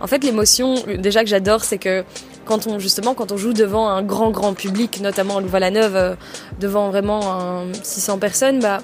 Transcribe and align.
En 0.00 0.06
fait, 0.06 0.24
l'émotion, 0.24 0.76
déjà 0.98 1.22
que 1.22 1.28
j'adore, 1.28 1.62
c'est 1.62 1.78
que 1.78 2.04
quand 2.46 2.66
on 2.66 2.78
justement 2.78 3.14
quand 3.14 3.32
on 3.32 3.36
joue 3.36 3.52
devant 3.52 3.88
un 3.88 4.02
grand 4.02 4.30
grand 4.30 4.54
public, 4.54 5.00
notamment 5.00 5.36
à 5.36 5.40
Louvain-la-Neuve, 5.40 5.96
euh, 5.96 6.14
devant 6.58 6.88
vraiment 6.88 7.64
600 7.82 8.18
personnes, 8.18 8.60
bah 8.60 8.78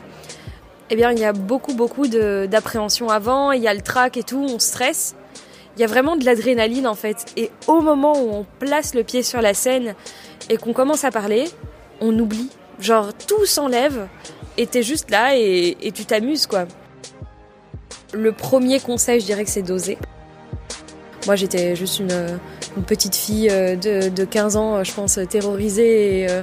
eh 0.91 0.97
bien 0.97 1.11
il 1.13 1.19
y 1.19 1.25
a 1.25 1.33
beaucoup 1.33 1.75
beaucoup 1.75 2.07
d'appréhension 2.07 3.09
avant, 3.09 3.53
il 3.53 3.63
y 3.63 3.69
a 3.69 3.75
le 3.75 3.81
trac 3.81 4.17
et 4.17 4.23
tout, 4.23 4.47
on 4.49 4.59
stresse. 4.59 5.17
Il 5.77 5.81
y 5.81 5.85
a 5.85 5.87
vraiment 5.87 6.17
de 6.17 6.25
l'adrénaline 6.25 6.87
en 6.87 6.95
fait. 6.95 7.27
Et 7.37 7.51
au 7.67 7.81
moment 7.81 8.13
où 8.19 8.31
on 8.31 8.47
place 8.59 8.95
le 8.95 9.03
pied 9.03 9.23
sur 9.23 9.43
la 9.43 9.53
scène 9.53 9.95
et 10.49 10.57
qu'on 10.57 10.73
commence 10.73 11.05
à 11.05 11.11
parler, 11.11 11.49
on 12.01 12.17
oublie. 12.19 12.51
Genre 12.79 13.13
tout 13.27 13.47
s'enlève 13.47 14.07
et 14.59 14.67
t'es 14.67 14.83
juste 14.83 15.11
là 15.11 15.37
et, 15.37 15.77
et 15.81 15.93
tu 15.93 16.05
t'amuses 16.05 16.47
quoi. 16.47 16.67
Le 18.13 18.33
premier 18.33 18.81
conseil, 18.81 19.21
je 19.21 19.27
dirais 19.27 19.45
que 19.45 19.51
c'est 19.51 19.63
d'oser. 19.63 19.99
Moi, 21.27 21.35
j'étais 21.35 21.75
juste 21.75 21.99
une, 21.99 22.39
petite 22.87 23.17
fille 23.17 23.49
euh, 23.51 23.75
de, 23.75 24.25
15 24.25 24.57
ans, 24.57 24.85
je 24.85 24.93
pense, 24.93 25.19
terrorisée 25.29 26.21
et 26.21 26.31
euh, 26.31 26.43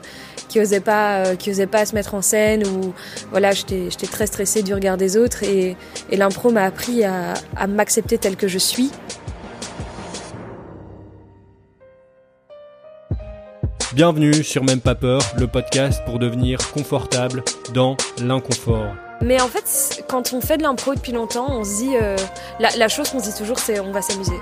qui 0.50 0.60
osait 0.60 0.82
pas, 0.82 1.20
euh, 1.20 1.36
qui 1.38 1.52
osait 1.52 1.68
pas 1.68 1.86
se 1.86 1.96
mettre 1.96 2.16
en 2.16 2.22
scène 2.22 2.68
ou 2.68 2.94
voilà, 3.32 3.52
j'étais, 3.52 3.88
très 4.12 4.28
stressée 4.28 4.62
du 4.62 4.74
regard 4.74 4.98
des 4.98 5.16
autres 5.16 5.44
et, 5.44 5.78
l'impro 6.12 6.52
m'a 6.52 6.64
appris 6.64 7.06
à, 7.06 7.34
à 7.56 7.68
m'accepter 7.68 8.18
telle 8.18 8.36
que 8.36 8.50
je 8.50 8.58
suis. 8.58 8.92
Bienvenue 13.94 14.44
sur 14.44 14.66
Même 14.66 14.82
pas 14.82 14.96
peur, 14.96 15.22
le 15.38 15.48
podcast 15.48 16.02
pour 16.06 16.20
devenir 16.20 16.58
confortable 16.72 17.44
dans 17.74 17.96
l'inconfort. 18.22 18.94
Mais 19.22 19.40
en 19.40 19.48
fait, 19.48 20.04
quand 20.10 20.34
on 20.34 20.42
fait 20.42 20.58
de 20.58 20.64
l'impro 20.64 20.94
depuis 20.94 21.14
longtemps, 21.14 21.48
on 21.50 21.64
se 21.64 21.78
dit 21.78 21.94
la, 22.60 22.70
la 22.76 22.88
chose 22.90 23.10
qu'on 23.10 23.20
se 23.20 23.30
dit 23.30 23.38
toujours, 23.38 23.60
c'est 23.60 23.80
on 23.80 23.92
va 23.92 24.02
s'amuser. 24.02 24.36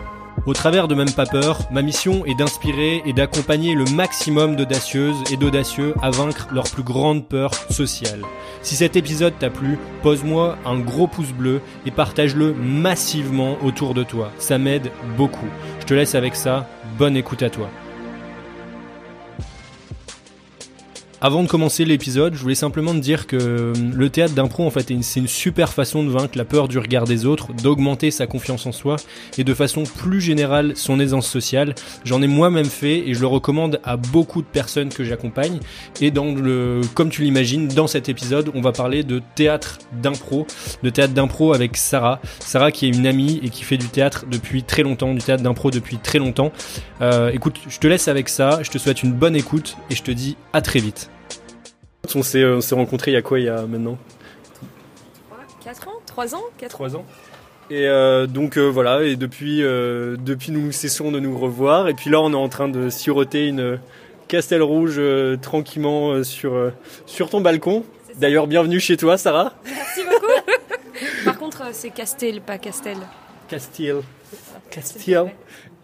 Au 0.46 0.54
travers 0.54 0.88
de 0.88 0.96
Même 0.96 1.12
pas 1.12 1.26
peur, 1.26 1.60
ma 1.72 1.82
mission 1.82 2.26
est 2.26 2.34
d'inspirer 2.34 3.04
et 3.06 3.14
d'accompagner 3.14 3.76
le 3.76 3.86
maximum 3.86 4.56
d'audacieuses 4.56 5.24
et 5.32 5.38
d'audacieux 5.38 5.94
à 6.02 6.10
vaincre 6.10 6.48
leur 6.52 6.64
plus 6.64 6.84
grande 6.84 7.28
peur 7.28 7.54
sociale. 7.54 8.22
Si 8.64 8.76
cet 8.76 8.96
épisode 8.96 9.38
t'a 9.38 9.50
plu, 9.50 9.78
pose-moi 10.02 10.58
un 10.66 10.80
gros 10.80 11.08
pouce 11.08 11.32
bleu 11.32 11.62
et 11.86 11.92
partage-le 11.92 12.54
massivement 12.54 13.58
autour 13.64 13.94
de 13.94 14.04
toi. 14.04 14.32
Ça 14.40 14.58
m'aide 14.58 14.92
beaucoup. 15.16 15.50
Je 15.80 15.86
te 15.86 15.94
laisse 15.94 16.16
avec 16.16 16.36
ça. 16.36 16.68
Bonne 16.98 17.18
écoute 17.18 17.44
à 17.44 17.50
toi. 17.50 17.70
Avant 21.24 21.44
de 21.44 21.48
commencer 21.48 21.86
l'épisode, 21.86 22.34
je 22.34 22.42
voulais 22.42 22.56
simplement 22.56 22.96
te 22.96 22.98
dire 22.98 23.28
que 23.28 23.36
euh, 23.40 23.74
le 23.94 24.10
théâtre 24.10 24.34
d'impro, 24.34 24.66
en 24.66 24.72
fait, 24.72 24.92
c'est 25.04 25.20
une 25.20 25.28
super 25.28 25.72
façon 25.72 26.04
de 26.04 26.10
vaincre 26.10 26.36
la 26.36 26.46
peur 26.46 26.68
du 26.68 26.80
regard 26.80 27.04
des 27.04 27.28
autres, 27.28 27.54
d'augmenter 27.54 28.10
sa 28.10 28.26
confiance 28.26 28.66
en 28.66 28.72
soi 28.72 28.96
et 29.38 29.44
de 29.44 29.54
façon 29.54 29.84
plus 29.84 30.20
générale 30.20 30.76
son 30.76 31.00
aisance 31.00 31.28
sociale. 31.28 31.76
J'en 32.06 32.24
ai 32.24 32.28
moi-même 32.28 32.66
fait 32.66 33.08
et 33.08 33.14
je 33.14 33.20
le 33.20 33.28
recommande 33.28 33.80
à 33.84 33.98
beaucoup 33.98 34.42
de 34.42 34.48
personnes 34.48 34.90
que 34.90 35.04
j'accompagne. 35.04 35.60
Et 36.02 36.10
dans 36.10 36.34
le, 36.34 36.82
comme 36.96 37.12
tu 37.12 37.22
l'imagines, 37.22 37.68
dans 37.68 37.86
cet 37.86 38.10
épisode, 38.10 38.50
on 38.56 38.62
va 38.62 38.72
parler 38.72 39.04
de 39.04 39.22
théâtre 39.36 39.78
d'impro, 40.02 40.48
de 40.82 40.90
théâtre 40.90 41.14
d'impro 41.14 41.54
avec 41.54 41.78
Sarah. 41.78 42.20
Sarah 42.40 42.72
qui 42.72 42.88
est 42.88 42.90
une 42.90 43.06
amie 43.06 43.40
et 43.44 43.50
qui 43.50 43.64
fait 43.64 43.78
du 43.78 43.90
théâtre 43.90 44.26
depuis 44.26 44.64
très 44.64 44.82
longtemps, 44.82 45.14
du 45.14 45.22
théâtre 45.22 45.44
d'impro 45.44 45.70
depuis 45.70 45.98
très 46.00 46.18
longtemps. 46.18 46.52
Euh, 47.02 47.30
écoute, 47.30 47.60
je 47.68 47.78
te 47.78 47.86
laisse 47.86 48.08
avec 48.08 48.28
ça, 48.28 48.64
je 48.64 48.72
te 48.72 48.80
souhaite 48.80 49.04
une 49.04 49.14
bonne 49.14 49.36
écoute 49.36 49.78
et 49.92 49.96
je 49.96 50.02
te 50.02 50.10
dis 50.10 50.36
à 50.52 50.62
très 50.62 50.80
vite. 50.80 51.11
On 52.16 52.24
s'est, 52.24 52.42
euh, 52.42 52.60
rencontrés 52.72 53.12
il 53.12 53.14
y 53.14 53.18
a 53.18 53.22
quoi 53.22 53.40
il 53.40 53.46
y 53.46 53.50
a 53.50 53.62
maintenant 53.64 53.98
4 55.64 55.88
ans 55.88 56.00
3 56.08 56.36
ans 56.36 56.44
4 56.58 56.72
3 56.72 56.96
ans. 56.96 57.06
Et 57.70 57.88
euh, 57.88 58.28
donc 58.28 58.58
euh, 58.58 58.68
voilà, 58.68 59.04
et 59.04 59.16
depuis, 59.16 59.60
depuis 59.60 60.52
nous 60.52 60.72
cessons 60.72 61.12
de 61.12 61.20
nous 61.20 61.38
revoir. 61.38 61.88
Et 61.88 61.94
puis 61.94 62.10
là, 62.10 62.20
on 62.20 62.32
est 62.32 62.36
en 62.36 62.50
train 62.50 62.68
de 62.68 62.90
siroter 62.90 63.48
une 63.48 63.80
Castel 64.28 64.62
Rouge 64.62 65.00
tranquillement 65.42 66.24
sur, 66.24 66.72
sur 67.06 67.30
ton 67.30 67.42
balcon. 67.42 67.86
D'ailleurs, 68.18 68.48
bienvenue 68.48 68.80
chez 68.80 68.98
toi, 68.98 69.18
Sarah. 69.18 69.54
Merci 69.64 70.02
beaucoup. 70.04 71.26
Par 71.26 71.38
contre, 71.38 71.64
c'est 71.72 71.92
Castel, 71.92 72.42
pas 72.42 72.58
Castel. 72.58 72.98
Castel. 73.48 73.98
Castel. 74.70 75.32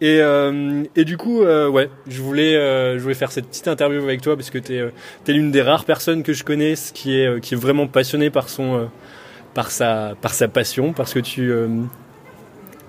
Et, 0.00 0.20
euh, 0.20 0.84
et 0.94 1.04
du 1.04 1.16
coup, 1.16 1.42
euh, 1.42 1.68
ouais, 1.68 1.90
je 2.06 2.22
voulais, 2.22 2.54
euh, 2.54 2.98
je 2.98 3.02
voulais 3.02 3.14
faire 3.14 3.32
cette 3.32 3.48
petite 3.48 3.66
interview 3.66 4.00
avec 4.02 4.20
toi 4.22 4.36
parce 4.36 4.50
que 4.50 4.58
tu 4.58 4.74
es, 4.76 5.32
l'une 5.32 5.50
des 5.50 5.62
rares 5.62 5.84
personnes 5.84 6.22
que 6.22 6.32
je 6.32 6.44
connaisse 6.44 6.92
qui 6.94 7.18
est, 7.18 7.40
qui 7.40 7.54
est 7.54 7.56
vraiment 7.56 7.88
passionnée 7.88 8.30
par, 8.30 8.48
son, 8.48 8.88
par, 9.54 9.70
sa, 9.70 10.14
par 10.20 10.34
sa 10.34 10.46
passion, 10.46 10.92
parce 10.92 11.12
que 11.12 11.18
tu, 11.18 11.52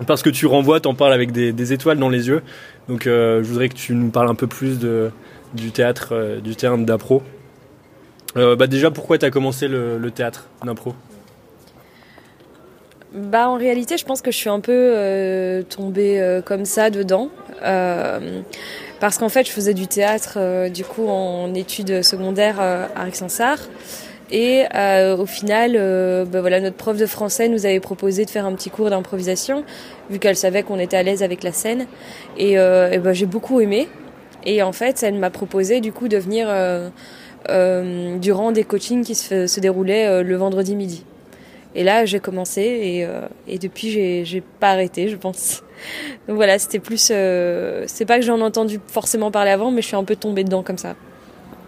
parce 0.06 0.22
que 0.22 0.30
tu 0.30 0.46
renvoies, 0.46 0.78
t'en 0.80 0.94
parles 0.94 1.12
avec 1.12 1.32
des, 1.32 1.72
étoiles 1.72 1.98
dans 1.98 2.08
les 2.08 2.28
yeux. 2.28 2.42
Donc 2.88 3.04
je 3.06 3.42
voudrais 3.42 3.68
que 3.68 3.74
tu 3.74 3.94
nous 3.94 4.10
parles 4.10 4.28
un 4.28 4.36
peu 4.36 4.46
plus 4.46 4.78
de, 4.78 5.10
du 5.52 5.72
théâtre, 5.72 6.40
d'impro. 6.78 7.22
bah 8.36 8.66
déjà, 8.68 8.92
pourquoi 8.92 9.18
tu 9.18 9.26
as 9.26 9.30
commencé 9.30 9.66
le 9.66 10.10
théâtre 10.10 10.46
d'impro? 10.64 10.94
Bah 13.12 13.48
en 13.48 13.56
réalité, 13.56 13.96
je 13.96 14.04
pense 14.04 14.22
que 14.22 14.30
je 14.30 14.36
suis 14.36 14.48
un 14.48 14.60
peu 14.60 14.72
euh, 14.72 15.62
tombée 15.62 16.20
euh, 16.20 16.42
comme 16.42 16.64
ça 16.64 16.90
dedans. 16.90 17.28
Euh, 17.64 18.40
parce 19.00 19.18
qu'en 19.18 19.28
fait, 19.28 19.46
je 19.46 19.52
faisais 19.52 19.74
du 19.74 19.88
théâtre 19.88 20.34
euh, 20.36 20.68
du 20.68 20.84
coup 20.84 21.08
en 21.08 21.52
études 21.54 22.02
secondaires 22.02 22.60
à 22.60 23.08
Aix-en-Sarre. 23.08 23.58
Et 24.32 24.62
au 25.18 25.26
final, 25.26 25.72
bah, 26.30 26.40
voilà, 26.40 26.60
notre 26.60 26.76
prof 26.76 26.96
de 26.96 27.06
français 27.06 27.48
nous 27.48 27.66
avait 27.66 27.80
proposé 27.80 28.24
de 28.24 28.30
faire 28.30 28.46
un 28.46 28.52
petit 28.52 28.70
cours 28.70 28.88
d'improvisation, 28.88 29.64
vu 30.08 30.20
qu'elle 30.20 30.36
savait 30.36 30.62
qu'on 30.62 30.78
était 30.78 30.96
à 30.96 31.02
l'aise 31.02 31.24
avec 31.24 31.42
la 31.42 31.50
scène. 31.50 31.86
Et, 32.38 32.54
bah, 32.54 33.12
j'ai 33.12 33.26
beaucoup 33.26 33.60
aimé. 33.60 33.88
Et 34.46 34.62
en 34.62 34.70
fait, 34.70 35.02
elle 35.02 35.16
m'a 35.16 35.30
proposé 35.30 35.80
du 35.80 35.90
coup 35.92 36.06
de 36.06 36.16
venir 36.16 36.46
durant 38.20 38.52
des 38.52 38.62
coachings 38.62 39.02
qui 39.02 39.16
se 39.16 39.58
déroulaient 39.58 40.22
le 40.22 40.36
vendredi 40.36 40.76
midi. 40.76 41.04
Et 41.74 41.84
là, 41.84 42.04
j'ai 42.04 42.20
commencé 42.20 42.62
et, 42.62 43.04
euh, 43.04 43.28
et 43.46 43.58
depuis, 43.58 43.90
j'ai, 44.24 44.42
pas 44.58 44.70
arrêté, 44.70 45.08
je 45.08 45.16
pense. 45.16 45.62
Donc 46.28 46.36
voilà, 46.36 46.58
c'était 46.58 46.80
plus. 46.80 47.10
Euh, 47.10 47.84
c'est 47.86 48.04
pas 48.04 48.18
que 48.18 48.24
j'en 48.24 48.38
ai 48.38 48.42
entendu 48.42 48.80
forcément 48.88 49.30
parler 49.30 49.50
avant, 49.50 49.70
mais 49.70 49.82
je 49.82 49.86
suis 49.86 49.96
un 49.96 50.04
peu 50.04 50.16
tombée 50.16 50.44
dedans 50.44 50.62
comme 50.62 50.78
ça. 50.78 50.96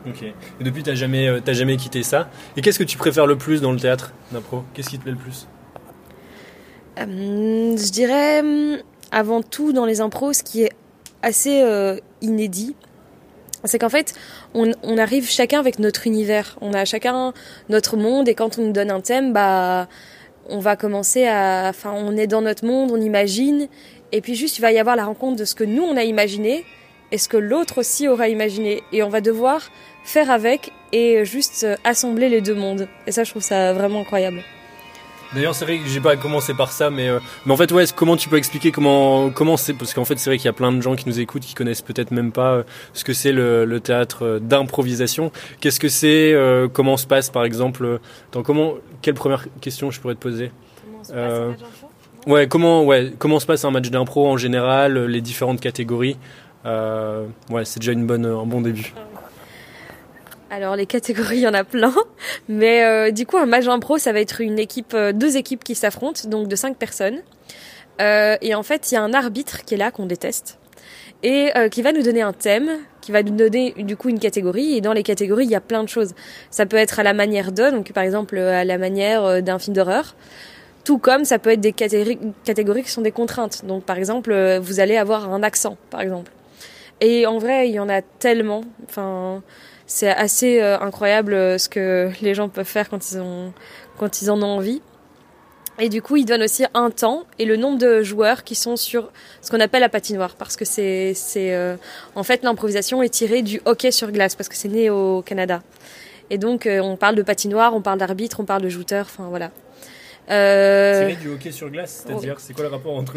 Ok. 0.07 0.23
Et 0.23 0.65
depuis, 0.65 0.83
t'as 0.83 0.95
jamais, 0.95 1.29
euh, 1.29 1.41
t'as 1.45 1.53
jamais 1.53 1.77
quitté 1.77 2.03
ça? 2.03 2.29
Et 2.57 2.63
qu'est-ce 2.63 2.79
que 2.79 2.85
tu 2.85 2.99
préfères 2.99 3.27
le 3.27 3.37
plus 3.37 3.61
dans 3.61 3.71
le 3.71 3.79
théâtre 3.79 4.13
d'impro 4.33 4.65
Qu'est-ce 4.75 4.91
qui 4.91 4.99
te 4.99 5.05
plaît 5.05 5.13
le 5.13 5.19
plus? 5.19 5.47
Je 6.97 7.91
dirais 7.91 8.43
avant 9.11 9.43
tout 9.43 9.73
dans 9.73 9.87
les 9.87 10.01
impros, 10.01 10.33
ce 10.33 10.43
qui 10.43 10.63
est 10.63 10.73
assez 11.23 11.65
inédit, 12.21 12.75
c'est 13.65 13.79
qu'en 13.79 13.89
fait, 13.89 14.15
on, 14.55 14.73
on, 14.83 14.99
arrive 14.99 15.29
chacun 15.29 15.61
avec 15.61 15.79
notre 15.79 16.07
univers. 16.07 16.57
On 16.61 16.75
a 16.75 16.85
chacun 16.85 17.33
notre 17.69 17.97
monde 17.97 18.29
et 18.29 18.35
quand 18.35 18.59
on 18.59 18.63
nous 18.63 18.73
donne 18.73 18.91
un 18.91 19.01
thème, 19.01 19.33
bah, 19.33 19.89
on 20.49 20.59
va 20.59 20.77
commencer 20.77 21.27
à, 21.27 21.67
enfin, 21.69 21.93
on 21.95 22.17
est 22.17 22.27
dans 22.27 22.43
notre 22.43 22.65
monde, 22.65 22.91
on 22.91 23.01
imagine 23.01 23.69
et 24.11 24.21
puis 24.21 24.35
juste 24.35 24.59
il 24.59 24.63
va 24.63 24.73
y 24.73 24.79
avoir 24.79 24.97
la 24.97 25.05
rencontre 25.05 25.37
de 25.37 25.45
ce 25.45 25.55
que 25.55 25.65
nous 25.65 25.83
on 25.83 25.97
a 25.97 26.05
imaginé 26.05 26.65
et 27.13 27.19
ce 27.19 27.29
que 27.29 27.37
l'autre 27.37 27.79
aussi 27.79 28.09
aura 28.09 28.29
imaginé 28.29 28.83
et 28.93 29.03
on 29.03 29.09
va 29.09 29.21
devoir 29.21 29.71
faire 30.05 30.31
avec 30.31 30.71
et 30.93 31.25
juste 31.25 31.67
assembler 31.85 32.29
les 32.29 32.41
deux 32.41 32.55
mondes. 32.55 32.89
Et 33.07 33.13
ça, 33.13 33.25
je 33.25 33.31
trouve 33.31 33.43
ça 33.43 33.73
vraiment 33.73 34.01
incroyable. 34.01 34.43
D'ailleurs, 35.35 35.55
c'est 35.55 35.65
vrai 35.65 35.79
que 35.79 35.89
j'ai 35.89 36.01
pas 36.01 36.17
commencé 36.17 36.53
par 36.53 36.73
ça, 36.73 36.91
mais, 36.91 37.09
euh, 37.09 37.19
mais 37.47 37.53
en 37.53 37.57
fait, 37.57 37.73
ouais, 37.73 37.85
comment 37.95 38.17
tu 38.17 38.29
peux 38.29 38.37
expliquer 38.37 38.71
comment 38.71 39.31
comment 39.31 39.57
c'est 39.57 39.73
parce 39.73 39.95
qu'en 39.95 40.05
fait, 40.05 40.19
c'est 40.19 40.29
vrai 40.29 40.37
qu'il 40.37 40.45
y 40.45 40.49
a 40.49 40.53
plein 40.53 40.73
de 40.73 40.81
gens 40.83 40.95
qui 40.95 41.09
nous 41.09 41.21
écoutent 41.21 41.43
qui 41.43 41.55
connaissent 41.55 41.81
peut-être 41.81 42.11
même 42.11 42.33
pas 42.33 42.53
euh, 42.53 42.63
ce 42.93 43.03
que 43.03 43.15
c'est 43.15 43.33
le, 43.33 43.65
le, 43.65 43.81
théâtre 43.81 44.25
euh, 44.27 44.39
d'improvisation. 44.39 45.33
Qu'est-ce 45.61 45.81
que 45.81 45.89
c'est 45.89 46.35
Comment 46.73 46.97
se 46.97 47.07
passe, 47.07 47.31
par 47.31 47.45
exemple 47.45 48.01
dans 48.33 48.43
comment 48.43 48.75
Quelle 49.01 49.15
première 49.15 49.47
question 49.61 49.91
je 49.91 50.01
pourrais 50.01 50.15
te 50.15 50.21
poser 50.21 50.51
Comment 50.85 51.05
se 51.05 51.13
passe 51.13 51.33
un 51.33 51.49
match 51.49 51.59
Ouais, 52.27 52.47
comment 52.47 52.85
ouais 52.85 53.13
comment 53.19 53.41
se 53.41 53.47
passe 53.47 53.65
un 53.65 53.71
match 53.71 53.91
d'impro 53.91 54.29
en 54.29 54.37
général, 54.37 55.07
les 55.07 55.21
différentes 55.21 55.61
catégories? 55.61 56.17
ouais, 56.65 57.65
c'est 57.65 57.81
déjà 57.81 57.93
une 57.93 58.07
bonne 58.07 58.27
un 58.27 58.47
bon 58.47 58.61
début. 58.61 58.93
Ah 58.97 59.12
alors 60.53 60.77
les 60.77 60.85
catégories, 60.85 61.39
il 61.39 61.43
y 61.43 61.49
en 61.49 61.55
a 61.55 61.65
plein, 61.65 61.95
mais 62.49 62.85
euh, 62.85 63.11
du 63.11 63.25
coup 63.25 63.39
un 63.39 63.47
match 63.47 63.65
d'impro, 63.65 63.97
ça 63.97 64.13
va 64.13 64.21
être 64.21 64.43
une 64.43 64.59
équipe, 64.59 64.93
euh, 64.93 65.13
deux 65.13 65.39
équipes 65.39 65.65
qui 65.65 65.75
s'affrontent, 65.75 66.29
donc 66.29 66.47
de 66.47 66.57
cinq 66.57 66.77
personnes. 66.77 67.23
Euh, 68.03 68.37
et 68.43 68.55
en 68.55 68.63
fait, 68.63 68.91
il 68.91 68.95
y 68.95 68.99
a 68.99 69.03
un 69.03 69.15
arbitre 69.15 69.65
qui 69.65 69.75
est 69.75 69.77
là 69.79 69.91
qu'on 69.91 70.05
déteste 70.05 70.59
et 71.25 71.53
qui 71.71 71.83
va 71.83 71.93
nous 71.93 72.03
donner 72.03 72.21
un 72.21 72.33
thème, 72.33 72.69
qui 73.01 73.13
va 73.13 73.23
nous 73.23 73.37
donner 73.37 73.75
du 73.79 73.97
coup 73.97 74.09
une 74.09 74.19
catégorie. 74.19 74.77
Et 74.77 74.81
dans 74.81 74.93
les 74.93 75.05
catégories, 75.05 75.45
il 75.45 75.53
y 75.53 75.55
a 75.55 75.61
plein 75.61 75.85
de 75.85 75.89
choses. 75.89 76.15
Ça 76.51 76.67
peut 76.67 76.77
être 76.77 76.99
à 76.99 77.05
la 77.05 77.15
manière 77.15 77.53
de, 77.53 77.71
donc 77.71 77.93
par 77.93 78.03
exemple 78.03 78.37
à 78.39 78.65
la 78.65 78.77
manière 78.77 79.41
d'un 79.41 79.61
film 79.61 79.77
d'horreur. 79.77 80.17
Tout 80.83 80.99
comme 80.99 81.25
ça 81.25 81.39
peut 81.39 81.51
être 81.51 81.61
des 81.61 81.73
catégories, 81.73 82.19
catégories 82.43 82.83
qui 82.83 82.91
sont 82.91 83.03
des 83.03 83.13
contraintes. 83.13 83.65
Donc 83.65 83.85
par 83.85 83.99
exemple, 83.99 84.59
vous 84.59 84.81
allez 84.81 84.97
avoir 84.97 85.33
un 85.33 85.45
accent, 85.45 85.77
par 85.91 86.01
exemple. 86.01 86.33
Et 87.01 87.25
en 87.25 87.39
vrai, 87.39 87.69
il 87.69 87.75
y 87.75 87.79
en 87.79 87.89
a 87.89 88.03
tellement. 88.03 88.63
Enfin, 88.89 89.45
c'est 89.93 90.09
assez 90.09 90.59
euh, 90.63 90.79
incroyable 90.81 91.35
euh, 91.35 91.59
ce 91.59 91.69
que 91.69 92.11
les 92.23 92.35
gens 92.35 92.49
peuvent 92.49 92.65
faire 92.65 92.89
quand 92.89 93.11
ils, 93.11 93.19
ont, 93.19 93.53
quand 93.99 94.23
ils 94.23 94.31
en 94.31 94.43
ont 94.43 94.57
envie. 94.57 94.81
Et 95.79 95.91
du 95.91 96.01
coup, 96.01 96.17
ils 96.17 96.25
donnent 96.25 96.43
aussi 96.43 96.65
un 96.73 96.91
temps 96.91 97.25
et 97.39 97.45
le 97.45 97.57
nombre 97.57 97.77
de 97.77 98.03
joueurs 98.03 98.43
qui 98.43 98.55
sont 98.55 98.77
sur 98.77 99.11
ce 99.43 99.51
qu'on 99.51 99.61
appelle 99.61 99.83
la 99.83 99.91
patinoire, 99.91 100.35
parce 100.37 100.57
que 100.57 100.65
c'est, 100.65 101.13
c'est 101.15 101.55
euh, 101.55 101.77
en 102.15 102.23
fait 102.23 102.43
l'improvisation 102.43 103.03
est 103.03 103.11
tirée 103.11 103.43
du 103.43 103.61
hockey 103.67 103.91
sur 103.91 104.11
glace, 104.13 104.35
parce 104.35 104.49
que 104.49 104.57
c'est 104.57 104.69
né 104.69 104.89
au 104.89 105.21
Canada. 105.21 105.63
Et 106.31 106.39
donc, 106.39 106.67
on 106.67 106.97
parle 106.97 107.15
de 107.15 107.23
patinoire, 107.23 107.75
on 107.75 107.83
parle 107.83 107.99
d'arbitre, 107.99 108.41
on 108.41 108.45
parle 108.45 108.63
de 108.63 108.71
jouteur, 108.71 109.05
enfin 109.05 109.27
voilà. 109.29 109.51
Euh... 110.31 111.11
C'est 111.11 111.21
du 111.21 111.29
hockey 111.31 111.51
sur 111.51 111.69
glace, 111.69 112.05
c'est-à-dire 112.07 112.39
c'est 112.39 112.55
quoi 112.55 112.63
le 112.63 112.71
rapport 112.71 112.97
entre 112.97 113.15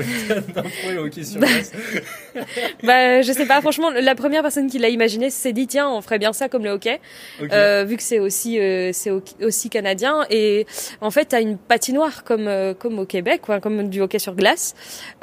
d'impro 0.54 0.90
et 0.90 0.94
le 0.94 1.02
hockey 1.02 1.24
sur 1.24 1.40
glace 1.40 1.72
Bah 2.84 3.22
je 3.22 3.32
sais 3.32 3.46
pas, 3.46 3.62
franchement 3.62 3.92
la 3.92 4.16
première 4.16 4.42
personne 4.42 4.68
qui 4.68 4.80
l'a 4.80 4.90
imaginé 4.90 5.30
s'est 5.30 5.54
dit 5.54 5.68
tiens 5.68 5.88
on 5.88 6.02
ferait 6.02 6.18
bien 6.18 6.34
ça 6.34 6.50
comme 6.50 6.64
le 6.64 6.72
hockey, 6.72 7.00
euh, 7.42 7.84
vu 7.84 7.98
que 7.98 8.04
c'est 8.04 8.20
aussi 8.20 8.60
euh, 8.60 8.90
c'est 8.92 9.12
aussi 9.42 9.70
canadien 9.70 10.26
et 10.32 10.66
en 11.00 11.12
fait 11.12 11.26
t'as 11.26 11.42
une 11.42 11.58
patinoire 11.58 12.24
comme 12.24 12.48
euh, 12.48 12.74
comme 12.74 12.98
au 12.98 13.06
Québec, 13.06 13.42
quoi, 13.44 13.60
comme 13.60 13.90
du 13.90 14.02
hockey 14.02 14.20
sur 14.20 14.36
glace. 14.36 14.74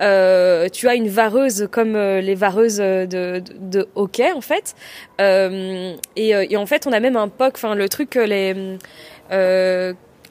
Euh, 0.00 0.68
tu 0.68 0.88
as 0.88 0.94
une 0.94 1.08
vareuse 1.08 1.68
comme 1.70 1.96
euh, 1.96 2.20
les 2.20 2.34
vareuses 2.34 2.78
de, 2.78 3.06
de, 3.06 3.42
de, 3.58 3.88
hockey 3.96 4.30
en 4.32 4.40
fait, 4.40 4.74
et, 5.18 5.98
et, 6.16 6.56
en 6.56 6.66
fait 6.66 6.86
on 6.86 6.92
a 6.92 7.00
même 7.00 7.16
un 7.16 7.28
puck, 7.28 7.54
enfin 7.54 7.74
le 7.74 7.88
truc 7.88 8.14
les 8.14 8.76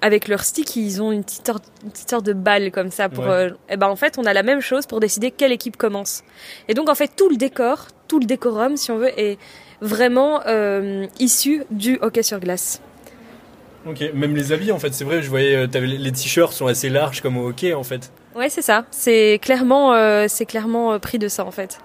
avec 0.01 0.27
leur 0.27 0.44
stick, 0.44 0.75
ils 0.75 1.01
ont 1.01 1.12
une 1.12 1.24
petite, 1.24 1.45
sorte, 1.45 1.63
une 1.83 1.92
petite 1.92 2.09
sorte 2.09 2.25
de 2.25 2.33
balle 2.33 2.71
comme 2.71 2.92
ça. 2.92 3.07
Pour, 3.07 3.25
euh, 3.25 3.50
et 3.69 3.77
ben 3.77 3.88
en 3.88 3.95
fait, 3.95 4.18
on 4.18 4.25
a 4.25 4.33
la 4.33 4.44
même 4.44 4.62
chose 4.62 4.86
pour 4.86 5.00
décider 5.00 5.31
quelle 5.31 5.51
équipe 5.51 5.77
commence. 5.77 6.24
Et 6.68 6.74
donc 6.74 6.89
en 6.89 6.95
fait, 6.95 7.12
tout 7.15 7.30
le 7.30 7.38
décor, 7.38 7.88
tout 8.07 8.19
le 8.19 8.25
décorum, 8.25 8.77
si 8.77 8.92
on 8.92 8.98
veut, 8.98 9.19
est 9.19 9.38
vraiment 9.81 10.42
euh, 10.48 11.06
issu 11.19 11.63
du 11.71 11.98
hockey 12.01 12.24
sur 12.24 12.39
glace. 12.39 12.81
Ok, 13.86 14.03
même 14.13 14.36
les 14.36 14.51
habits 14.51 14.71
en 14.71 14.80
fait, 14.80 14.94
c'est 14.94 15.03
vrai, 15.03 15.24
je 15.24 15.30
voyais, 15.30 15.56
euh, 15.56 15.68
les 15.68 16.12
t-shirts 16.12 16.54
sont 16.54 16.68
assez 16.68 16.89
larges 16.89 17.21
comme 17.21 17.38
au 17.38 17.50
hockey 17.50 17.74
en 17.74 17.83
fait. 17.83 18.12
Ouais, 18.36 18.50
c'est 18.50 18.62
ça. 18.62 18.86
C'est 18.92 19.39
clairement, 19.42 19.94
euh, 19.94 20.25
c'est 20.27 20.45
clairement 20.45 21.00
pris 21.00 21.18
de 21.19 21.27
ça 21.27 21.45
en 21.45 21.51
fait. 21.51 21.80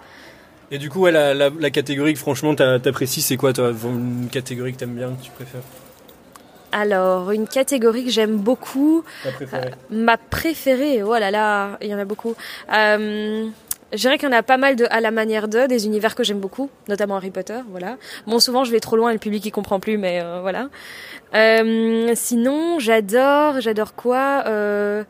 Et 0.71 0.79
du 0.79 0.91
coup, 0.91 1.01
ouais, 1.01 1.13
la, 1.13 1.33
la, 1.33 1.49
la 1.49 1.71
catégorie 1.71 2.13
que 2.13 2.19
franchement 2.19 2.55
t'apprécies, 2.55 3.23
c'est 3.23 3.37
quoi 3.37 3.53
toi? 3.53 3.73
Une 3.85 4.29
catégorie 4.31 4.73
que 4.73 4.79
t'aimes 4.79 4.97
bien, 4.97 5.13
que 5.13 5.23
tu 5.23 5.31
préfères? 5.31 5.63
Alors, 6.77 7.31
une 7.31 7.49
catégorie 7.49 8.05
que 8.05 8.11
j'aime 8.11 8.37
beaucoup. 8.37 9.03
préférée. 9.23 9.69
Euh, 9.69 9.71
ma 9.91 10.19
préférée, 10.19 11.03
oh 11.03 11.15
là 11.15 11.31
là, 11.31 11.79
il 11.81 11.89
y 11.89 11.95
en 11.95 11.99
a 11.99 12.05
beaucoup. 12.05 12.35
Euh, 12.71 13.49
je 13.93 13.99
dirais 13.99 14.19
qu'il 14.19 14.29
y 14.29 14.33
en 14.33 14.37
a 14.37 14.43
pas 14.43 14.59
mal 14.59 14.77
de 14.77 14.87
à 14.91 15.01
la 15.01 15.11
manière 15.11 15.49
de, 15.49 15.67
des 15.67 15.87
univers 15.87 16.15
que 16.15 16.23
j'aime 16.23 16.39
beaucoup, 16.39 16.69
notamment 16.89 17.17
Harry 17.17 17.31
Potter, 17.31 17.61
voilà. 17.71 17.97
Bon, 18.27 18.41
souvent 18.41 18.65
je 18.65 18.73
vais 18.73 18.81
trop 18.81 18.97
loin 18.97 19.11
et 19.11 19.13
le 19.15 19.19
public 19.19 19.45
il 19.47 19.53
comprend 19.53 19.81
plus, 19.81 19.97
mais 19.97 20.21
euh, 20.23 20.41
voilà. 20.43 20.69
Euh, 21.35 22.13
sinon, 22.15 22.79
j'adore, 22.79 23.61
j'adore 23.61 23.95
quoi 23.95 24.45
euh, 24.47 25.05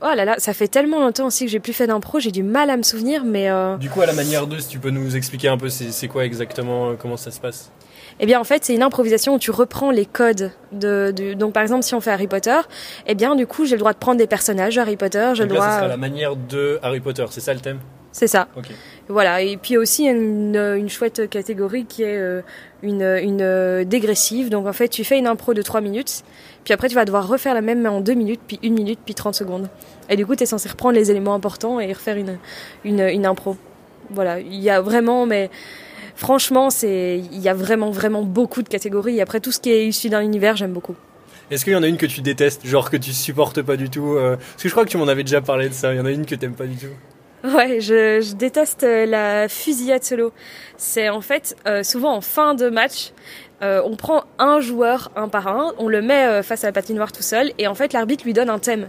Oh 0.00 0.14
là 0.14 0.24
là, 0.24 0.36
ça 0.38 0.52
fait 0.52 0.68
tellement 0.68 1.00
longtemps 1.00 1.26
aussi 1.26 1.46
que 1.46 1.50
j'ai 1.50 1.60
plus 1.60 1.72
fait 1.72 1.88
d'impro, 1.88 2.20
j'ai 2.20 2.30
du 2.30 2.42
mal 2.42 2.70
à 2.70 2.76
me 2.76 2.82
souvenir, 2.82 3.24
mais... 3.24 3.50
Euh... 3.50 3.76
Du 3.78 3.90
coup, 3.90 4.00
à 4.02 4.06
la 4.06 4.12
manière 4.12 4.46
de, 4.46 4.58
si 4.58 4.68
tu 4.68 4.78
peux 4.78 4.90
nous 4.90 5.16
expliquer 5.16 5.48
un 5.48 5.56
peu 5.56 5.70
c'est 5.70 6.08
quoi 6.08 6.24
exactement, 6.24 6.94
comment 6.96 7.16
ça 7.16 7.30
se 7.30 7.40
passe? 7.40 7.72
Eh 8.20 8.26
bien 8.26 8.40
en 8.40 8.44
fait 8.44 8.64
c'est 8.64 8.74
une 8.74 8.82
improvisation 8.82 9.34
où 9.34 9.38
tu 9.38 9.50
reprends 9.50 9.90
les 9.90 10.06
codes 10.06 10.52
de, 10.72 11.12
de, 11.14 11.34
donc 11.34 11.52
par 11.52 11.62
exemple 11.62 11.82
si 11.82 11.94
on 11.94 12.00
fait 12.00 12.10
Harry 12.10 12.26
Potter 12.26 12.58
eh 13.06 13.14
bien 13.14 13.36
du 13.36 13.46
coup 13.46 13.64
j'ai 13.64 13.76
le 13.76 13.80
droit 13.80 13.92
de 13.92 13.98
prendre 13.98 14.18
des 14.18 14.26
personnages 14.26 14.78
Harry 14.78 14.96
Potter 14.96 15.32
je 15.34 15.44
dois 15.44 15.58
là, 15.58 15.70
ça 15.70 15.78
sera 15.78 15.88
la 15.88 15.96
manière 15.96 16.36
de 16.36 16.78
Harry 16.82 17.00
Potter 17.00 17.24
c'est 17.30 17.40
ça 17.40 17.54
le 17.54 17.60
thème? 17.60 17.78
C'est 18.14 18.28
ça. 18.28 18.46
Okay. 18.56 18.74
voilà 19.08 19.42
et 19.42 19.56
puis 19.56 19.76
aussi 19.76 20.04
une, 20.04 20.54
une 20.54 20.88
chouette 20.88 21.28
catégorie 21.28 21.84
qui 21.84 22.04
est 22.04 22.16
euh, 22.16 22.42
une, 22.84 23.02
une 23.02 23.42
euh, 23.42 23.82
dégressive. 23.82 24.50
Donc 24.50 24.68
en 24.68 24.72
fait 24.72 24.86
tu 24.86 25.02
fais 25.02 25.18
une 25.18 25.26
impro 25.26 25.52
de 25.52 25.62
3 25.62 25.80
minutes 25.80 26.22
puis 26.62 26.72
après 26.72 26.88
tu 26.88 26.94
vas 26.94 27.04
devoir 27.04 27.26
refaire 27.26 27.54
la 27.54 27.60
même 27.60 27.80
mais 27.80 27.88
en 27.88 28.00
2 28.00 28.14
minutes 28.14 28.40
puis 28.46 28.60
1 28.62 28.70
minute 28.70 29.00
puis 29.04 29.16
30 29.16 29.34
secondes. 29.34 29.68
Et 30.08 30.14
du 30.14 30.24
coup 30.24 30.36
tu 30.36 30.44
es 30.44 30.46
censé 30.46 30.68
reprendre 30.68 30.94
les 30.94 31.10
éléments 31.10 31.34
importants 31.34 31.80
et 31.80 31.92
refaire 31.92 32.16
une, 32.16 32.38
une, 32.84 33.00
une 33.00 33.26
impro. 33.26 33.56
Voilà 34.10 34.38
il 34.38 34.60
y 34.60 34.70
a 34.70 34.80
vraiment 34.80 35.26
mais 35.26 35.50
franchement, 36.14 36.70
c'est 36.70 37.22
il 37.32 37.40
y 37.40 37.48
a 37.48 37.54
vraiment 37.54 37.90
vraiment 37.90 38.22
beaucoup 38.22 38.62
de 38.62 38.68
catégories. 38.68 39.18
Et 39.18 39.20
après 39.22 39.40
tout 39.40 39.52
ce 39.52 39.60
qui 39.60 39.70
est 39.70 39.86
issu 39.86 40.08
d'un 40.08 40.20
univers, 40.20 40.56
j'aime 40.56 40.72
beaucoup. 40.72 40.96
Est-ce 41.50 41.64
qu'il 41.64 41.74
y 41.74 41.76
en 41.76 41.82
a 41.82 41.88
une 41.88 41.98
que 41.98 42.06
tu 42.06 42.22
détestes, 42.22 42.66
genre 42.66 42.90
que 42.90 42.96
tu 42.96 43.12
supportes 43.12 43.60
pas 43.60 43.76
du 43.76 43.90
tout 43.90 44.14
euh... 44.14 44.36
Parce 44.36 44.62
que 44.62 44.68
je 44.68 44.72
crois 44.72 44.84
que 44.84 44.90
tu 44.90 44.96
m'en 44.96 45.08
avais 45.08 45.24
déjà 45.24 45.42
parlé 45.42 45.68
de 45.68 45.74
ça. 45.74 45.92
Il 45.92 45.98
y 45.98 46.00
en 46.00 46.06
a 46.06 46.10
une 46.10 46.24
que 46.24 46.34
t'aimes 46.34 46.54
pas 46.54 46.66
du 46.66 46.76
tout. 46.76 46.86
Ouais, 47.44 47.78
je, 47.78 48.22
je, 48.22 48.34
déteste 48.34 48.84
euh, 48.84 49.04
la 49.04 49.50
fusillade 49.50 50.02
solo. 50.02 50.32
C'est 50.78 51.10
en 51.10 51.20
fait 51.20 51.54
euh, 51.66 51.82
souvent 51.82 52.14
en 52.14 52.22
fin 52.22 52.54
de 52.54 52.70
match, 52.70 53.12
euh, 53.60 53.82
on 53.84 53.96
prend 53.96 54.24
un 54.38 54.60
joueur 54.60 55.10
un 55.14 55.28
par 55.28 55.48
un, 55.48 55.74
on 55.76 55.88
le 55.88 56.00
met 56.00 56.42
face 56.42 56.64
à 56.64 56.68
la 56.68 56.72
patinoire 56.72 57.12
tout 57.12 57.22
seul, 57.22 57.52
et 57.58 57.66
en 57.66 57.74
fait 57.74 57.92
l'arbitre 57.92 58.24
lui 58.24 58.32
donne 58.32 58.48
un 58.48 58.58
thème, 58.58 58.88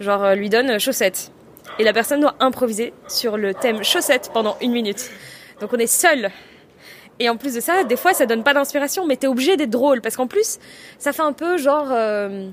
genre 0.00 0.34
lui 0.34 0.50
donne 0.50 0.78
chaussettes, 0.78 1.32
et 1.78 1.84
la 1.84 1.94
personne 1.94 2.20
doit 2.20 2.34
improviser 2.40 2.92
sur 3.08 3.38
le 3.38 3.54
thème 3.54 3.82
chaussettes 3.82 4.30
pendant 4.34 4.58
une 4.60 4.72
minute. 4.72 5.10
Donc 5.62 5.72
on 5.72 5.78
est 5.78 5.86
seul 5.86 6.30
et 7.20 7.28
en 7.28 7.36
plus 7.36 7.54
de 7.54 7.60
ça, 7.60 7.84
des 7.84 7.96
fois, 7.96 8.12
ça 8.12 8.26
donne 8.26 8.42
pas 8.42 8.54
d'inspiration, 8.54 9.06
mais 9.06 9.16
t'es 9.16 9.26
obligé 9.26 9.56
d'être 9.56 9.70
drôle 9.70 10.00
parce 10.00 10.16
qu'en 10.16 10.26
plus, 10.26 10.58
ça 10.98 11.12
fait 11.12 11.22
un 11.22 11.32
peu 11.32 11.58
genre 11.58 11.88
euh, 11.90 12.48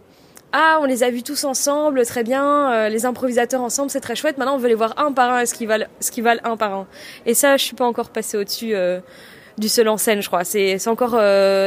ah, 0.54 0.80
on 0.82 0.86
les 0.86 1.04
a 1.04 1.10
vus 1.10 1.24
tous 1.24 1.44
ensemble, 1.46 2.06
très 2.06 2.24
bien, 2.24 2.72
euh, 2.72 2.90
les 2.90 3.06
improvisateurs 3.06 3.62
ensemble, 3.62 3.90
c'est 3.90 4.02
très 4.02 4.16
chouette. 4.16 4.38
Maintenant, 4.38 4.56
on 4.56 4.60
veut 4.60 4.68
les 4.68 4.76
voir 4.76 4.94
un 4.98 5.12
par 5.12 5.34
un, 5.34 5.46
ce 5.46 5.54
qu'ils 5.54 5.68
valent, 5.68 5.88
ce 6.00 6.12
qu'ils 6.12 6.24
valent 6.24 6.42
un 6.44 6.58
par 6.58 6.74
un? 6.74 6.88
Et 7.26 7.34
ça, 7.34 7.58
je 7.58 7.64
suis 7.64 7.76
pas 7.76 7.86
encore 7.86 8.10
passée 8.10 8.38
au-dessus 8.38 8.76
euh, 8.76 9.00
du 9.58 9.68
seul 9.68 9.88
en 9.88 9.98
scène, 9.98 10.22
je 10.22 10.28
crois. 10.28 10.44
C'est 10.44 10.78
c'est 10.78 10.90
encore 10.90 11.18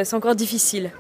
c'est 0.05 0.15
encore 0.15 0.37
difficile. 0.37 0.91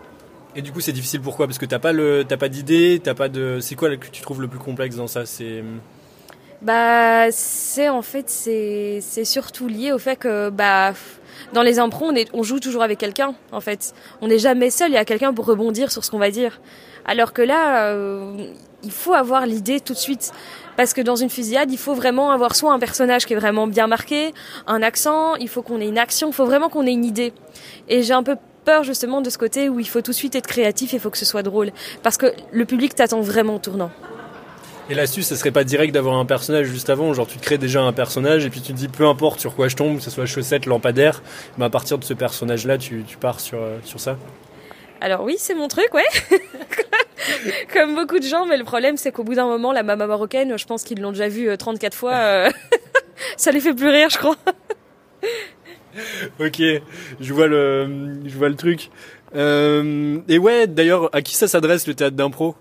Et 0.57 0.63
du 0.63 0.73
coup, 0.73 0.81
c'est 0.81 0.93
difficile 0.93 1.21
pourquoi? 1.21 1.47
Parce 1.47 1.59
que 1.59 1.67
t'as 1.67 1.79
pas 1.81 1.93
le 1.93 2.25
t'as 2.27 2.37
pas 2.37 2.49
d'idée, 2.49 3.01
t'as 3.03 3.15
pas 3.15 3.29
de. 3.29 3.59
C'est 3.61 3.75
quoi 3.75 3.97
que 3.97 4.09
tu 4.09 4.23
trouves 4.23 4.41
le 4.41 4.49
plus 4.49 4.61
complexe 4.61 4.97
dans 4.97 5.09
ça? 5.09 5.27
C'est 5.27 5.63
bah, 6.65 7.31
c'est 7.31 7.91
en 7.91 8.01
fait 8.01 8.31
c'est 8.31 9.01
c'est 9.03 9.27
surtout 9.27 9.69
lié 9.69 9.93
au 9.93 9.99
fait 9.99 10.17
que 10.17 10.49
bah 10.49 10.95
dans 11.53 11.63
les 11.63 11.79
impros, 11.79 12.13
on, 12.33 12.43
joue 12.43 12.61
toujours 12.61 12.83
avec 12.83 12.99
quelqu'un, 12.99 13.35
en 13.53 13.61
fait. 13.61 13.95
On 14.21 14.29
n'est 14.29 14.39
jamais 14.39 14.71
seul, 14.71 14.91
il 14.91 14.95
y 14.95 14.99
a 14.99 15.05
quelqu'un 15.05 15.33
pour 15.33 15.47
rebondir 15.47 15.91
sur 15.91 16.05
ce 16.05 16.11
qu'on 16.11 16.19
va 16.19 16.31
dire. 16.31 16.61
Alors 17.05 17.33
que 17.33 17.43
là, 17.43 17.89
euh, 17.89 18.53
il 18.83 18.91
faut 18.91 19.15
avoir 19.15 19.47
l'idée 19.47 19.81
tout 19.81 19.93
de 19.93 19.99
suite. 19.99 20.33
Parce 20.77 20.93
que 20.93 21.01
dans 21.01 21.17
une 21.17 21.31
fusillade, 21.31 21.71
il 21.71 21.79
faut 21.79 21.95
vraiment 21.95 22.31
avoir 22.31 22.55
soit 22.57 22.73
un 22.73 22.79
personnage 22.79 23.27
qui 23.27 23.33
est 23.33 23.37
vraiment 23.37 23.67
bien 23.67 23.87
marqué, 23.87 24.33
un 24.67 24.83
accent, 24.83 25.37
il 25.37 25.49
faut 25.49 25.63
qu'on 25.63 25.81
ait 25.81 25.89
une 25.89 25.99
action, 25.99 26.29
il 26.29 26.35
faut 26.35 26.47
vraiment 26.47 26.69
qu'on 26.69 26.87
ait 26.87 26.93
une 26.93 27.05
idée. 27.05 27.33
Et 27.89 28.03
j'ai 28.03 28.15
un 28.15 28.23
peu 28.23 28.37
peur 28.65 28.83
justement 28.83 29.21
de 29.21 29.31
ce 29.31 29.39
côté 29.39 29.69
où 29.69 29.79
il 29.79 29.89
faut 29.89 30.01
tout 30.01 30.11
de 30.11 30.17
suite 30.17 30.35
être 30.35 30.47
créatif 30.47 30.93
et 30.93 30.97
il 30.97 31.01
faut 31.01 31.11
que 31.11 31.19
ce 31.19 31.25
soit 31.25 31.43
drôle. 31.43 31.71
Parce 32.03 32.17
que 32.17 32.33
le 32.53 32.65
public 32.65 32.95
t'attend 32.95 33.21
vraiment 33.21 33.59
tournant. 33.59 33.91
Et 34.91 34.95
l'astuce, 34.95 35.27
ce 35.27 35.37
serait 35.37 35.51
pas 35.51 35.65
direct 35.65 35.95
d'avoir 35.95 36.17
un 36.17 36.27
personnage 36.27 36.67
juste 36.67 36.91
avant, 36.91 37.15
genre 37.15 37.27
tu 37.27 37.39
te 37.39 37.43
crées 37.43 37.57
déjà 37.57 37.81
un 37.81 37.95
personnage 37.95 38.45
et 38.45 38.51
puis 38.51 38.61
tu 38.61 38.73
te 38.73 38.77
dis 38.77 38.89
peu 38.89 39.07
importe 39.07 39.41
sur 39.41 39.55
quoi 39.55 39.69
je 39.69 39.77
tombe, 39.77 39.97
que 39.97 40.03
ce 40.03 40.11
soit 40.11 40.27
chaussette, 40.27 40.67
lampadaire, 40.67 41.23
mais 41.57 41.65
à 41.65 41.71
partir 41.71 41.97
de 41.97 42.05
ce 42.05 42.13
personnage-là, 42.13 42.77
tu, 42.77 43.03
tu, 43.07 43.17
pars 43.17 43.41
sur, 43.41 43.59
euh, 43.63 43.79
sur 43.83 43.99
ça 43.99 44.19
Alors 45.01 45.23
oui, 45.23 45.37
c'est 45.39 45.55
mon 45.55 45.69
truc, 45.69 45.89
ouais. 45.95 46.05
Comme 47.73 47.95
beaucoup 47.95 48.19
de 48.19 48.25
gens, 48.25 48.45
mais 48.45 48.59
le 48.59 48.65
problème 48.65 48.99
c'est 48.99 49.11
qu'au 49.11 49.25
bout 49.25 49.35
d'un 49.35 49.47
moment, 49.47 49.73
la 49.73 49.83
maman 49.83 50.07
marocaine, 50.07 50.59
je 50.59 50.67
pense 50.67 50.85
qu'ils 50.85 51.01
l'ont 51.01 51.13
déjà 51.13 51.29
vu 51.29 51.57
34 51.57 51.95
fois, 51.95 52.15
euh, 52.15 52.51
ça 53.39 53.53
les 53.53 53.61
fait 53.61 53.73
plus 53.73 53.89
rire, 53.89 54.11
je 54.11 54.19
crois. 54.19 54.37
ok, 56.41 56.63
je 57.21 57.33
vois 57.33 57.47
le, 57.47 58.21
je 58.27 58.37
vois 58.37 58.51
le 58.51 58.57
truc. 58.57 58.91
Euh, 59.35 60.21
et 60.29 60.37
ouais, 60.37 60.67
d'ailleurs, 60.67 61.09
à 61.15 61.23
qui 61.23 61.35
ça 61.35 61.49
s'adresse 61.49 61.87
le 61.87 61.95
théâtre 61.95 62.17
d'impro? 62.17 62.55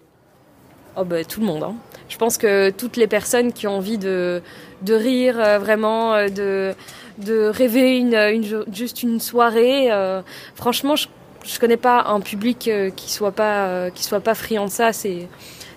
Oh 0.95 1.03
bah 1.03 1.23
tout 1.25 1.39
le 1.39 1.47
monde. 1.47 1.63
Hein. 1.63 1.75
Je 2.09 2.17
pense 2.17 2.37
que 2.37 2.69
toutes 2.69 2.97
les 2.97 3.07
personnes 3.07 3.53
qui 3.53 3.67
ont 3.67 3.77
envie 3.77 3.97
de, 3.97 4.41
de 4.81 4.93
rire 4.93 5.35
euh, 5.39 5.59
vraiment, 5.59 6.13
euh, 6.13 6.27
de, 6.29 6.73
de 7.17 7.47
rêver 7.47 7.97
une, 7.97 8.15
une, 8.15 8.65
juste 8.71 9.03
une 9.03 9.19
soirée, 9.19 9.91
euh, 9.91 10.21
franchement, 10.55 10.95
je, 10.95 11.07
je 11.45 11.59
connais 11.59 11.77
pas 11.77 12.03
un 12.07 12.19
public 12.19 12.67
euh, 12.67 12.89
qui 12.89 13.11
soit 13.11 13.31
pas 13.31 13.67
euh, 13.67 13.89
qui 13.89 14.03
soit 14.03 14.19
pas 14.19 14.35
friand 14.35 14.65
de 14.65 14.71
ça. 14.71 14.93
C'est 14.93 15.27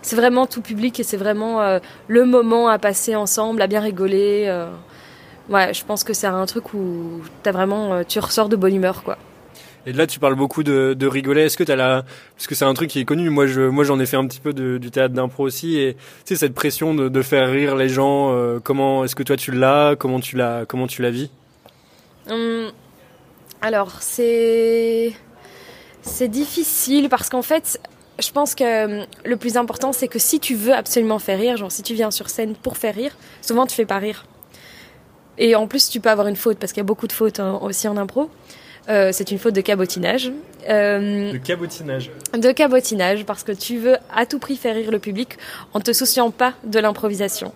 c'est 0.02 0.16
vraiment 0.16 0.46
tout 0.46 0.62
public 0.62 1.00
et 1.00 1.02
c'est 1.02 1.16
vraiment 1.16 1.60
euh, 1.60 1.78
le 2.08 2.24
moment 2.24 2.68
à 2.68 2.78
passer 2.78 3.16
ensemble, 3.16 3.60
à 3.62 3.66
bien 3.66 3.80
rigoler. 3.80 4.48
ouais, 5.48 5.74
je 5.74 5.84
pense 5.84 6.04
que 6.04 6.12
c'est 6.12 6.28
un 6.28 6.46
truc 6.46 6.74
où 6.74 7.22
t'as 7.42 7.52
vraiment 7.52 8.04
tu 8.04 8.18
ressors 8.20 8.48
de 8.48 8.56
bonne 8.56 8.74
humeur 8.74 9.02
quoi. 9.02 9.18
Et 9.86 9.92
là, 9.92 10.08
tu 10.08 10.18
parles 10.18 10.34
beaucoup 10.34 10.64
de, 10.64 10.94
de 10.98 11.06
rigoler. 11.06 11.42
Est-ce 11.42 11.56
que 11.56 11.62
tu 11.62 11.70
as 11.70 11.76
la, 11.76 12.04
parce 12.34 12.48
que 12.48 12.56
c'est 12.56 12.64
un 12.64 12.74
truc 12.74 12.90
qui 12.90 12.98
est 12.98 13.04
connu. 13.04 13.30
Moi, 13.30 13.46
moi, 13.70 13.84
j'en 13.84 14.00
ai 14.00 14.06
fait 14.06 14.16
un 14.16 14.26
petit 14.26 14.40
peu 14.40 14.52
de, 14.52 14.78
du 14.78 14.90
théâtre 14.90 15.14
d'impro 15.14 15.44
aussi. 15.44 15.78
Et 15.78 15.94
tu 15.94 16.00
sais, 16.24 16.36
cette 16.36 16.54
pression 16.54 16.92
de, 16.92 17.22
faire 17.22 17.48
rire 17.48 17.76
les 17.76 17.88
gens. 17.88 18.34
Euh, 18.34 18.58
comment 18.62 19.04
est-ce 19.04 19.14
que 19.14 19.22
toi 19.22 19.36
tu 19.36 19.52
l'as? 19.52 19.94
Comment 19.96 20.18
tu 20.18 20.36
l'as 20.36 20.64
Comment 20.66 20.88
tu 20.88 21.02
la 21.02 21.10
vis? 21.10 21.30
Hum, 22.28 22.72
Alors, 23.62 23.92
c'est, 24.00 25.12
c'est 26.02 26.28
difficile 26.28 27.08
parce 27.08 27.28
qu'en 27.28 27.42
fait, 27.42 27.80
je 28.18 28.30
pense 28.32 28.56
que 28.56 29.02
hum, 29.02 29.06
le 29.24 29.36
plus 29.36 29.56
important, 29.56 29.92
c'est 29.92 30.08
que 30.08 30.18
si 30.18 30.40
tu 30.40 30.56
veux 30.56 30.74
absolument 30.74 31.20
faire 31.20 31.38
rire, 31.38 31.56
genre 31.56 31.70
si 31.70 31.84
tu 31.84 31.94
viens 31.94 32.10
sur 32.10 32.28
scène 32.28 32.56
pour 32.56 32.76
faire 32.76 32.94
rire, 32.96 33.16
souvent 33.40 33.66
tu 33.66 33.76
fais 33.76 33.86
pas 33.86 33.98
rire. 33.98 34.26
Et 35.38 35.54
en 35.54 35.68
plus, 35.68 35.88
tu 35.88 36.00
peux 36.00 36.10
avoir 36.10 36.26
une 36.26 36.36
faute 36.36 36.58
parce 36.58 36.72
qu'il 36.72 36.80
y 36.80 36.84
a 36.84 36.84
beaucoup 36.84 37.06
de 37.06 37.12
fautes 37.12 37.38
hein, 37.38 37.60
aussi 37.62 37.86
en 37.86 37.96
impro. 37.96 38.30
Euh, 38.88 39.10
c'est 39.12 39.30
une 39.30 39.38
faute 39.38 39.54
de 39.54 39.60
cabotinage. 39.60 40.30
Euh, 40.68 41.32
de 41.32 41.38
cabotinage. 41.38 42.10
De 42.34 42.52
cabotinage, 42.52 43.24
parce 43.24 43.42
que 43.42 43.52
tu 43.52 43.78
veux 43.78 43.96
à 44.14 44.26
tout 44.26 44.38
prix 44.38 44.56
faire 44.56 44.74
rire 44.74 44.90
le 44.90 44.98
public 44.98 45.38
en 45.74 45.80
te 45.80 45.92
souciant 45.92 46.30
pas 46.30 46.54
de 46.64 46.78
l'improvisation. 46.78 47.52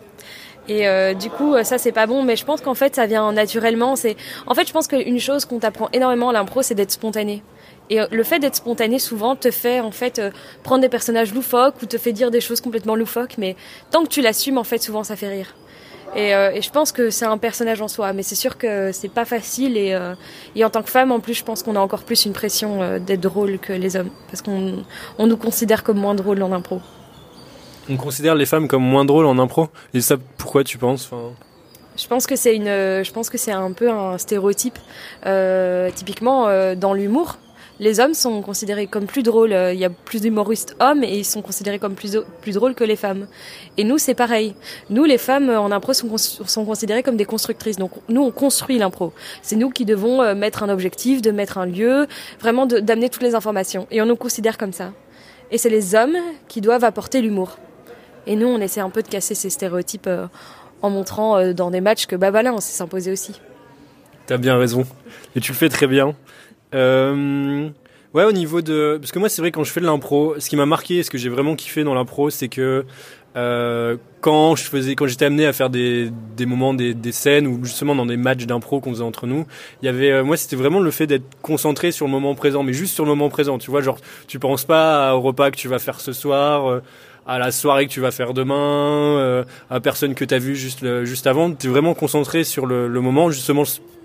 Et 0.68 0.86
euh, 0.86 1.14
du 1.14 1.30
coup, 1.30 1.54
ça 1.62 1.78
c'est 1.78 1.92
pas 1.92 2.06
bon, 2.06 2.22
mais 2.22 2.36
je 2.36 2.44
pense 2.44 2.60
qu'en 2.60 2.74
fait 2.74 2.96
ça 2.96 3.06
vient 3.06 3.32
naturellement. 3.32 3.96
C'est 3.96 4.16
en 4.46 4.54
fait, 4.54 4.66
je 4.66 4.72
pense 4.72 4.88
qu'une 4.88 5.18
chose 5.18 5.44
qu'on 5.44 5.58
t'apprend 5.58 5.88
énormément 5.92 6.30
à 6.30 6.32
l'impro, 6.32 6.62
c'est 6.62 6.74
d'être 6.74 6.92
spontané. 6.92 7.42
Et 7.88 7.98
le 8.08 8.22
fait 8.22 8.38
d'être 8.38 8.54
spontané 8.54 9.00
souvent 9.00 9.34
te 9.34 9.50
fait 9.50 9.80
en 9.80 9.90
fait 9.90 10.22
prendre 10.62 10.80
des 10.80 10.88
personnages 10.88 11.34
loufoques 11.34 11.82
ou 11.82 11.86
te 11.86 11.98
fait 11.98 12.12
dire 12.12 12.30
des 12.30 12.40
choses 12.40 12.60
complètement 12.60 12.94
loufoques, 12.94 13.34
mais 13.36 13.56
tant 13.90 14.04
que 14.04 14.08
tu 14.08 14.20
l'assumes, 14.20 14.58
en 14.58 14.64
fait, 14.64 14.78
souvent 14.78 15.02
ça 15.02 15.16
fait 15.16 15.28
rire. 15.28 15.56
Euh, 16.16 16.50
et, 16.50 16.62
je 16.62 16.70
pense 16.70 16.92
que 16.92 17.10
c'est 17.10 17.24
un 17.24 17.38
personnage 17.38 17.80
en 17.80 17.88
soi, 17.88 18.12
mais 18.12 18.22
c'est 18.22 18.34
sûr 18.34 18.58
que 18.58 18.92
c'est 18.92 19.08
pas 19.08 19.24
facile. 19.24 19.76
Et, 19.76 19.94
euh, 19.94 20.14
et, 20.56 20.64
en 20.64 20.70
tant 20.70 20.82
que 20.82 20.90
femme, 20.90 21.12
en 21.12 21.20
plus, 21.20 21.34
je 21.34 21.44
pense 21.44 21.62
qu'on 21.62 21.76
a 21.76 21.80
encore 21.80 22.02
plus 22.02 22.24
une 22.24 22.32
pression 22.32 22.82
euh, 22.82 22.98
d'être 22.98 23.20
drôle 23.20 23.58
que 23.58 23.72
les 23.72 23.96
hommes, 23.96 24.10
parce 24.28 24.42
qu'on 24.42 24.84
on 25.18 25.26
nous 25.26 25.36
considère 25.36 25.84
comme 25.84 25.98
moins 25.98 26.14
drôles 26.14 26.42
en 26.42 26.52
impro. 26.52 26.80
On 27.88 27.96
considère 27.96 28.34
les 28.34 28.46
femmes 28.46 28.68
comme 28.68 28.82
moins 28.82 29.04
drôles 29.04 29.26
en 29.26 29.38
impro. 29.38 29.68
Et 29.94 30.00
ça, 30.00 30.16
pourquoi 30.36 30.64
tu 30.64 30.78
penses 30.78 31.08
enfin... 31.10 31.30
Je 31.96 32.06
pense 32.06 32.26
que 32.26 32.36
c'est 32.36 32.54
une, 32.54 32.66
je 32.66 33.12
pense 33.12 33.28
que 33.28 33.36
c'est 33.36 33.52
un 33.52 33.72
peu 33.72 33.90
un 33.90 34.16
stéréotype. 34.16 34.78
typiquement 35.94 36.46
dans 36.74 36.94
l'humour, 36.94 37.36
les 37.80 37.98
hommes 37.98 38.12
sont 38.12 38.42
considérés 38.42 38.86
comme 38.86 39.06
plus 39.06 39.22
drôles. 39.22 39.52
Euh, 39.52 39.72
il 39.72 39.80
y 39.80 39.86
a 39.86 39.90
plus 39.90 40.20
d'humoristes 40.20 40.76
hommes 40.78 41.02
et 41.02 41.18
ils 41.18 41.24
sont 41.24 41.40
considérés 41.40 41.78
comme 41.78 41.94
plus, 41.94 42.16
plus 42.42 42.52
drôles 42.52 42.74
que 42.74 42.84
les 42.84 42.94
femmes. 42.94 43.26
Et 43.78 43.84
nous, 43.84 43.96
c'est 43.96 44.14
pareil. 44.14 44.54
Nous, 44.90 45.04
les 45.04 45.16
femmes 45.16 45.48
euh, 45.48 45.58
en 45.58 45.72
impro 45.72 45.94
sont, 45.94 46.16
sont 46.18 46.64
considérées 46.64 47.02
comme 47.02 47.16
des 47.16 47.24
constructrices. 47.24 47.76
Donc 47.76 47.92
nous, 48.08 48.22
on 48.22 48.30
construit 48.30 48.78
l'impro. 48.78 49.14
C'est 49.42 49.56
nous 49.56 49.70
qui 49.70 49.86
devons 49.86 50.22
euh, 50.22 50.34
mettre 50.34 50.62
un 50.62 50.68
objectif, 50.68 51.22
de 51.22 51.30
mettre 51.30 51.56
un 51.56 51.66
lieu, 51.66 52.06
vraiment 52.38 52.66
d'amener 52.66 53.08
toutes 53.08 53.22
les 53.22 53.34
informations. 53.34 53.86
Et 53.90 54.02
on 54.02 54.06
nous 54.06 54.16
considère 54.16 54.58
comme 54.58 54.74
ça. 54.74 54.92
Et 55.50 55.56
c'est 55.56 55.70
les 55.70 55.94
hommes 55.94 56.16
qui 56.48 56.60
doivent 56.60 56.84
apporter 56.84 57.22
l'humour. 57.22 57.56
Et 58.26 58.36
nous, 58.36 58.46
on 58.46 58.60
essaie 58.60 58.80
un 58.80 58.90
peu 58.90 59.02
de 59.02 59.08
casser 59.08 59.34
ces 59.34 59.48
stéréotypes 59.48 60.08
en 60.82 60.90
montrant 60.90 61.52
dans 61.54 61.70
des 61.70 61.80
matchs 61.80 62.06
que 62.06 62.14
voilà, 62.14 62.52
on 62.52 62.60
s'est 62.60 62.76
s'imposer 62.76 63.10
aussi. 63.10 63.40
T'as 64.26 64.36
bien 64.36 64.58
raison. 64.58 64.84
Et 65.34 65.40
tu 65.40 65.50
le 65.50 65.56
fais 65.56 65.68
très 65.68 65.88
bien. 65.88 66.14
Euh, 66.74 67.68
ouais, 68.14 68.24
au 68.24 68.32
niveau 68.32 68.62
de, 68.62 68.98
parce 69.00 69.12
que 69.12 69.18
moi 69.18 69.28
c'est 69.28 69.42
vrai 69.42 69.50
quand 69.50 69.64
je 69.64 69.72
fais 69.72 69.80
de 69.80 69.86
l'impro, 69.86 70.34
ce 70.38 70.48
qui 70.48 70.56
m'a 70.56 70.66
marqué, 70.66 71.02
ce 71.02 71.10
que 71.10 71.18
j'ai 71.18 71.28
vraiment 71.28 71.56
kiffé 71.56 71.84
dans 71.84 71.94
l'impro, 71.94 72.30
c'est 72.30 72.48
que 72.48 72.84
euh, 73.36 73.96
quand 74.20 74.56
je 74.56 74.64
faisais, 74.64 74.96
quand 74.96 75.06
j'étais 75.06 75.24
amené 75.24 75.46
à 75.46 75.52
faire 75.52 75.70
des, 75.70 76.10
des 76.36 76.46
moments, 76.46 76.74
des, 76.74 76.94
des 76.94 77.12
scènes 77.12 77.46
ou 77.46 77.64
justement 77.64 77.94
dans 77.94 78.06
des 78.06 78.16
matchs 78.16 78.44
d'impro 78.44 78.80
qu'on 78.80 78.90
faisait 78.90 79.04
entre 79.04 79.26
nous, 79.26 79.46
il 79.82 79.86
y 79.86 79.88
avait, 79.88 80.10
euh, 80.10 80.24
moi 80.24 80.36
c'était 80.36 80.56
vraiment 80.56 80.80
le 80.80 80.90
fait 80.90 81.06
d'être 81.06 81.24
concentré 81.42 81.92
sur 81.92 82.06
le 82.06 82.12
moment 82.12 82.34
présent, 82.34 82.62
mais 82.62 82.72
juste 82.72 82.94
sur 82.94 83.04
le 83.04 83.10
moment 83.10 83.28
présent. 83.28 83.58
Tu 83.58 83.70
vois, 83.70 83.82
genre 83.82 83.98
tu 84.26 84.38
penses 84.38 84.64
pas 84.64 85.14
au 85.14 85.20
repas 85.20 85.50
que 85.50 85.56
tu 85.56 85.68
vas 85.68 85.78
faire 85.78 86.00
ce 86.00 86.12
soir. 86.12 86.68
Euh, 86.68 86.80
à 87.26 87.38
la 87.38 87.52
soirée 87.52 87.86
que 87.86 87.92
tu 87.92 88.00
vas 88.00 88.10
faire 88.10 88.34
demain, 88.34 88.56
euh, 89.18 89.44
à 89.68 89.78
personne 89.78 90.14
que 90.14 90.24
tu 90.24 90.34
as 90.34 90.38
vu 90.38 90.56
juste 90.56 91.04
juste 91.04 91.28
avant, 91.28 91.52
tu 91.52 91.66
es 91.68 91.70
vraiment 91.70 91.94
concentré 91.94 92.42
sur 92.42 92.66
le, 92.66 92.88
le 92.88 93.00
moment 93.00 93.30
justement 93.30 93.62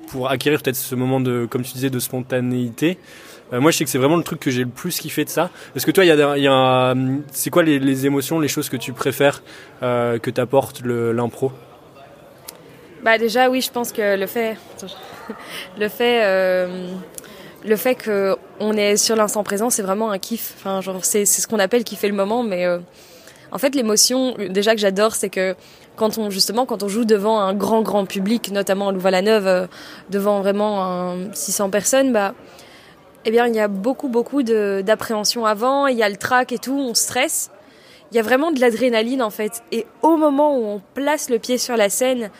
pour 0.07 0.29
acquérir 0.29 0.61
peut-être 0.61 0.75
ce 0.75 0.95
moment 0.95 1.19
de, 1.19 1.47
comme 1.49 1.63
tu 1.63 1.73
disais, 1.73 1.89
de 1.89 1.99
spontanéité. 1.99 2.97
Euh, 3.53 3.61
moi, 3.61 3.71
je 3.71 3.77
sais 3.77 3.83
que 3.83 3.89
c'est 3.89 3.97
vraiment 3.97 4.17
le 4.17 4.23
truc 4.23 4.39
que 4.39 4.51
j'ai 4.51 4.63
le 4.63 4.69
plus 4.69 4.97
kiffé 4.99 5.23
de 5.23 5.29
ça. 5.29 5.49
Est-ce 5.75 5.85
que 5.85 5.91
toi, 5.91 6.03
il 6.03 6.07
y 6.07 6.11
a, 6.11 6.37
y 6.37 7.23
c'est 7.31 7.49
quoi 7.49 7.63
les, 7.63 7.79
les, 7.79 8.05
émotions, 8.05 8.39
les 8.39 8.47
choses 8.47 8.69
que 8.69 8.77
tu 8.77 8.91
préfères 8.91 9.43
euh, 9.83 10.17
que 10.17 10.31
t'apporte 10.31 10.81
l'impro? 10.83 11.51
Bah 13.03 13.19
déjà, 13.19 13.49
oui, 13.51 13.61
je 13.61 13.69
pense 13.69 13.91
que 13.91 14.17
le 14.17 14.25
fait, 14.25 14.57
le 15.79 15.89
fait, 15.89 16.23
euh, 16.23 16.87
le 17.63 17.75
fait 17.75 17.93
que 17.93 18.35
on 18.59 18.75
est 18.75 18.97
sur 18.97 19.15
l'instant 19.15 19.43
présent, 19.43 19.69
c'est 19.69 19.83
vraiment 19.83 20.09
un 20.09 20.17
kiff. 20.17 20.53
Enfin, 20.57 20.81
genre, 20.81 21.05
c'est 21.05 21.25
ce 21.25 21.47
qu'on 21.47 21.59
appelle 21.59 21.83
kiffer 21.83 22.07
le 22.07 22.15
moment, 22.15 22.41
mais 22.41 22.65
euh, 22.65 22.79
en 23.55 23.57
fait, 23.57 23.73
l'émotion, 23.73 24.35
déjà 24.49 24.75
que 24.75 24.81
j'adore, 24.81 25.15
c'est 25.15 25.29
que 25.29 25.55
quand 25.95 26.17
on 26.17 26.29
justement 26.29 26.65
quand 26.65 26.83
on 26.83 26.89
joue 26.89 27.05
devant 27.05 27.39
un 27.39 27.53
grand 27.53 27.83
grand 27.83 28.05
public, 28.05 28.51
notamment 28.51 28.89
à 28.89 28.91
Louvain-la-Neuve, 28.91 29.47
euh, 29.47 29.67
devant 30.09 30.41
vraiment 30.41 30.83
un 30.83 31.33
600 31.33 31.69
personnes, 31.69 32.11
bah 32.11 32.33
eh 33.23 33.31
bien 33.31 33.47
il 33.47 33.55
y 33.55 33.61
a 33.61 33.69
beaucoup 33.69 34.09
beaucoup 34.09 34.43
d'appréhension 34.43 35.45
avant, 35.45 35.87
il 35.87 35.97
y 35.97 36.03
a 36.03 36.09
le 36.09 36.17
trac 36.17 36.51
et 36.51 36.57
tout, 36.57 36.77
on 36.77 36.93
stresse. 36.93 37.49
Il 38.11 38.17
y 38.17 38.19
a 38.19 38.23
vraiment 38.23 38.51
de 38.51 38.59
l'adrénaline 38.59 39.23
en 39.23 39.29
fait. 39.29 39.63
Et 39.71 39.85
au 40.01 40.17
moment 40.17 40.57
où 40.57 40.65
on 40.65 40.81
place 40.93 41.29
le 41.29 41.39
pied 41.39 41.57
sur 41.57 41.77
la 41.77 41.87
scène 41.87 42.31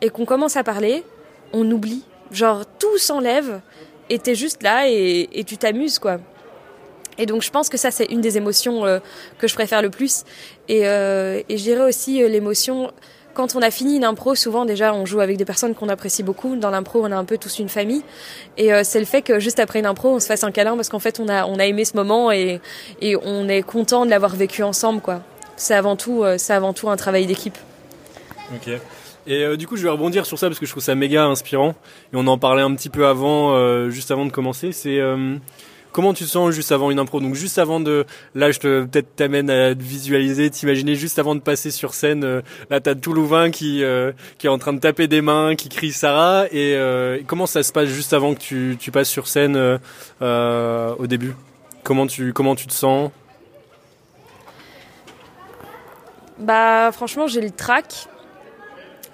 et 0.00 0.08
qu'on 0.08 0.24
commence 0.24 0.56
à 0.56 0.64
parler, 0.64 1.04
on 1.52 1.70
oublie. 1.70 2.02
Genre 2.30 2.64
tout 2.78 2.96
s'enlève 2.96 3.60
et 4.08 4.18
t'es 4.18 4.34
juste 4.34 4.62
là 4.62 4.88
et 4.88 5.44
tu 5.46 5.58
t'amuses 5.58 5.98
quoi. 5.98 6.18
Et 7.22 7.26
donc 7.26 7.42
je 7.42 7.50
pense 7.50 7.68
que 7.68 7.76
ça 7.76 7.92
c'est 7.92 8.06
une 8.06 8.20
des 8.20 8.36
émotions 8.36 8.84
euh, 8.84 8.98
que 9.38 9.46
je 9.46 9.54
préfère 9.54 9.80
le 9.80 9.90
plus. 9.90 10.24
Et, 10.68 10.88
euh, 10.88 11.40
je 11.48 11.54
dirais 11.54 11.84
aussi 11.88 12.20
euh, 12.20 12.28
l'émotion 12.28 12.90
quand 13.32 13.54
on 13.54 13.62
a 13.62 13.70
fini 13.70 13.96
une 13.96 14.04
impro, 14.04 14.34
souvent 14.34 14.64
déjà 14.64 14.92
on 14.92 15.06
joue 15.06 15.20
avec 15.20 15.36
des 15.36 15.44
personnes 15.44 15.74
qu'on 15.74 15.88
apprécie 15.88 16.24
beaucoup. 16.24 16.56
Dans 16.56 16.70
l'impro, 16.70 17.00
on 17.02 17.12
a 17.12 17.16
un 17.16 17.24
peu 17.24 17.38
tous 17.38 17.60
une 17.60 17.68
famille. 17.68 18.02
Et 18.58 18.74
euh, 18.74 18.82
c'est 18.84 18.98
le 18.98 19.06
fait 19.06 19.22
que 19.22 19.38
juste 19.38 19.60
après 19.60 19.78
une 19.78 19.86
impro, 19.86 20.16
on 20.16 20.20
se 20.20 20.26
fasse 20.26 20.42
un 20.42 20.50
câlin 20.50 20.74
parce 20.74 20.88
qu'en 20.88 20.98
fait 20.98 21.20
on 21.20 21.28
a 21.28 21.46
on 21.46 21.60
a 21.60 21.64
aimé 21.64 21.84
ce 21.84 21.96
moment 21.96 22.32
et 22.32 22.60
et 23.00 23.14
on 23.16 23.48
est 23.48 23.62
content 23.62 24.04
de 24.04 24.10
l'avoir 24.10 24.34
vécu 24.34 24.64
ensemble 24.64 25.00
quoi. 25.00 25.22
C'est 25.56 25.74
avant 25.74 25.94
tout 25.94 26.24
c'est 26.38 26.54
avant 26.54 26.72
tout 26.72 26.90
un 26.90 26.96
travail 26.96 27.26
d'équipe. 27.26 27.56
Ok. 28.52 28.68
Et 29.28 29.56
du 29.56 29.68
coup, 29.68 29.76
je 29.76 29.84
vais 29.84 29.88
rebondir 29.88 30.26
sur 30.26 30.36
ça 30.36 30.48
parce 30.48 30.58
que 30.58 30.66
je 30.66 30.72
trouve 30.72 30.82
ça 30.82 30.96
méga 30.96 31.26
inspirant. 31.26 31.76
Et 32.12 32.16
on 32.16 32.26
en 32.26 32.38
parlait 32.38 32.62
un 32.62 32.74
petit 32.74 32.88
peu 32.88 33.06
avant, 33.06 33.88
juste 33.88 34.10
avant 34.10 34.26
de 34.26 34.32
commencer. 34.32 34.72
C'est 34.72 34.98
Comment 35.92 36.14
tu 36.14 36.24
te 36.24 36.28
sens 36.30 36.54
juste 36.54 36.72
avant 36.72 36.90
une 36.90 36.98
impro? 36.98 37.20
Donc 37.20 37.34
juste 37.34 37.58
avant 37.58 37.78
de, 37.78 38.06
là 38.34 38.50
je 38.50 38.58
te 38.58 38.84
peut-être 38.84 39.14
t'amène 39.14 39.50
à 39.50 39.74
visualiser, 39.74 40.48
t'imaginer 40.48 40.94
juste 40.94 41.18
avant 41.18 41.34
de 41.34 41.40
passer 41.40 41.70
sur 41.70 41.92
scène. 41.92 42.24
Euh, 42.24 42.40
là 42.70 42.80
t'as 42.80 42.94
tout 42.94 43.12
Louvain 43.12 43.50
qui 43.50 43.84
euh, 43.84 44.12
qui 44.38 44.46
est 44.46 44.50
en 44.50 44.56
train 44.56 44.72
de 44.72 44.78
taper 44.78 45.06
des 45.06 45.20
mains, 45.20 45.54
qui 45.54 45.68
crie 45.68 45.92
Sarah. 45.92 46.46
Et 46.50 46.74
euh, 46.76 47.20
comment 47.26 47.44
ça 47.44 47.62
se 47.62 47.72
passe 47.72 47.88
juste 47.90 48.14
avant 48.14 48.32
que 48.32 48.40
tu, 48.40 48.78
tu 48.80 48.90
passes 48.90 49.10
sur 49.10 49.28
scène 49.28 49.56
au 50.20 51.06
début? 51.06 51.34
Comment 51.82 52.06
tu 52.06 52.32
comment 52.32 52.54
tu 52.54 52.66
te 52.66 52.72
sens? 52.72 53.10
Bah 56.38 56.90
franchement 56.92 57.26
j'ai 57.26 57.42
le 57.42 57.50
trac. 57.50 58.08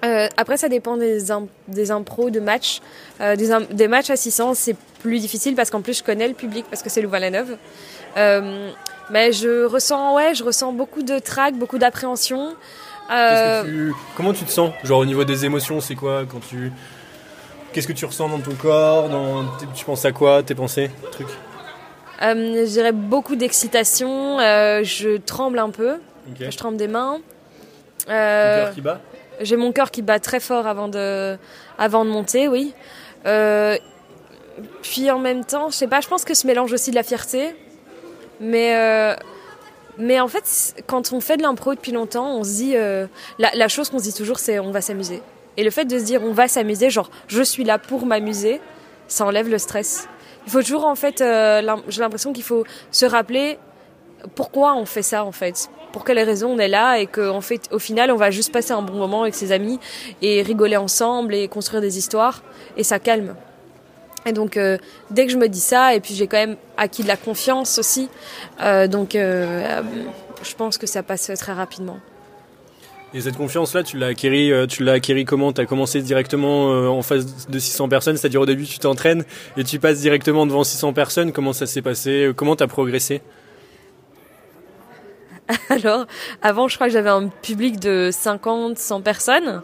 Après, 0.01 0.57
ça 0.57 0.69
dépend 0.69 0.97
des, 0.97 1.19
des 1.67 1.91
impros, 1.91 2.29
de 2.29 2.39
matchs. 2.39 2.79
des, 3.19 3.49
des 3.71 3.87
matchs 3.87 4.09
à 4.09 4.15
600, 4.15 4.53
c'est 4.53 4.75
plus 4.99 5.19
difficile 5.19 5.55
parce 5.55 5.69
qu'en 5.69 5.81
plus 5.81 5.97
je 5.97 6.03
connais 6.03 6.27
le 6.27 6.33
public 6.33 6.65
parce 6.69 6.83
que 6.83 6.89
c'est 6.89 7.01
Louvain-la-Neuve. 7.01 7.57
Euh, 8.17 8.69
mais 9.09 9.31
je 9.31 9.65
ressens, 9.65 10.15
ouais, 10.15 10.35
je 10.35 10.43
ressens 10.43 10.73
beaucoup 10.73 11.03
de 11.03 11.19
trac, 11.19 11.55
beaucoup 11.55 11.77
d'appréhension. 11.77 12.53
Euh... 13.11 13.91
Comment 14.15 14.33
tu 14.33 14.45
te 14.45 14.51
sens 14.51 14.71
Genre 14.83 14.99
au 14.99 15.05
niveau 15.05 15.23
des 15.23 15.45
émotions, 15.45 15.81
c'est 15.81 15.95
quoi 15.95 16.25
quand 16.29 16.41
tu 16.47 16.71
Qu'est-ce 17.73 17.87
que 17.87 17.93
tu 17.93 18.05
ressens 18.05 18.29
dans 18.29 18.39
ton 18.39 18.55
corps 18.55 19.09
dans... 19.09 19.45
Tu 19.75 19.85
penses 19.85 20.03
à 20.05 20.11
quoi 20.11 20.41
Tes 20.43 20.55
pensées 20.55 20.89
trucs? 21.11 21.27
Euh, 22.21 22.65
Je 22.65 22.69
dirais 22.69 22.91
beaucoup 22.91 23.35
d'excitation. 23.35 24.39
Euh, 24.39 24.81
je 24.83 25.17
tremble 25.17 25.59
un 25.59 25.69
peu. 25.69 25.97
Je 26.39 26.55
tremble 26.57 26.77
des 26.77 26.87
mains. 26.87 27.19
Euh, 28.09 28.71
qui 28.71 28.81
bat? 28.81 28.99
J'ai 29.39 29.55
mon 29.55 29.71
cœur 29.71 29.91
qui 29.91 30.01
bat 30.01 30.19
très 30.19 30.39
fort 30.39 30.67
avant 30.67 30.87
de, 30.87 31.37
avant 31.77 32.03
de 32.03 32.09
monter, 32.09 32.47
oui. 32.47 32.73
Euh, 33.25 33.77
puis 34.81 35.09
en 35.11 35.19
même 35.19 35.45
temps, 35.45 35.69
je 35.69 35.75
sais 35.75 35.87
pas, 35.87 36.01
je 36.01 36.07
pense 36.07 36.25
que 36.25 36.33
ce 36.33 36.45
mélange 36.45 36.73
aussi 36.73 36.91
de 36.91 36.95
la 36.95 37.03
fierté. 37.03 37.55
Mais, 38.41 38.75
euh, 38.75 39.15
mais 39.97 40.19
en 40.19 40.27
fait, 40.27 40.75
quand 40.87 41.13
on 41.13 41.21
fait 41.21 41.37
de 41.37 41.43
l'impro 41.43 41.73
depuis 41.73 41.91
longtemps, 41.91 42.35
on 42.35 42.43
se 42.43 42.49
dit. 42.49 42.75
Euh, 42.75 43.07
la, 43.37 43.67
chose 43.67 43.89
qu'on 43.89 43.99
se 43.99 44.03
dit 44.03 44.13
toujours, 44.13 44.39
c'est 44.39 44.59
on 44.59 44.71
va 44.71 44.81
s'amuser. 44.81 45.21
Et 45.57 45.63
le 45.63 45.71
fait 45.71 45.85
de 45.85 45.97
se 45.97 46.03
dire 46.03 46.21
on 46.23 46.31
va 46.31 46.47
s'amuser, 46.47 46.89
genre 46.89 47.09
je 47.27 47.41
suis 47.41 47.63
là 47.63 47.79
pour 47.79 48.05
m'amuser, 48.05 48.61
ça 49.07 49.25
enlève 49.25 49.49
le 49.49 49.57
stress. 49.57 50.07
Il 50.45 50.51
faut 50.51 50.61
toujours, 50.61 50.85
en 50.85 50.95
fait, 50.95 51.19
j'ai 51.19 52.01
l'impression 52.01 52.33
qu'il 52.33 52.43
faut 52.43 52.63
se 52.91 53.05
rappeler 53.05 53.59
pourquoi 54.35 54.75
on 54.75 54.85
fait 54.85 55.01
ça, 55.03 55.23
en 55.23 55.31
fait. 55.31 55.69
Pour 55.91 56.03
quelles 56.03 56.19
raisons 56.19 56.49
on 56.49 56.59
est 56.59 56.67
là 56.67 56.99
et 56.99 57.07
qu'en 57.07 57.41
fait, 57.41 57.67
au 57.71 57.79
final, 57.79 58.11
on 58.11 58.15
va 58.15 58.31
juste 58.31 58.51
passer 58.51 58.73
un 58.73 58.81
bon 58.81 58.93
moment 58.93 59.23
avec 59.23 59.35
ses 59.35 59.51
amis 59.51 59.79
et 60.21 60.41
rigoler 60.41 60.77
ensemble 60.77 61.33
et 61.33 61.47
construire 61.47 61.81
des 61.81 61.97
histoires. 61.97 62.43
Et 62.77 62.83
ça 62.83 62.99
calme. 62.99 63.35
Et 64.25 64.33
donc, 64.33 64.57
euh, 64.57 64.77
dès 65.11 65.25
que 65.25 65.31
je 65.31 65.37
me 65.37 65.47
dis 65.47 65.59
ça, 65.59 65.95
et 65.95 65.99
puis 65.99 66.13
j'ai 66.13 66.27
quand 66.27 66.37
même 66.37 66.57
acquis 66.77 67.03
de 67.03 67.07
la 67.07 67.17
confiance 67.17 67.79
aussi, 67.79 68.09
euh, 68.61 68.87
donc 68.87 69.15
euh, 69.15 69.81
je 70.43 70.55
pense 70.55 70.77
que 70.77 70.87
ça 70.87 71.03
passe 71.03 71.31
très 71.39 71.53
rapidement. 71.53 71.97
Et 73.13 73.21
cette 73.21 73.37
confiance-là, 73.37 73.81
tu 73.81 73.97
l'as 73.97 74.07
acquérie, 74.07 74.51
tu 74.67 74.83
l'as 74.83 74.91
acquérie 74.91 75.25
comment? 75.25 75.51
Tu 75.51 75.61
as 75.61 75.65
commencé 75.65 76.03
directement 76.03 76.67
en 76.95 77.01
face 77.01 77.47
de 77.47 77.57
600 77.57 77.89
personnes, 77.89 78.17
c'est-à-dire 78.17 78.41
au 78.41 78.45
début 78.45 78.65
tu 78.65 78.77
t'entraînes 78.77 79.23
et 79.57 79.63
tu 79.63 79.79
passes 79.79 79.99
directement 79.99 80.45
devant 80.45 80.63
600 80.63 80.93
personnes. 80.93 81.31
Comment 81.31 81.53
ça 81.53 81.65
s'est 81.65 81.81
passé? 81.81 82.31
Comment 82.35 82.55
tu 82.55 82.61
as 82.61 82.67
progressé? 82.67 83.23
Alors, 85.69 86.05
avant, 86.41 86.67
je 86.67 86.75
crois 86.75 86.87
que 86.87 86.93
j'avais 86.93 87.09
un 87.09 87.27
public 87.27 87.79
de 87.79 88.09
50, 88.11 88.77
100 88.77 89.01
personnes. 89.01 89.61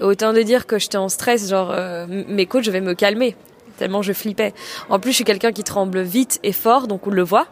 Autant 0.00 0.32
de 0.32 0.40
dire 0.40 0.66
que 0.66 0.78
j'étais 0.78 0.96
en 0.96 1.10
stress, 1.10 1.50
genre 1.50 1.74
mes 2.08 2.46
coachs, 2.46 2.64
je 2.64 2.70
vais 2.70 2.80
me 2.80 2.94
calmer 2.94 3.36
tellement 3.80 4.02
je 4.02 4.12
flippais. 4.12 4.52
En 4.90 5.00
plus, 5.00 5.10
je 5.10 5.16
suis 5.16 5.24
quelqu'un 5.24 5.52
qui 5.52 5.64
tremble 5.64 6.02
vite 6.02 6.38
et 6.42 6.52
fort, 6.52 6.86
donc 6.86 7.06
on 7.06 7.10
le 7.10 7.22
voit. 7.22 7.46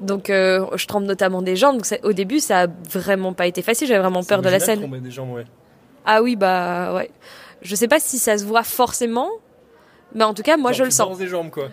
Donc 0.00 0.30
euh, 0.30 0.66
je 0.76 0.86
tremble 0.86 1.06
notamment 1.06 1.42
des 1.42 1.56
jambes. 1.56 1.78
Donc 1.78 1.98
au 2.04 2.12
début, 2.12 2.40
ça 2.40 2.62
a 2.62 2.66
vraiment 2.90 3.32
pas 3.32 3.46
été 3.46 3.62
facile. 3.62 3.88
J'avais 3.88 4.00
vraiment 4.00 4.22
peur 4.22 4.42
de 4.42 4.48
la 4.48 4.60
scène. 4.60 4.86
Des 5.00 5.10
jambes, 5.10 5.32
ouais. 5.32 5.46
Ah 6.04 6.22
oui, 6.22 6.36
bah 6.36 6.94
ouais. 6.94 7.10
Je 7.62 7.74
sais 7.74 7.88
pas 7.88 8.00
si 8.00 8.18
ça 8.18 8.36
se 8.36 8.44
voit 8.44 8.64
forcément, 8.64 9.30
mais 10.14 10.24
en 10.24 10.34
tout 10.34 10.42
cas, 10.42 10.56
moi, 10.56 10.72
je 10.72 10.84
le 10.84 10.90
sens. 10.90 11.16
des 11.18 11.28
jambes, 11.28 11.50
quoi. 11.50 11.68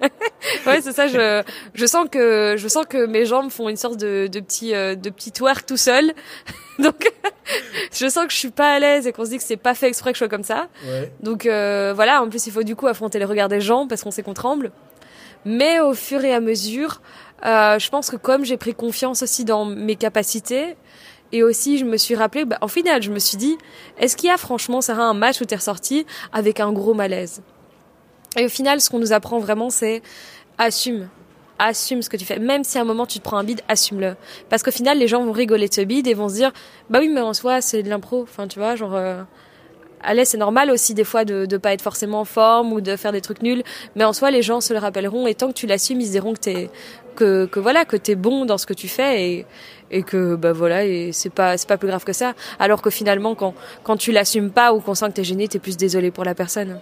ouais, 0.66 0.80
c'est 0.80 0.92
ça. 0.92 1.06
Je, 1.06 1.42
je 1.74 1.86
sens 1.86 2.06
que 2.10 2.54
je 2.56 2.68
sens 2.68 2.86
que 2.88 3.06
mes 3.06 3.26
jambes 3.26 3.50
font 3.50 3.68
une 3.68 3.76
sorte 3.76 3.98
de, 3.98 4.26
de 4.26 4.40
petit 4.40 4.74
euh, 4.74 4.94
de 4.94 5.10
petit 5.10 5.32
twerk 5.32 5.66
tout 5.66 5.76
seul. 5.76 6.12
Donc, 6.78 7.10
je 7.92 8.08
sens 8.08 8.26
que 8.26 8.32
je 8.32 8.38
suis 8.38 8.50
pas 8.50 8.74
à 8.74 8.78
l'aise 8.78 9.06
et 9.06 9.12
qu'on 9.12 9.24
se 9.24 9.30
dit 9.30 9.36
que 9.38 9.42
c'est 9.44 9.56
pas 9.56 9.74
fait 9.74 9.88
exprès 9.88 10.12
que 10.12 10.16
je 10.16 10.20
sois 10.20 10.28
comme 10.28 10.44
ça. 10.44 10.68
Ouais. 10.86 11.12
Donc 11.20 11.46
euh, 11.46 11.92
voilà. 11.94 12.22
En 12.22 12.28
plus, 12.28 12.46
il 12.46 12.52
faut 12.52 12.62
du 12.62 12.76
coup 12.76 12.86
affronter 12.86 13.18
les 13.18 13.24
regards 13.24 13.48
des 13.48 13.60
gens 13.60 13.86
parce 13.86 14.02
qu'on 14.02 14.10
sait 14.10 14.22
qu'on 14.22 14.34
tremble. 14.34 14.72
Mais 15.44 15.80
au 15.80 15.94
fur 15.94 16.24
et 16.24 16.32
à 16.32 16.40
mesure, 16.40 17.00
euh, 17.44 17.78
je 17.78 17.88
pense 17.88 18.10
que 18.10 18.16
comme 18.16 18.44
j'ai 18.44 18.56
pris 18.56 18.74
confiance 18.74 19.22
aussi 19.22 19.44
dans 19.44 19.64
mes 19.64 19.96
capacités, 19.96 20.76
et 21.32 21.42
aussi, 21.42 21.78
je 21.78 21.84
me 21.84 21.96
suis 21.96 22.16
rappelé, 22.16 22.44
bah, 22.44 22.58
en 22.60 22.68
final, 22.68 23.02
je 23.02 23.10
me 23.10 23.18
suis 23.18 23.36
dit, 23.36 23.56
est-ce 23.98 24.16
qu'il 24.16 24.28
y 24.28 24.32
a 24.32 24.36
franchement, 24.36 24.80
Sarah, 24.80 25.04
un 25.04 25.14
match 25.14 25.40
où 25.40 25.44
t'es 25.44 25.56
ressorti 25.56 26.04
avec 26.32 26.58
un 26.58 26.72
gros 26.72 26.92
malaise? 26.94 27.42
Et 28.36 28.44
au 28.44 28.48
final, 28.48 28.80
ce 28.80 28.90
qu'on 28.90 28.98
nous 28.98 29.12
apprend 29.12 29.38
vraiment, 29.38 29.70
c'est 29.70 30.02
assume. 30.58 31.08
Assume 31.58 32.00
ce 32.00 32.08
que 32.08 32.16
tu 32.16 32.24
fais. 32.24 32.38
Même 32.38 32.64
si 32.64 32.78
à 32.78 32.82
un 32.82 32.84
moment 32.84 33.06
tu 33.06 33.18
te 33.18 33.24
prends 33.24 33.38
un 33.38 33.44
bide, 33.44 33.60
assume-le. 33.68 34.16
Parce 34.48 34.62
qu'au 34.62 34.70
final, 34.70 34.98
les 34.98 35.08
gens 35.08 35.24
vont 35.24 35.32
rigoler 35.32 35.68
de 35.68 35.74
ce 35.74 35.80
bide 35.82 36.06
et 36.06 36.14
vont 36.14 36.28
se 36.28 36.34
dire, 36.34 36.52
bah 36.88 37.00
oui, 37.00 37.08
mais 37.08 37.20
en 37.20 37.34
soi, 37.34 37.60
c'est 37.60 37.82
de 37.82 37.88
l'impro. 37.88 38.22
Enfin, 38.22 38.46
tu 38.46 38.58
vois, 38.58 38.76
genre, 38.76 38.94
euh, 38.94 39.22
allez, 40.02 40.24
c'est 40.24 40.38
normal 40.38 40.70
aussi 40.70 40.94
des 40.94 41.04
fois 41.04 41.24
de 41.24 41.46
ne 41.50 41.56
pas 41.58 41.72
être 41.72 41.82
forcément 41.82 42.20
en 42.20 42.24
forme 42.24 42.72
ou 42.72 42.80
de 42.80 42.96
faire 42.96 43.12
des 43.12 43.20
trucs 43.20 43.42
nuls. 43.42 43.62
Mais 43.96 44.04
en 44.04 44.12
soi, 44.12 44.30
les 44.30 44.42
gens 44.42 44.60
se 44.60 44.72
le 44.72 44.78
rappelleront 44.78 45.26
et 45.26 45.34
tant 45.34 45.48
que 45.48 45.54
tu 45.54 45.66
l'assumes, 45.66 46.00
ils 46.00 46.06
se 46.06 46.12
diront 46.12 46.32
que 46.32 46.40
t'es, 46.40 46.70
que, 47.16 47.58
voilà, 47.58 47.84
que 47.84 47.96
t'es 47.96 48.14
bon 48.14 48.46
dans 48.46 48.56
ce 48.56 48.64
que 48.64 48.74
tu 48.74 48.88
fais 48.88 49.22
et, 49.22 49.46
et 49.90 50.02
que 50.02 50.36
bah 50.36 50.52
voilà 50.52 50.84
et 50.84 51.10
c'est 51.12 51.30
pas 51.30 51.58
c'est 51.58 51.68
pas 51.68 51.76
plus 51.76 51.88
grave 51.88 52.04
que 52.04 52.12
ça 52.12 52.34
alors 52.60 52.80
que 52.80 52.90
finalement 52.90 53.34
quand 53.34 53.54
quand 53.82 53.96
tu 53.96 54.12
l'assumes 54.12 54.50
pas 54.52 54.72
ou 54.72 54.80
qu'on 54.80 54.94
sent 54.94 55.06
que 55.08 55.14
t'es 55.14 55.24
gêné 55.24 55.48
t'es 55.48 55.58
plus 55.58 55.76
désolé 55.76 56.12
pour 56.12 56.24
la 56.24 56.36
personne 56.36 56.78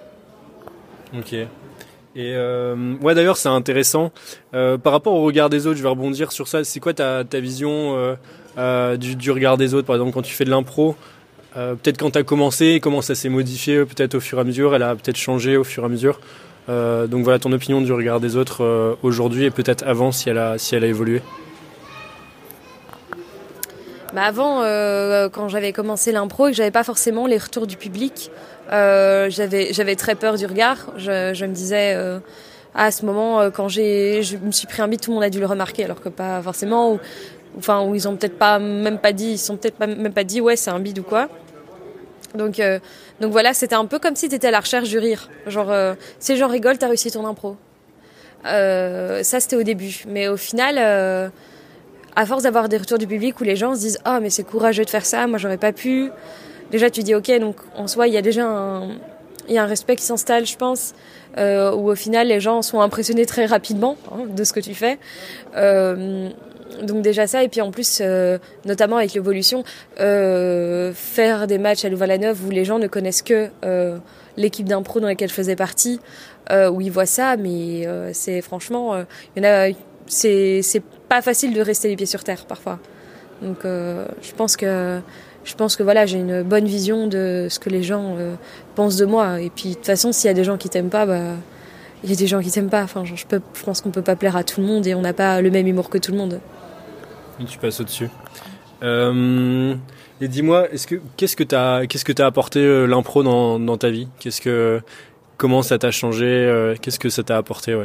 ok. 1.17 1.35
Et 2.17 2.33
euh, 2.35 2.95
ouais 3.01 3.15
d'ailleurs 3.15 3.37
c'est 3.37 3.49
intéressant. 3.49 4.13
Euh, 4.55 4.77
par 4.77 4.93
rapport 4.93 5.15
au 5.15 5.23
regard 5.23 5.51
des 5.51 5.67
autres 5.67 5.79
je 5.79 5.83
vais 5.83 5.89
rebondir 5.89 6.33
sur 6.33 6.49
ça. 6.49 6.65
C'est 6.65 6.81
quoi 6.81 6.95
ta, 6.95 7.25
ta 7.25 7.41
vision 7.41 8.17
euh, 8.59 8.97
du, 8.97 9.15
du, 9.15 9.31
regard 9.31 9.57
des 9.57 9.75
autres? 9.75 9.87
Par 9.87 9.97
exemple 9.97 10.13
quand 10.13 10.23
tu 10.23 10.35
fais 10.35 10.45
de 10.45 10.51
l'impro 10.51 10.97
peut-être 11.55 11.99
quand 11.99 12.13
tu 12.13 12.19
as 12.19 12.23
commencé 12.23 12.79
comment 12.81 13.03
ça 13.03 13.17
s'est 13.17 13.29
modifié 13.29 13.85
peut-être 13.85 14.15
au 14.15 14.21
fur 14.21 14.39
et 14.39 14.41
à 14.43 14.45
mesure? 14.45 14.77
Elle 14.77 14.83
a 14.85 14.95
peut-être 14.95 15.17
changé 15.17 15.57
au 15.57 15.65
fur 15.65 15.83
et 15.83 15.87
à 15.87 15.89
mesure. 15.89 16.21
Donc 16.69 17.25
voilà 17.25 17.39
ton 17.39 17.53
opinion 17.53 17.81
du 17.81 17.93
regard 17.93 18.21
des 18.21 18.37
autres 18.37 18.97
aujourd'hui 19.03 19.45
et 19.45 19.51
peut-être 19.51 19.85
avant 19.85 20.13
si 20.13 20.29
elle 20.29 20.39
a 20.39 20.59
si 20.59 20.77
elle 20.77 20.85
a 20.85 20.87
évolué 20.87 21.21
bah 24.15 24.23
avant, 24.23 24.63
euh, 24.63 25.29
quand 25.29 25.49
j'avais 25.49 25.73
commencé 25.73 26.13
l'impro 26.13 26.47
et 26.47 26.51
que 26.51 26.57
j'avais 26.57 26.71
pas 26.71 26.85
forcément 26.85 27.27
les 27.27 27.37
retours 27.37 27.67
du 27.67 27.77
public, 27.77 28.31
euh, 28.73 29.29
j'avais 29.29 29.73
j'avais 29.73 29.97
très 29.97 30.15
peur 30.15 30.37
du 30.37 30.47
regard. 30.47 30.93
Je, 30.97 31.33
je 31.35 31.45
me 31.45 31.53
disais 31.53 31.95
euh, 31.95 32.19
à 32.75 32.91
ce 32.91 33.05
moment 33.05 33.41
euh, 33.41 33.51
quand 33.51 33.69
j'ai 33.69 34.23
je 34.23 34.37
me 34.39 34.51
suis 34.51 34.67
pris 34.67 34.81
un 34.81 34.89
bide, 34.89 35.01
tout 35.01 35.11
le 35.11 35.17
monde 35.17 35.25
a 35.25 35.31
dû 35.31 35.41
le 35.41 35.47
remarquer 35.47 35.85
alors 35.85 36.01
que 36.01 36.09
pas 36.09 36.41
forcément. 36.43 36.93
Ou, 36.93 37.01
enfin 37.59 37.83
où 37.83 37.95
ils 37.95 38.09
ont 38.09 38.17
peut-être 38.17 38.39
pas 38.39 38.59
même 38.59 38.99
pas 38.99 39.13
dit, 39.13 39.33
ils 39.33 39.39
sont 39.39 39.57
peut-être 39.57 39.79
même 39.81 40.13
pas 40.13 40.25
dit 40.25 40.41
ouais 40.41 40.57
c'est 40.57 40.71
un 40.71 40.81
bide 40.81 40.99
ou 41.01 41.03
quoi. 41.03 41.29
Donc 42.35 42.61
euh, 42.61 42.79
donc 43.21 43.33
voilà, 43.33 43.53
c'était 43.53 43.75
un 43.75 43.87
peu 43.87 43.99
comme 43.99 44.17
si 44.17 44.29
t'étais 44.29 44.49
à 44.49 44.51
la 44.51 44.61
recherche 44.61 44.89
du 44.89 44.99
rire. 44.99 45.29
Genre 45.47 45.71
euh, 45.71 45.95
si 46.19 46.33
les 46.33 46.39
gens 46.39 46.49
rigolent, 46.49 46.79
t'as 46.79 46.89
réussi 46.89 47.11
ton 47.11 47.27
impro. 47.27 47.57
ça 48.45 49.41
c'était 49.41 49.57
au 49.57 49.63
début, 49.63 50.05
mais 50.09 50.29
au 50.29 50.37
final 50.37 51.31
à 52.19 52.27
force 52.27 52.43
d'avoir 52.43 52.69
des 52.69 52.79
retours 52.79 52.99
du 52.99 53.07
public 53.07 53.41
où 53.41 53.45
les 53.45 53.55
gens 53.55 53.77
se 53.77 53.81
disent 53.81 53.99
ah 54.05 54.17
oh, 54.17 54.21
mais 54.21 54.29
c'est 54.29 54.43
courageux 54.43 54.85
de 54.85 54.91
faire 54.91 55.07
ça, 55.07 55.29
moi 55.29 55.39
j'aurais 55.39 55.57
pas 55.57 55.73
pu. 55.73 56.11
Déjà 56.73 56.91
tu 56.91 57.05
dis 57.05 57.15
ok 57.15 57.31
donc 57.39 57.55
en 57.77 57.87
soi 57.87 58.09
il 58.09 58.15
y 58.15 58.17
a 58.17 58.23
déjà 58.23 58.45
un 58.45 58.89
y 59.49 59.57
a 59.57 59.63
un 59.63 59.67
respect 59.67 59.95
qui 59.95 60.03
s'installe 60.03 60.45
je 60.45 60.57
pense 60.57 60.95
euh, 61.39 61.73
où 61.73 61.89
au 61.89 61.95
final 61.95 62.27
les 62.27 62.41
gens 62.41 62.61
sont 62.61 62.81
impressionnés 62.81 63.25
très 63.25 63.47
rapidement 63.47 63.97
hein, 64.11 64.25
de 64.29 64.43
ce 64.43 64.53
que 64.53 64.59
tu 64.59 64.75
fais. 64.75 64.99
Euh, 65.57 66.29
donc 66.83 67.03
déjà 67.03 67.29
ça 67.29 67.45
et 67.45 67.49
puis 67.49 67.61
en 67.61 67.71
plus 67.71 68.01
euh, 68.01 68.39
notamment 68.65 68.97
avec 68.97 69.15
l'évolution 69.15 69.63
faire 69.97 71.47
des 71.47 71.59
matchs 71.59 71.85
à 71.85 71.89
Louvain-la-Neuve 71.89 72.45
où 72.45 72.51
les 72.51 72.65
gens 72.65 72.81
ne 72.81 72.89
connaissent 72.89 73.23
que 73.23 73.47
euh, 73.65 73.97
l'équipe 74.37 74.67
d'impro 74.67 74.99
dans 74.99 75.07
laquelle 75.07 75.29
je 75.29 75.35
faisais 75.35 75.57
partie 75.57 76.01
où 76.51 76.81
ils 76.81 76.91
voient 76.91 77.07
ça 77.07 77.37
mais 77.37 77.87
c'est 78.13 78.41
franchement 78.41 79.05
il 79.37 79.45
y 79.45 79.47
en 79.47 79.49
a 79.49 79.69
c'est 80.09 80.83
pas 81.09 81.23
facile 81.23 81.55
de 81.55 81.61
rester 81.61 81.89
les 81.89 81.97
pieds 81.97 82.07
sur 82.07 82.25
terre 82.25 82.45
parfois. 82.47 82.79
Donc 83.43 83.65
euh, 83.65 84.07
je 84.23 84.33
pense 84.33 84.57
que 84.57 85.01
je 85.45 85.55
pense 85.55 85.77
que 85.77 85.83
voilà 85.83 86.07
j'ai 86.07 86.19
une 86.19 86.43
bonne 86.43 86.67
vision 86.67 87.07
de 87.07 87.47
ce 87.49 87.59
que 87.59 87.71
les 87.71 87.83
gens 87.83 88.17
euh, 88.19 88.35
pensent 88.75 88.97
de 88.97 89.07
moi. 89.07 89.41
Et 89.41 89.51
puis 89.51 89.71
de 89.71 89.75
toute 89.75 89.87
façon 89.87 90.13
s'il 90.13 90.29
y 90.29 90.31
a 90.31 90.35
des 90.35 90.45
gens 90.45 90.57
qui 90.57 90.69
t'aiment 90.69 90.91
pas, 90.91 91.07
bah 91.07 91.35
il 92.05 92.11
y 92.11 92.13
a 92.13 92.17
des 92.17 92.27
gens 92.27 92.41
qui 92.41 92.51
t'aiment 92.51 92.71
pas. 92.71 92.83
Enfin 92.83 93.05
je, 93.05 93.15
pense 93.65 93.81
qu'on 93.81 93.91
peut 93.91 94.03
pas 94.03 94.17
plaire 94.17 94.37
à 94.37 94.45
tout 94.45 94.61
le 94.61 94.67
monde 94.67 94.87
et 94.87 94.95
on 94.95 95.03
n'a 95.03 95.13
pas 95.13 95.41
le 95.41 95.51
même 95.51 95.67
humour 95.67 95.89
que 95.89 95.99
tout 95.99 96.13
le 96.13 96.19
monde. 96.19 96.41
Tu 97.47 97.59
passes 97.59 97.81
au-dessus. 97.81 98.11
Euh, 98.83 99.75
et 100.21 100.29
dis-moi, 100.29 100.71
est-ce 100.73 100.87
que 100.87 100.97
qu'est-ce 101.17 101.37
que 101.37 101.45
t'as 101.45 101.87
qu'est-ce 101.87 102.05
que 102.05 102.13
t'as 102.13 102.27
apporté 102.27 102.87
l'impro 102.87 103.23
dans, 103.23 103.77
ta 103.77 103.91
vie? 103.91 104.09
Qu'est-ce 104.19 104.41
que 104.41 104.81
comment 105.37 105.63
ça 105.63 105.79
t'a 105.79 105.93
changé 105.93 106.75
Qu'est-ce 106.83 106.99
que 106.99 107.09
ça 107.09 107.23
t'a 107.23 107.37
apporté 107.37 107.77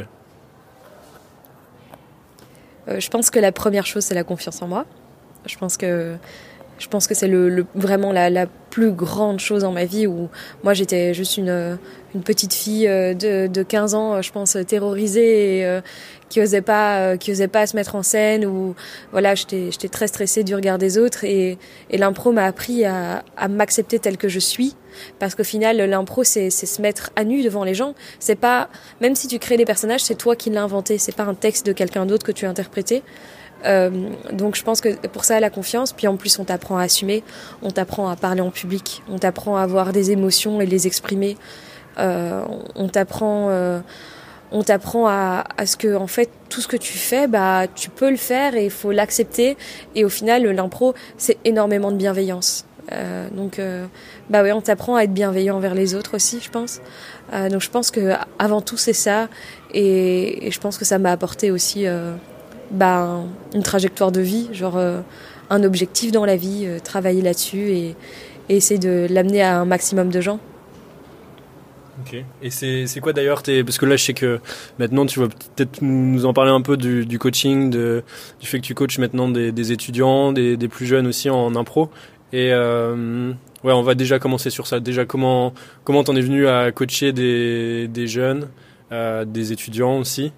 euh, 2.88 3.00
je 3.00 3.10
pense 3.10 3.30
que 3.30 3.38
la 3.38 3.52
première 3.52 3.86
chose, 3.86 4.04
c'est 4.04 4.14
la 4.14 4.24
confiance 4.24 4.62
en 4.62 4.68
moi. 4.68 4.86
Je 5.46 5.56
pense 5.56 5.76
que 5.76 6.16
je 6.78 6.88
pense 6.88 7.06
que 7.06 7.14
c'est 7.14 7.28
le, 7.28 7.48
le, 7.48 7.66
vraiment 7.74 8.12
la, 8.12 8.30
la, 8.30 8.46
plus 8.70 8.90
grande 8.90 9.38
chose 9.38 9.62
dans 9.62 9.70
ma 9.70 9.84
vie 9.84 10.08
où 10.08 10.28
moi 10.64 10.74
j'étais 10.74 11.14
juste 11.14 11.36
une, 11.36 11.78
une 12.12 12.22
petite 12.22 12.52
fille 12.52 12.88
euh, 12.88 13.14
de, 13.14 13.46
de 13.46 13.62
15 13.62 13.94
ans, 13.94 14.20
je 14.20 14.32
pense, 14.32 14.56
terrorisée 14.66 15.58
et 15.58 15.64
euh, 15.64 15.80
qui 16.28 16.40
osait 16.40 16.62
pas, 16.62 16.98
euh, 16.98 17.16
qui 17.16 17.30
osait 17.32 17.48
pas 17.48 17.66
se 17.66 17.76
mettre 17.76 17.94
en 17.94 18.02
scène 18.02 18.44
ou 18.46 18.74
voilà, 19.12 19.34
j'étais, 19.34 19.70
j'étais 19.70 19.88
très 19.88 20.06
stressée 20.06 20.44
du 20.44 20.54
regard 20.54 20.78
des 20.78 20.98
autres 20.98 21.24
et, 21.24 21.58
et 21.90 21.98
l'impro 21.98 22.32
m'a 22.32 22.44
appris 22.44 22.84
à, 22.84 23.24
à 23.36 23.48
m'accepter 23.48 23.98
telle 23.98 24.16
que 24.16 24.28
je 24.28 24.38
suis. 24.38 24.74
Parce 25.18 25.34
qu'au 25.34 25.44
final 25.44 25.76
l'impro 25.76 26.22
c'est, 26.24 26.50
c'est 26.50 26.66
se 26.66 26.80
mettre 26.80 27.10
à 27.16 27.24
nu 27.24 27.42
devant 27.42 27.64
les 27.64 27.74
gens. 27.74 27.94
C'est 28.20 28.36
pas, 28.36 28.68
même 29.00 29.14
si 29.14 29.26
tu 29.26 29.38
crées 29.38 29.56
des 29.56 29.64
personnages, 29.64 30.02
c'est 30.02 30.14
toi 30.14 30.36
qui 30.36 30.50
l'as 30.50 30.62
inventé, 30.62 30.98
c'est 30.98 31.14
pas 31.14 31.24
un 31.24 31.34
texte 31.34 31.66
de 31.66 31.72
quelqu'un 31.72 32.06
d'autre 32.06 32.24
que 32.24 32.32
tu 32.32 32.46
as 32.46 32.48
interprété. 32.48 33.02
Euh, 33.64 34.10
donc 34.32 34.56
je 34.56 34.62
pense 34.62 34.80
que 34.80 34.94
pour 35.08 35.24
ça 35.24 35.40
la 35.40 35.50
confiance, 35.50 35.92
puis 35.92 36.06
en 36.06 36.16
plus 36.16 36.38
on 36.38 36.44
t'apprend 36.44 36.76
à 36.76 36.82
assumer, 36.82 37.22
on 37.62 37.70
t'apprend 37.70 38.08
à 38.08 38.16
parler 38.16 38.40
en 38.40 38.50
public, 38.50 39.02
on 39.08 39.18
t'apprend 39.18 39.56
à 39.56 39.62
avoir 39.62 39.92
des 39.92 40.10
émotions 40.10 40.60
et 40.60 40.66
les 40.66 40.86
exprimer, 40.86 41.36
euh, 41.98 42.42
on 42.74 42.88
t'apprend 42.88 43.48
euh, 43.50 43.80
on 44.54 44.62
t'apprend 44.62 45.06
à, 45.08 45.44
à, 45.58 45.66
ce 45.66 45.76
que 45.76 45.94
en 45.94 46.06
fait 46.06 46.30
tout 46.48 46.60
ce 46.60 46.68
que 46.68 46.76
tu 46.76 46.96
fais 46.96 47.26
bah 47.26 47.66
tu 47.74 47.90
peux 47.90 48.08
le 48.10 48.16
faire 48.16 48.54
et 48.54 48.64
il 48.64 48.70
faut 48.70 48.92
l'accepter. 48.92 49.56
Et 49.94 50.04
au 50.04 50.08
final 50.08 50.44
l'impro 50.44 50.94
c'est 51.18 51.36
énormément 51.44 51.90
de 51.90 51.96
bienveillance. 51.96 52.64
Euh, 52.92 53.28
donc 53.30 53.58
euh, 53.58 53.86
bah 54.30 54.42
ouais 54.42 54.52
on 54.52 54.60
t'apprend 54.60 54.96
à 54.96 55.04
être 55.04 55.12
bienveillant 55.12 55.56
envers 55.56 55.74
les 55.74 55.94
autres 55.94 56.14
aussi 56.14 56.40
je 56.40 56.50
pense. 56.50 56.80
Euh, 57.32 57.48
donc 57.48 57.62
je 57.62 57.70
pense 57.70 57.90
que 57.90 58.12
avant 58.38 58.60
tout 58.60 58.76
c'est 58.76 58.92
ça. 58.92 59.28
Et, 59.72 60.46
et, 60.46 60.50
je 60.50 60.60
pense 60.60 60.78
que 60.78 60.84
ça 60.84 60.98
m'a 60.98 61.10
apporté 61.10 61.50
aussi 61.50 61.86
euh, 61.86 62.14
bah, 62.70 63.22
une 63.54 63.62
trajectoire 63.62 64.12
de 64.12 64.20
vie, 64.20 64.48
genre 64.52 64.76
euh, 64.76 65.00
un 65.50 65.64
objectif 65.64 66.12
dans 66.12 66.24
la 66.24 66.36
vie, 66.36 66.68
travailler 66.84 67.22
là-dessus 67.22 67.70
et, 67.70 67.96
et, 68.48 68.56
essayer 68.56 68.78
de 68.78 69.08
l'amener 69.10 69.42
à 69.42 69.58
un 69.58 69.64
maximum 69.64 70.10
de 70.10 70.20
gens. 70.20 70.38
Ok. 72.00 72.16
Et 72.42 72.50
c'est 72.50 73.00
quoi 73.00 73.12
d'ailleurs 73.12 73.42
Parce 73.42 73.78
que 73.78 73.86
là, 73.86 73.96
je 73.96 74.04
sais 74.04 74.14
que 74.14 74.40
maintenant, 74.78 75.06
tu 75.06 75.20
vas 75.20 75.28
peut-être 75.28 75.80
nous 75.80 76.26
en 76.26 76.32
parler 76.32 76.50
un 76.50 76.60
peu 76.60 76.76
du, 76.76 77.18
coaching, 77.18 77.70
du 77.70 78.02
fait 78.46 78.58
que 78.58 78.64
tu 78.64 78.74
coaches 78.74 78.98
maintenant 78.98 79.28
des, 79.28 79.72
étudiants, 79.72 80.32
des, 80.32 80.68
plus 80.68 80.86
jeunes 80.86 81.06
aussi 81.06 81.30
en 81.30 81.54
impro. 81.54 81.90
Et 82.32 82.52
euh, 82.52 83.32
ouais, 83.62 83.72
on 83.72 83.82
va 83.82 83.94
déjà 83.94 84.18
commencer 84.18 84.50
sur 84.50 84.66
ça. 84.66 84.80
Déjà, 84.80 85.04
comment 85.04 85.54
comment 85.84 86.02
t'en 86.02 86.16
es 86.16 86.20
venu 86.20 86.48
à 86.48 86.72
coacher 86.72 87.12
des, 87.12 87.86
des 87.86 88.08
jeunes, 88.08 88.48
euh, 88.90 89.24
des 89.24 89.52
étudiants 89.52 89.98
aussi? 89.98 90.32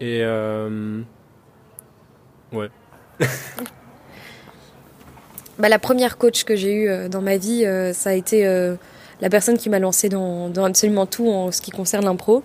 Et 0.00 0.22
euh, 0.22 1.00
Ouais. 2.52 2.70
bah, 5.60 5.68
la 5.68 5.78
première 5.78 6.18
coach 6.18 6.42
que 6.42 6.56
j'ai 6.56 6.74
eue 6.74 7.08
dans 7.08 7.22
ma 7.22 7.36
vie, 7.36 7.64
ça 7.92 8.10
a 8.10 8.14
été 8.14 8.44
la 9.20 9.28
personne 9.28 9.58
qui 9.58 9.68
m'a 9.68 9.78
lancé 9.78 10.08
dans, 10.08 10.48
dans, 10.48 10.64
absolument 10.64 11.06
tout 11.06 11.28
en 11.28 11.50
ce 11.52 11.60
qui 11.60 11.70
concerne 11.70 12.04
l'impro. 12.04 12.42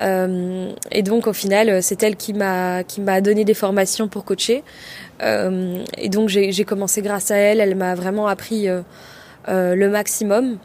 Euh, 0.00 0.72
et 0.90 1.02
donc 1.02 1.26
au 1.26 1.32
final, 1.32 1.82
c'est 1.82 2.02
elle 2.02 2.16
qui 2.16 2.32
m'a 2.32 2.84
qui 2.84 3.00
m'a 3.00 3.20
donné 3.20 3.44
des 3.44 3.54
formations 3.54 4.08
pour 4.08 4.24
coacher. 4.24 4.62
Euh, 5.22 5.82
et 5.96 6.08
donc 6.08 6.28
j'ai 6.28 6.64
commencé 6.64 7.02
grâce 7.02 7.30
à 7.30 7.36
elle. 7.36 7.60
Elle 7.60 7.74
m'a 7.74 7.94
vraiment 7.94 8.26
appris 8.26 8.68
euh, 8.68 8.82
le 9.46 9.88
maximum. 9.88 10.58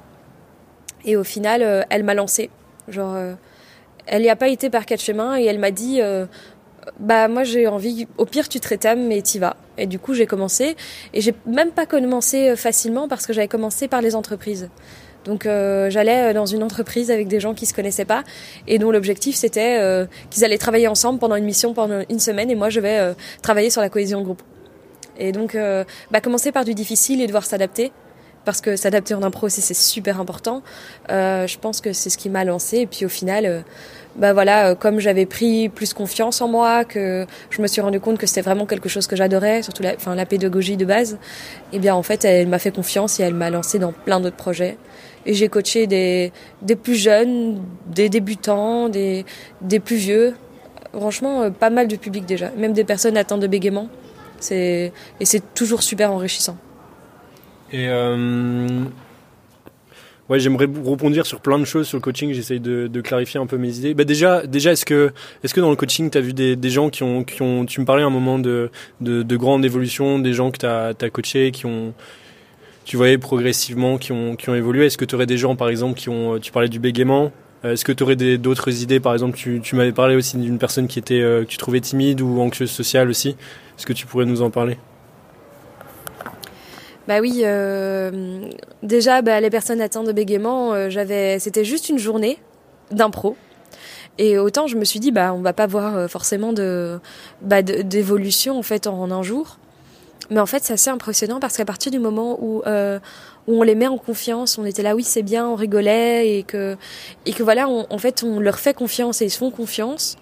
Et 1.06 1.18
au 1.18 1.24
final, 1.24 1.86
elle 1.90 2.04
m'a 2.04 2.14
lancé. 2.14 2.50
Genre, 2.88 3.18
elle 4.06 4.22
n'y 4.22 4.30
a 4.30 4.36
pas 4.36 4.48
été 4.48 4.70
par 4.70 4.86
quatre 4.86 5.02
chemins 5.02 5.38
et 5.38 5.46
elle 5.46 5.60
m'a 5.60 5.72
dit 5.72 6.00
bah 7.00 7.30
moi 7.30 7.44
j'ai 7.44 7.68
envie 7.68 8.08
au 8.18 8.26
pire 8.26 8.50
tu 8.50 8.60
te 8.60 8.68
rétames 8.68 9.08
mais 9.08 9.22
t'y 9.22 9.40
vas 9.40 9.56
et 9.78 9.86
du 9.88 10.00
coup 10.00 10.14
j'ai 10.14 10.26
commencé 10.26 10.76
et 11.14 11.22
j'ai 11.22 11.34
même 11.46 11.72
pas 11.72 11.86
commencé 11.86 12.58
facilement 12.58 13.08
parce 13.08 13.26
que 13.26 13.32
j'avais 13.32 13.48
commencé 13.48 13.88
par 13.88 14.02
les 14.02 14.16
entreprises 14.16 14.70
donc 15.26 15.46
euh, 15.46 15.90
j'allais 15.90 16.30
euh, 16.30 16.34
dans 16.34 16.46
une 16.46 16.64
entreprise 16.64 17.12
avec 17.12 17.28
des 17.28 17.40
gens 17.40 17.54
qui 17.54 17.66
se 17.66 17.74
connaissaient 17.74 18.06
pas 18.06 18.24
et 18.68 18.78
dont 18.78 18.92
l'objectif 18.92 19.36
c'était 19.36 19.80
euh, 19.80 20.06
qu'ils 20.30 20.44
allaient 20.44 20.58
travailler 20.58 20.88
ensemble 20.88 21.20
pendant 21.20 21.36
une 21.36 21.46
mission 21.46 21.74
pendant 21.74 22.04
une 22.10 22.20
semaine 22.20 22.50
et 22.50 22.56
moi 22.56 22.70
je 22.70 22.80
vais 22.80 23.14
travailler 23.42 23.70
sur 23.70 23.82
la 23.82 23.90
cohésion 23.90 24.20
de 24.20 24.26
groupe. 24.26 24.42
Et 25.18 25.32
donc 25.32 25.58
bah, 26.12 26.22
commencer 26.22 26.52
par 26.52 26.66
du 26.66 26.74
difficile 26.74 27.22
et 27.22 27.28
devoir 27.28 27.46
s'adapter 27.46 27.92
parce 28.46 28.60
que 28.60 28.76
s'adapter 28.76 29.14
en 29.14 29.24
impro 29.24 29.48
c'est 29.50 29.74
super 29.74 30.20
important. 30.20 30.64
je 31.10 31.58
pense 31.58 31.82
que 31.82 31.94
c'est 31.94 32.10
ce 32.10 32.18
qui 32.18 32.30
m'a 32.30 32.44
lancé 32.44 32.80
et 32.80 32.88
puis 32.88 33.06
au 33.06 33.10
final 33.10 33.64
bah 34.16 34.34
voilà 34.34 34.76
comme 34.76 35.00
j'avais 35.00 35.26
pris 35.26 35.70
plus 35.70 35.94
confiance 35.94 36.42
en 36.42 36.48
moi 36.48 36.84
que 36.84 37.26
je 37.50 37.62
me 37.62 37.68
suis 37.68 37.82
rendu 37.82 38.00
compte 38.00 38.18
que 38.18 38.28
c'était 38.28 38.42
vraiment 38.42 38.66
quelque 38.66 38.90
chose 38.90 39.08
que 39.08 39.16
j'adorais 39.16 39.64
surtout 39.64 39.84
la 39.84 39.96
enfin 39.96 40.16
la 40.16 40.26
pédagogie 40.26 40.78
de 40.78 40.86
base 40.86 41.14
et 41.72 41.78
eh 41.78 41.80
bien 41.80 41.96
en 41.96 42.04
fait 42.04 42.26
elle 42.26 42.48
m'a 42.48 42.60
fait 42.60 42.72
confiance 42.72 43.20
et 43.20 43.24
elle 43.24 43.34
m'a 43.34 43.50
lancé 43.50 43.80
dans 43.80 43.92
plein 43.92 44.20
d'autres 44.20 44.36
projets 44.36 44.78
et 45.26 45.34
j'ai 45.34 45.48
coaché 45.48 45.88
des, 45.88 46.32
des 46.62 46.76
plus 46.76 46.96
jeunes, 46.96 47.62
des 47.88 48.10
débutants, 48.10 48.90
des, 48.90 49.26
des 49.62 49.80
plus 49.80 49.96
vieux. 49.96 50.34
Franchement, 50.94 51.44
euh, 51.44 51.50
pas 51.50 51.70
mal 51.70 51.88
de 51.88 51.96
public 51.96 52.26
déjà. 52.26 52.52
Même 52.58 52.74
des 52.74 52.84
personnes 52.84 53.18
atteintes 53.18 53.42
de 53.42 53.48
bégaiement. 53.48 53.90
Et 54.52 54.92
c'est 55.22 55.54
toujours 55.54 55.84
super 55.84 56.12
enrichissant. 56.12 56.58
Et 57.72 57.88
euh, 57.88 58.68
ouais, 60.30 60.40
j'aimerais 60.40 60.66
rebondir 60.66 61.26
sur 61.26 61.40
plein 61.40 61.58
de 61.58 61.64
choses 61.64 61.88
sur 61.88 61.98
le 61.98 62.02
coaching. 62.02 62.34
J'essaye 62.34 62.60
de, 62.60 63.02
clarifier 63.02 63.40
un 63.40 63.46
peu 63.46 63.58
mes 63.58 63.78
idées. 63.78 63.94
Bah 63.94 64.04
déjà, 64.04 64.46
déjà, 64.46 64.74
est-ce 64.74 64.86
que, 64.86 65.14
est-ce 65.44 65.54
que 65.54 65.62
dans 65.62 65.70
le 65.70 65.78
coaching, 65.78 66.10
tu 66.10 66.18
as 66.18 66.22
vu 66.22 66.34
des, 66.34 66.58
des 66.58 66.70
gens 66.70 66.90
qui 66.90 67.04
ont, 67.04 67.24
qui 67.24 67.42
ont, 67.42 67.66
tu 67.66 67.80
me 67.80 67.86
parlais 67.86 68.04
un 68.04 68.10
moment 68.10 68.38
de, 68.38 68.70
de, 69.00 69.24
de 69.24 69.38
grande 69.38 69.64
évolution, 69.64 70.20
des 70.20 70.34
gens 70.34 70.52
que 70.52 70.58
tu 70.58 70.66
as 71.06 71.10
coachés, 71.10 71.52
qui 71.52 71.66
ont, 71.66 71.94
tu 72.86 72.98
voyais 72.98 73.18
progressivement 73.18 73.98
qui 73.98 74.12
ont, 74.12 74.36
qui 74.36 74.50
ont 74.50 74.56
évolué 74.56 74.88
Est-ce 74.88 74.98
que 74.98 75.06
tu 75.06 75.16
aurais 75.16 75.26
des 75.26 75.38
gens, 75.38 75.56
par 75.56 75.70
exemple, 75.70 75.98
qui 75.98 76.10
ont, 76.10 76.40
tu 76.40 76.52
parlais 76.52 76.70
du 76.70 76.80
bégaiement 76.80 77.32
euh, 77.64 77.74
Est-ce 77.74 77.86
que 77.86 77.92
tu 77.92 78.04
aurais 78.04 78.16
d'autres 78.16 78.82
idées 78.82 79.00
Par 79.00 79.14
exemple, 79.14 79.38
tu, 79.38 79.62
tu 79.62 79.76
m'avais 79.76 79.92
parlé 79.92 80.16
aussi 80.16 80.38
d'une 80.38 80.58
personne 80.58 80.88
qui 80.88 81.00
était, 81.00 81.22
euh, 81.22 81.44
que 81.44 81.50
tu 81.50 81.58
trouvais 81.58 81.80
timide 81.80 82.22
ou 82.22 82.42
anxieuse 82.42 82.72
sociale 82.72 83.10
aussi. 83.10 83.30
Est-ce 83.78 83.86
que 83.86 83.94
tu 83.94 84.06
pourrais 84.06 84.26
nous 84.26 84.42
en 84.42 84.50
parler? 84.50 84.78
Bah 87.08 87.20
oui, 87.20 87.42
euh, 87.44 88.50
déjà 88.82 89.22
bah, 89.22 89.40
les 89.42 89.50
personnes 89.50 89.82
atteintes 89.82 90.08
de 90.08 90.14
bégaiement, 90.14 90.90
j'avais, 90.90 91.38
c'était 91.40 91.66
juste 91.66 91.90
une 91.90 92.00
journée 92.00 92.38
d'impro. 92.92 93.36
Et 94.20 94.38
autant 94.38 94.68
je 94.68 94.78
me 94.78 94.86
suis 94.86 95.00
dit 95.00 95.12
bah 95.12 95.34
on 95.34 95.42
va 95.42 95.54
pas 95.54 95.66
voir 95.66 96.08
forcément 96.10 96.54
de 96.54 97.00
bah, 97.42 97.64
d'évolution 97.64 98.58
en 98.60 98.62
fait 98.62 98.88
en 98.88 99.10
un 99.10 99.24
jour. 99.24 99.58
Mais 100.30 100.40
en 100.40 100.46
fait, 100.46 100.64
c'est 100.64 100.74
assez 100.74 100.90
impressionnant 100.90 101.40
parce 101.40 101.58
qu'à 101.58 101.66
partir 101.66 101.92
du 101.92 102.00
moment 102.00 102.38
où, 102.42 102.62
euh, 102.66 103.00
où 103.48 103.60
on 103.60 103.64
les 103.64 103.76
met 103.76 103.88
en 103.88 103.98
confiance, 103.98 104.58
on 104.58 104.66
était 104.66 104.84
là, 104.84 104.96
oui, 104.96 105.04
c'est 105.04 105.24
bien, 105.24 105.48
on 105.48 105.56
rigolait 105.56 106.38
et 106.38 106.44
que, 106.44 106.78
et 107.26 107.34
que 107.34 107.44
voilà, 107.44 107.68
on, 107.68 107.86
en 107.90 107.98
fait, 107.98 108.24
on 108.24 108.40
leur 108.40 108.58
fait 108.58 108.74
confiance 108.74 109.22
et 109.22 109.26
ils 109.26 109.30
se 109.30 109.38
font 109.38 109.52
confiance. 109.52 110.18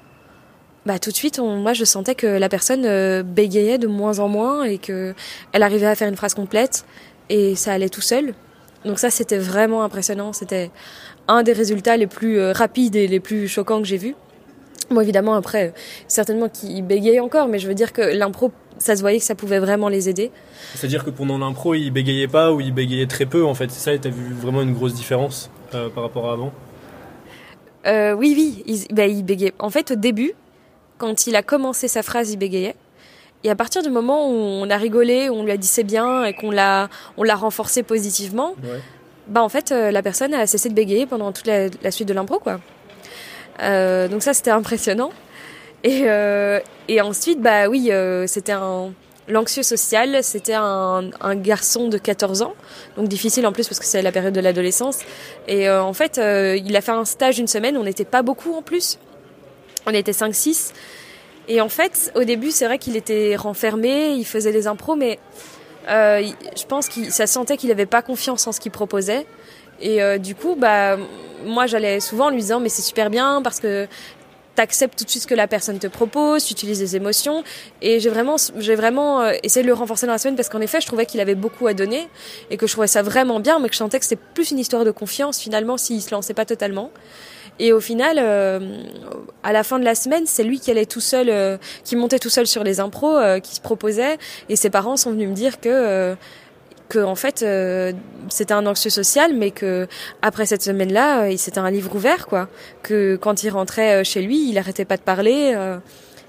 Bah, 0.85 0.97
tout 0.97 1.11
de 1.11 1.15
suite, 1.15 1.39
on, 1.39 1.57
moi, 1.57 1.73
je 1.73 1.85
sentais 1.85 2.15
que 2.15 2.25
la 2.25 2.49
personne 2.49 2.85
euh, 2.85 3.21
bégayait 3.21 3.77
de 3.77 3.87
moins 3.87 4.17
en 4.19 4.27
moins 4.27 4.63
et 4.63 4.79
que 4.79 5.13
elle 5.53 5.61
arrivait 5.61 5.85
à 5.85 5.95
faire 5.95 6.09
une 6.09 6.15
phrase 6.15 6.33
complète 6.33 6.85
et 7.29 7.55
ça 7.55 7.73
allait 7.73 7.89
tout 7.89 8.01
seul. 8.01 8.33
Donc 8.83 8.97
ça, 8.97 9.11
c'était 9.11 9.37
vraiment 9.37 9.83
impressionnant. 9.83 10.33
C'était 10.33 10.71
un 11.27 11.43
des 11.43 11.53
résultats 11.53 11.97
les 11.97 12.07
plus 12.07 12.39
euh, 12.39 12.51
rapides 12.51 12.95
et 12.95 13.07
les 13.07 13.19
plus 13.19 13.47
choquants 13.47 13.79
que 13.79 13.87
j'ai 13.87 13.97
vus. 13.97 14.15
Bon, 14.89 14.99
évidemment, 14.99 15.35
après, 15.35 15.73
certainement 16.07 16.49
qu'ils 16.49 16.83
bégayent 16.83 17.19
encore, 17.19 17.47
mais 17.47 17.59
je 17.59 17.67
veux 17.67 17.75
dire 17.75 17.93
que 17.93 18.01
l'impro 18.01 18.51
ça 18.81 18.95
se 18.95 19.01
voyait 19.01 19.19
que 19.19 19.23
ça 19.25 19.35
pouvait 19.35 19.59
vraiment 19.59 19.89
les 19.89 20.09
aider. 20.09 20.31
C'est-à-dire 20.75 21.05
que 21.05 21.09
pendant 21.09 21.37
l'impro, 21.37 21.75
ils 21.75 21.91
bégayaient 21.91 22.27
pas 22.27 22.51
ou 22.51 22.59
ils 22.61 22.73
bégayaient 22.73 23.07
très 23.07 23.25
peu 23.25 23.45
en 23.45 23.53
fait, 23.53 23.69
c'est 23.71 23.79
ça 23.79 23.93
Et 23.93 23.99
t'as 23.99 24.09
vu 24.09 24.33
vraiment 24.33 24.61
une 24.61 24.73
grosse 24.73 24.93
différence 24.93 25.49
euh, 25.73 25.89
par 25.89 26.03
rapport 26.03 26.29
à 26.29 26.33
avant? 26.33 26.51
Euh, 27.85 28.13
Oui, 28.13 28.33
oui, 28.35 28.63
il, 28.65 28.95
bah, 28.95 29.07
il 29.07 29.23
bégayait. 29.23 29.53
En 29.59 29.69
fait, 29.69 29.91
au 29.91 29.95
début, 29.95 30.33
quand 30.97 31.27
il 31.27 31.35
a 31.35 31.41
commencé 31.43 31.87
sa 31.87 32.03
phrase, 32.03 32.31
il 32.31 32.37
bégayait. 32.37 32.75
Et 33.43 33.49
à 33.49 33.55
partir 33.55 33.81
du 33.81 33.89
moment 33.89 34.29
où 34.29 34.33
on 34.33 34.69
a 34.69 34.77
rigolé, 34.77 35.29
où 35.29 35.33
on 35.33 35.43
lui 35.43 35.51
a 35.51 35.57
dit 35.57 35.67
c'est 35.67 35.83
bien 35.83 36.25
et 36.25 36.33
qu'on 36.33 36.51
l'a, 36.51 36.89
on 37.17 37.23
l'a 37.23 37.35
renforcé 37.35 37.81
positivement, 37.81 38.53
bah 39.27 39.41
en 39.41 39.49
fait, 39.49 39.71
euh, 39.71 39.89
la 39.89 40.03
personne 40.03 40.33
a 40.33 40.45
cessé 40.45 40.69
de 40.69 40.75
bégayer 40.75 41.07
pendant 41.07 41.31
toute 41.31 41.47
la, 41.47 41.67
la 41.81 41.91
suite 41.91 42.07
de 42.07 42.13
l'impro, 42.13 42.37
quoi. 42.39 42.59
Euh, 43.61 44.07
donc 44.07 44.21
ça, 44.21 44.33
c'était 44.33 44.51
impressionnant. 44.51 45.11
Et, 45.83 46.03
euh, 46.05 46.59
et 46.87 47.01
ensuite, 47.01 47.41
bah 47.41 47.67
oui, 47.67 47.91
euh, 47.91 48.27
c'était 48.27 48.51
un 48.51 48.91
l'anxieux 49.31 49.63
social, 49.63 50.23
c'était 50.23 50.53
un, 50.53 51.09
un, 51.21 51.35
garçon 51.35 51.87
de 51.87 51.97
14 51.97 52.41
ans, 52.41 52.53
donc 52.97 53.07
difficile 53.07 53.45
en 53.47 53.51
plus 53.51 53.67
parce 53.67 53.79
que 53.79 53.85
c'est 53.85 54.01
la 54.01 54.11
période 54.11 54.33
de 54.33 54.41
l'adolescence. 54.41 54.99
Et 55.47 55.69
euh, 55.69 55.83
en 55.83 55.93
fait, 55.93 56.17
euh, 56.17 56.57
il 56.63 56.75
a 56.75 56.81
fait 56.81 56.91
un 56.91 57.05
stage 57.05 57.39
une 57.39 57.47
semaine, 57.47 57.77
on 57.77 57.83
n'était 57.83 58.05
pas 58.05 58.21
beaucoup 58.21 58.53
en 58.53 58.61
plus, 58.61 58.99
on 59.85 59.93
était 59.93 60.11
5-6. 60.11 60.73
Et 61.47 61.61
en 61.61 61.69
fait, 61.69 62.11
au 62.15 62.23
début, 62.23 62.51
c'est 62.51 62.65
vrai 62.65 62.77
qu'il 62.77 62.95
était 62.95 63.35
renfermé, 63.35 64.13
il 64.13 64.25
faisait 64.25 64.51
des 64.51 64.67
impros, 64.67 64.95
mais 64.95 65.19
euh, 65.89 66.23
je 66.55 66.65
pense 66.65 66.87
que 66.87 67.09
ça 67.09 67.25
sentait 67.27 67.57
qu'il 67.57 67.69
n'avait 67.69 67.85
pas 67.85 68.01
confiance 68.01 68.45
en 68.47 68.51
ce 68.51 68.59
qu'il 68.59 68.71
proposait. 68.71 69.25
Et 69.83 69.99
du 70.19 70.35
coup, 70.35 70.55
bah, 70.55 70.95
moi, 71.43 71.65
j'allais 71.65 71.99
souvent 71.99 72.27
en 72.27 72.29
lui 72.29 72.37
disant, 72.41 72.59
mais 72.59 72.69
c'est 72.69 72.83
super 72.83 73.09
bien 73.09 73.41
parce 73.41 73.59
que 73.59 73.87
t'acceptes 74.55 74.97
tout 74.97 75.05
de 75.05 75.09
suite 75.09 75.23
ce 75.23 75.27
que 75.27 75.35
la 75.35 75.47
personne 75.47 75.79
te 75.79 75.87
propose, 75.87 76.45
tu 76.45 76.53
utilises 76.53 76.79
des 76.79 76.95
émotions. 76.95 77.43
Et 77.81 77.99
j'ai 77.99 78.09
vraiment, 78.09 78.35
j'ai 78.57 78.75
vraiment 78.75 79.21
euh, 79.21 79.33
essayé 79.43 79.63
de 79.63 79.67
le 79.67 79.73
renforcer 79.73 80.05
dans 80.05 80.13
la 80.13 80.17
semaine 80.17 80.35
parce 80.35 80.49
qu'en 80.49 80.61
effet, 80.61 80.81
je 80.81 80.87
trouvais 80.87 81.05
qu'il 81.05 81.19
avait 81.19 81.35
beaucoup 81.35 81.67
à 81.67 81.73
donner 81.73 82.07
et 82.49 82.57
que 82.57 82.67
je 82.67 82.71
trouvais 82.71 82.87
ça 82.87 83.01
vraiment 83.01 83.39
bien, 83.39 83.59
mais 83.59 83.67
que 83.67 83.73
je 83.73 83.79
sentais 83.79 83.99
que 83.99 84.05
c'était 84.05 84.21
plus 84.33 84.51
une 84.51 84.59
histoire 84.59 84.85
de 84.85 84.91
confiance 84.91 85.39
finalement 85.39 85.77
s'il 85.77 86.01
se 86.01 86.11
lançait 86.11 86.33
pas 86.33 86.45
totalement. 86.45 86.91
Et 87.59 87.73
au 87.73 87.79
final, 87.79 88.17
euh, 88.19 88.59
à 89.43 89.53
la 89.53 89.63
fin 89.63 89.77
de 89.77 89.85
la 89.85 89.93
semaine, 89.93 90.23
c'est 90.25 90.43
lui 90.43 90.59
qui 90.59 90.71
allait 90.71 90.85
tout 90.85 91.01
seul, 91.01 91.29
euh, 91.29 91.57
qui 91.83 91.95
montait 91.95 92.19
tout 92.19 92.29
seul 92.29 92.47
sur 92.47 92.63
les 92.63 92.79
impros, 92.79 93.19
qui 93.41 93.55
se 93.55 93.61
proposait. 93.61 94.17
Et 94.49 94.55
ses 94.55 94.69
parents 94.69 94.97
sont 94.97 95.11
venus 95.11 95.29
me 95.29 95.35
dire 95.35 95.59
que 95.59 96.15
que 96.91 96.99
en 96.99 97.15
fait 97.15 97.41
euh, 97.41 97.93
c'était 98.27 98.53
un 98.53 98.65
anxieux 98.65 98.89
social 98.89 99.31
mais 99.33 99.51
que 99.51 99.87
après 100.21 100.45
cette 100.45 100.61
semaine 100.61 100.91
là 100.91 101.23
euh, 101.23 101.33
c'était 101.37 101.59
un 101.59 101.71
livre 101.71 101.95
ouvert 101.95 102.27
quoi. 102.27 102.49
Que 102.83 103.15
quand 103.15 103.43
il 103.43 103.49
rentrait 103.49 104.01
euh, 104.01 104.03
chez 104.03 104.21
lui 104.21 104.49
il 104.49 104.57
arrêtait 104.57 104.83
pas 104.83 104.97
de 104.97 105.01
parler 105.01 105.55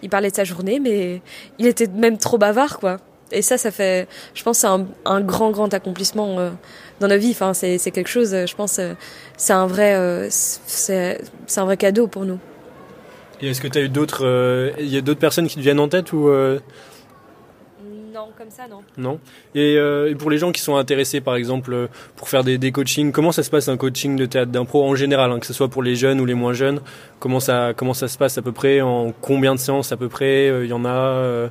il 0.02 0.08
parlait 0.08 0.30
de 0.30 0.36
sa 0.36 0.44
journée 0.44 0.78
mais 0.78 1.20
il 1.58 1.66
était 1.66 1.88
même 1.88 2.16
trop 2.16 2.38
bavard 2.38 2.78
quoi. 2.78 2.98
Et 3.32 3.42
ça 3.42 3.58
ça 3.58 3.72
fait 3.72 4.06
je 4.34 4.42
pense 4.44 4.58
c'est 4.58 4.68
un, 4.68 5.20
grand 5.20 5.50
grand 5.50 5.74
accomplissement 5.74 6.36
dans 7.00 7.08
nos 7.08 7.18
vies. 7.18 7.32
Enfin 7.32 7.54
c'est 7.54 7.76
c'est 7.78 7.90
quelque 7.90 8.10
chose 8.10 8.30
je 8.30 8.54
pense 8.54 8.78
c'est 9.36 9.52
un 9.52 9.66
vrai 9.66 10.28
c'est 10.30 11.18
un 11.56 11.64
vrai 11.64 11.76
cadeau 11.76 12.06
pour 12.06 12.24
nous. 12.24 12.38
Est-ce 13.40 13.60
que 13.60 13.66
tu 13.66 13.78
as 13.78 13.82
eu 13.82 13.88
d'autres 13.88 14.72
il 14.78 14.88
y 14.88 14.96
a 14.96 15.00
d'autres 15.00 15.18
personnes 15.18 15.48
qui 15.48 15.56
te 15.56 15.60
viennent 15.60 15.80
en 15.80 15.88
tête 15.88 16.12
ou 16.12 16.30
non? 18.96 19.18
Euh, 19.56 20.10
et, 20.10 20.14
pour 20.14 20.30
les 20.30 20.38
gens 20.38 20.52
qui 20.52 20.60
sont 20.60 20.76
intéressés, 20.76 21.20
par 21.20 21.36
exemple, 21.36 21.72
euh, 21.72 21.86
pour 22.16 22.28
faire 22.28 22.44
des, 22.44 22.72
coachings, 22.72 23.12
comment 23.12 23.32
ça 23.32 23.42
se 23.42 23.50
passe 23.50 23.68
un 23.68 23.76
coaching 23.76 24.16
de 24.16 24.26
théâtre 24.26 24.50
d'impro 24.50 24.84
en 24.84 24.94
général, 24.94 25.30
hein, 25.30 25.38
que 25.38 25.46
ce 25.46 25.52
soit 25.52 25.68
pour 25.68 25.82
les 25.82 25.96
jeunes 25.96 26.20
ou 26.20 26.26
les 26.26 26.34
moins 26.34 26.52
jeunes? 26.52 26.80
Comment 27.20 27.40
ça, 27.40 27.74
se 27.76 28.18
passe 28.18 28.38
à 28.38 28.42
peu 28.42 28.52
près? 28.52 28.80
En 28.80 29.12
combien 29.20 29.54
de 29.54 29.60
séances 29.60 29.92
à 29.92 29.96
peu 29.96 30.08
près? 30.08 30.48
Il 30.64 30.68
y 30.68 30.72
en 30.72 30.84
a 30.84 31.50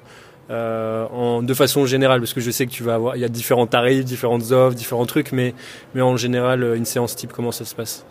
euh, 0.52 1.08
en, 1.08 1.42
de 1.42 1.54
façon 1.54 1.86
générale, 1.86 2.20
parce 2.20 2.34
que 2.34 2.42
je 2.42 2.52
sais 2.52 2.66
que 2.66 2.72
tu 2.72 2.84
vas 2.84 2.96
avoir, 2.96 3.16
il 3.16 3.22
y 3.22 3.26
a 3.26 3.30
différents 3.30 3.68
tarifs, 3.68 4.04
différentes 4.04 4.52
offres, 4.52 4.76
différents 4.76 5.06
trucs, 5.06 5.32
mais 5.32 5.54
en 5.98 6.18
général, 6.18 6.76
une 6.76 6.86
séance 6.86 7.16
type, 7.16 7.32
comment 7.32 7.52
ça 7.52 7.64
se 7.64 7.74
passe? 7.74 8.06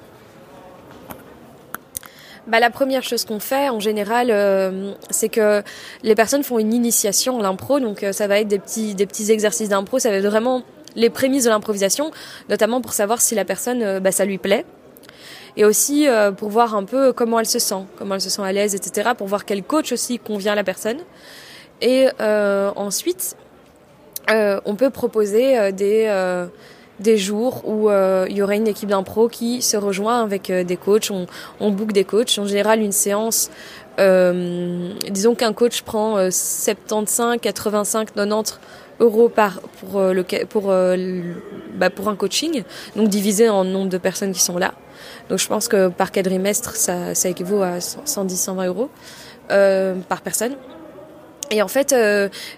Bah, 2.47 2.61
la 2.61 2.71
première 2.71 3.03
chose 3.03 3.25
qu'on 3.25 3.41
fait 3.41 3.69
en 3.69 3.81
général, 3.81 4.29
euh, 4.31 4.93
c'est 5.11 5.29
que 5.29 5.63
les 6.03 6.15
personnes 6.15 6.43
font 6.43 6.59
une 6.59 6.73
initiation 6.73 7.39
à 7.39 7.43
l'impro, 7.43 7.81
donc 7.81 8.03
euh, 8.03 8.13
ça 8.13 8.27
va 8.27 8.41
être 8.41 8.49
des 8.49 8.59
petits, 8.59 8.95
des 8.95 9.07
petits 9.07 9.31
exercices 9.31 9.69
d'impro, 9.69 9.99
ça 9.99 10.11
va 10.11 10.17
être 10.17 10.27
vraiment 10.27 10.63
les 10.97 11.11
prémices 11.11 11.45
de 11.45 11.51
l'improvisation, 11.51 12.11
notamment 12.49 12.81
pour 12.81 12.93
savoir 12.93 13.21
si 13.21 13.35
la 13.35 13.45
personne, 13.45 13.83
euh, 13.83 14.01
bah, 14.01 14.11
ça 14.13 14.25
lui 14.25 14.39
plaît. 14.39 14.65
Et 15.57 15.65
aussi 15.65 16.07
pour 16.37 16.49
voir 16.49 16.77
un 16.77 16.85
peu 16.85 17.13
comment 17.13 17.41
elle 17.41 17.45
se 17.45 17.59
sent, 17.59 17.83
comment 17.99 18.15
elle 18.15 18.21
se 18.21 18.31
sent 18.31 18.41
à 18.41 18.53
l'aise, 18.53 18.77
etc. 18.77 19.11
Pour 19.19 19.27
voir 19.27 19.45
quel 19.45 19.65
coach 19.65 19.91
aussi 19.91 20.21
convient 20.21 20.53
à 20.53 20.55
la 20.55 20.63
personne. 20.63 20.99
Et 21.83 22.07
ensuite, 22.21 23.35
on 24.29 24.77
peut 24.77 24.91
proposer 24.91 25.73
des 25.73 26.07
des 27.01 27.17
jours 27.17 27.63
où 27.65 27.89
euh, 27.89 28.27
il 28.29 28.37
y 28.37 28.43
aurait 28.43 28.57
une 28.57 28.69
équipe 28.69 28.89
d'impro 28.89 29.29
qui 29.29 29.63
se 29.63 29.77
rejoint 29.77 30.23
avec 30.23 30.51
euh, 30.51 30.65
des 30.65 30.77
coachs. 30.77 31.11
On, 31.11 31.27
on 31.59 31.71
book 31.71 31.93
des 31.93 32.05
coachs. 32.05 32.39
En 32.39 32.45
général, 32.45 32.81
une 32.81 32.93
séance, 32.93 33.51
euh, 33.99 34.93
disons 35.11 35.35
qu'un 35.35 35.53
coach 35.53 35.83
prend 35.83 36.31
75, 36.31 37.39
85, 37.41 38.13
90 38.15 38.61
euros 39.01 39.31
par 39.31 39.61
pour 39.61 40.01
le 40.01 40.23
pour 40.45 40.73
bah, 41.75 41.89
pour 41.89 42.09
un 42.09 42.17
coaching, 42.17 42.65
donc 42.97 43.09
divisé 43.09 43.49
en 43.49 43.65
nombre 43.65 43.89
de 43.89 43.97
personnes 43.97 44.33
qui 44.33 44.41
sont 44.41 44.59
là. 44.59 44.75
Donc 45.31 45.39
je 45.39 45.49
pense 45.49 45.69
que 45.69 45.89
par 45.89 46.13
quadrimestre, 46.13 46.77
ça, 46.77 47.15
ça 47.15 47.31
équivaut 47.31 47.63
à 47.63 47.79
110-120 47.79 48.67
euros 48.67 48.91
par 49.49 50.21
personne. 50.21 50.55
Et 51.51 51.63
en 51.63 51.69
fait, 51.69 51.95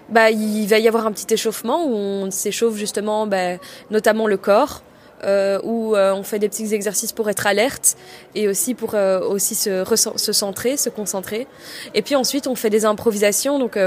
bah, 0.09 0.29
il 0.29 0.67
va 0.67 0.77
y 0.77 0.87
avoir 0.87 1.07
un 1.07 1.11
petit 1.11 1.33
échauffement 1.33 1.85
où 1.85 1.95
on 1.95 2.31
s'échauffe 2.31 2.75
justement, 2.75 3.25
bah, 3.25 3.57
notamment 3.89 4.27
le 4.27 4.37
corps, 4.37 4.83
euh, 5.25 5.59
où 5.63 5.95
euh, 5.95 6.13
on 6.13 6.23
fait 6.23 6.39
des 6.39 6.49
petits 6.49 6.73
exercices 6.73 7.13
pour 7.13 7.29
être 7.29 7.47
alerte 7.47 7.95
et 8.35 8.49
aussi 8.49 8.73
pour 8.73 8.93
euh, 8.95 9.21
aussi 9.21 9.55
se, 9.55 9.85
se, 9.95 10.33
centrer, 10.33 10.75
se 10.75 10.89
concentrer. 10.89 11.47
Et 11.93 12.01
puis 12.01 12.15
ensuite, 12.15 12.45
on 12.45 12.55
fait 12.55 12.69
des 12.69 12.83
improvisations. 12.83 13.57
Donc 13.57 13.79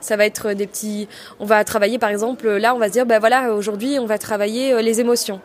ça 0.00 0.16
va 0.16 0.24
être 0.24 0.52
des 0.52 0.66
petits. 0.66 1.08
On 1.40 1.46
va 1.46 1.64
travailler, 1.64 1.98
par 1.98 2.10
exemple, 2.10 2.48
là, 2.48 2.74
on 2.74 2.78
va 2.78 2.88
se 2.88 2.92
dire, 2.92 3.06
ben 3.06 3.18
voilà, 3.18 3.54
aujourd'hui, 3.54 3.98
on 3.98 4.06
va 4.06 4.18
travailler 4.18 4.80
les 4.82 5.00
émotions, 5.00 5.40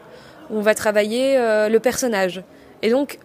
on 0.52 0.62
va 0.62 0.76
travailler 0.76 1.38
le 1.70 1.78
personnage. 1.80 2.44
Et 2.82 2.92
donc, 2.92 3.20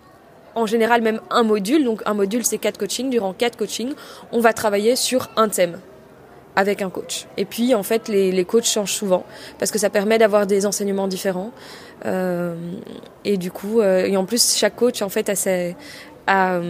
en 0.54 0.66
général, 0.66 1.02
même 1.02 1.20
un 1.30 1.42
module. 1.42 1.84
Donc 1.84 2.02
un 2.06 2.14
module, 2.14 2.44
c'est 2.44 2.58
quatre 2.58 2.78
coachings. 2.78 3.10
Durant 3.10 3.32
quatre 3.32 3.56
coachings, 3.56 3.94
on 4.32 4.40
va 4.40 4.52
travailler 4.52 4.96
sur 4.96 5.28
un 5.36 5.48
thème 5.48 5.78
avec 6.56 6.82
un 6.82 6.90
coach. 6.90 7.26
Et 7.36 7.44
puis 7.44 7.74
en 7.74 7.82
fait, 7.82 8.08
les, 8.08 8.30
les 8.30 8.44
coachs 8.44 8.66
changent 8.66 8.92
souvent 8.92 9.24
parce 9.58 9.70
que 9.70 9.78
ça 9.78 9.90
permet 9.90 10.18
d'avoir 10.18 10.46
des 10.46 10.66
enseignements 10.66 11.08
différents. 11.08 11.50
Euh, 12.06 12.54
et 13.24 13.36
du 13.36 13.50
coup, 13.50 13.80
euh, 13.80 14.04
et 14.04 14.16
en 14.16 14.24
plus, 14.24 14.54
chaque 14.54 14.76
coach 14.76 15.02
en 15.02 15.08
fait 15.08 15.28
a 15.28 15.34
ses, 15.34 15.74
a, 16.26 16.60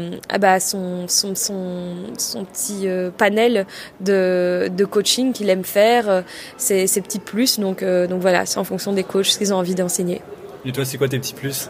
bah, 0.41 0.59
son, 0.59 1.07
son, 1.07 1.35
son, 1.35 1.97
son 2.17 2.45
petit 2.45 2.89
euh, 2.89 3.11
panel 3.11 3.67
de, 4.01 4.71
de 4.75 4.85
coaching 4.85 5.33
qu'il 5.35 5.51
aime 5.51 5.65
faire, 5.65 6.25
ses, 6.57 6.87
ses 6.87 7.01
petits 7.03 7.19
plus. 7.19 7.61
Donc, 7.61 7.85
donc 7.85 8.21
voilà, 8.23 8.47
c'est 8.47 8.59
en 8.59 8.65
fonction 8.65 8.95
des 8.95 9.05
coachs 9.05 9.27
ce 9.27 9.39
qu'ils 9.39 9.53
ont 9.53 9.59
envie 9.59 9.75
d'enseigner. 9.75 10.23
Et 10.65 10.73
toi, 10.73 10.87
c'est 10.87 10.97
quoi 10.97 11.09
tes 11.09 11.19
petits 11.19 11.35
plus? 11.35 11.69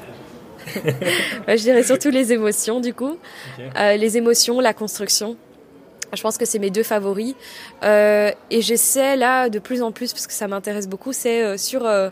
bah, 1.47 1.57
Je 1.57 1.63
dirais 1.63 1.83
surtout 1.83 2.11
les 2.11 2.33
émotions, 2.33 2.81
du 2.81 2.95
coup. 2.95 3.17
les 3.77 4.17
émotions, 4.17 4.61
la 4.61 4.75
construction. 4.75 5.37
Je 6.17 6.23
pense 6.23 6.39
que 6.39 6.45
c'est 6.45 6.59
mes 6.59 6.71
deux 6.71 6.83
favoris. 6.83 7.35
Euh, 7.83 8.31
et 8.51 8.61
j'essaie 8.61 9.17
là 9.17 9.49
de 9.49 9.59
plus 9.59 9.83
en 9.83 9.93
plus, 9.93 10.13
parce 10.13 10.27
que 10.27 10.33
ça 10.33 10.49
m'intéresse 10.49 10.89
beaucoup, 10.89 11.13
c'est 11.13 11.43
euh, 11.43 11.57
sur 11.57 11.87
euh, 11.87 12.11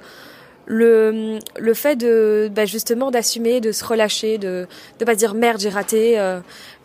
le, 0.66 1.38
le 1.58 1.74
fait 1.74 1.96
de 1.96 2.50
bah, 2.54 2.64
justement 2.64 3.10
d'assumer, 3.10 3.60
de 3.60 3.72
se 3.72 3.84
relâcher, 3.84 4.38
de 4.38 4.66
ne 5.00 5.04
pas 5.04 5.14
dire 5.14 5.34
merde 5.34 5.60
j'ai 5.60 5.68
raté, 5.68 6.18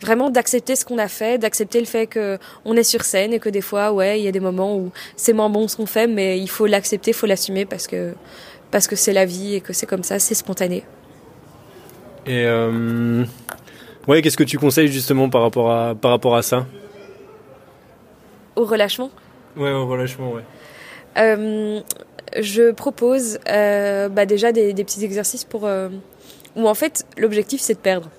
vraiment 0.00 0.30
d'accepter 0.30 0.74
ce 0.76 0.84
qu'on 0.84 0.98
a 0.98 1.08
fait, 1.08 1.38
d'accepter 1.38 1.78
le 1.78 1.86
fait 1.86 2.06
que 2.06 2.38
on 2.64 2.76
est 2.76 2.82
sur 2.82 3.04
scène 3.04 3.32
et 3.32 3.38
que 3.38 3.48
des 3.48 3.60
fois 3.60 3.92
ouais 3.92 4.20
il 4.20 4.24
y 4.24 4.28
a 4.28 4.32
des 4.32 4.40
moments 4.40 4.76
où 4.76 4.90
c'est 5.16 5.32
moins 5.32 5.48
bon 5.48 5.68
ce 5.68 5.76
qu'on 5.76 5.86
fait, 5.86 6.08
mais 6.08 6.40
il 6.40 6.50
faut 6.50 6.66
l'accepter, 6.66 7.12
il 7.12 7.14
faut 7.14 7.26
l'assumer 7.26 7.66
parce 7.66 7.86
que 7.86 8.14
parce 8.72 8.88
que 8.88 8.96
c'est 8.96 9.12
la 9.12 9.24
vie 9.24 9.54
et 9.54 9.60
que 9.60 9.72
c'est 9.72 9.86
comme 9.86 10.02
ça, 10.02 10.18
c'est 10.18 10.34
spontané. 10.34 10.84
Et 12.28 12.46
ouais, 14.06 14.22
qu'est-ce 14.22 14.36
que 14.36 14.44
tu 14.44 14.58
conseilles 14.58 14.88
justement 14.88 15.28
par 15.28 15.42
rapport 15.42 15.70
à 15.70 15.94
par 15.94 16.10
rapport 16.10 16.36
à 16.36 16.42
ça? 16.42 16.66
Au 18.56 18.64
relâchement? 18.64 19.10
Ouais, 19.56 19.70
au 19.70 19.86
relâchement, 19.86 20.32
ouais. 20.32 20.42
Euh, 21.16 21.80
je 22.38 22.72
propose 22.72 23.38
euh, 23.48 24.08
bah 24.08 24.26
déjà 24.26 24.52
des, 24.52 24.74
petits 24.74 25.04
exercices 25.04 25.44
pour 25.44 25.66
euh, 25.66 25.88
où 26.56 26.68
en 26.68 26.74
fait 26.74 27.06
l'objectif 27.16 27.60
c'est 27.60 27.74
de 27.74 27.78
perdre. 27.78 28.10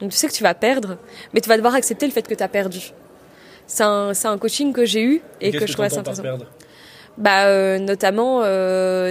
Donc 0.00 0.10
tu 0.10 0.16
sais 0.16 0.28
que 0.28 0.32
tu 0.32 0.42
vas 0.42 0.54
perdre, 0.54 0.98
mais 1.32 1.40
tu 1.40 1.48
vas 1.48 1.56
devoir 1.56 1.74
accepter 1.74 2.06
le 2.06 2.12
fait 2.12 2.26
que 2.26 2.34
tu 2.34 2.42
as 2.42 2.48
perdu. 2.48 2.92
C'est 3.66 3.82
un, 3.82 4.12
un, 4.24 4.38
coaching 4.38 4.72
que 4.72 4.84
j'ai 4.84 5.02
eu 5.02 5.22
et, 5.40 5.50
que, 5.50 5.66
je 5.66 5.72
trouve 5.72 5.84
assez 5.84 5.98
intéressant. 5.98 6.22
Perdre? 6.22 6.46
Bah 7.18 7.78
notamment 7.78 8.42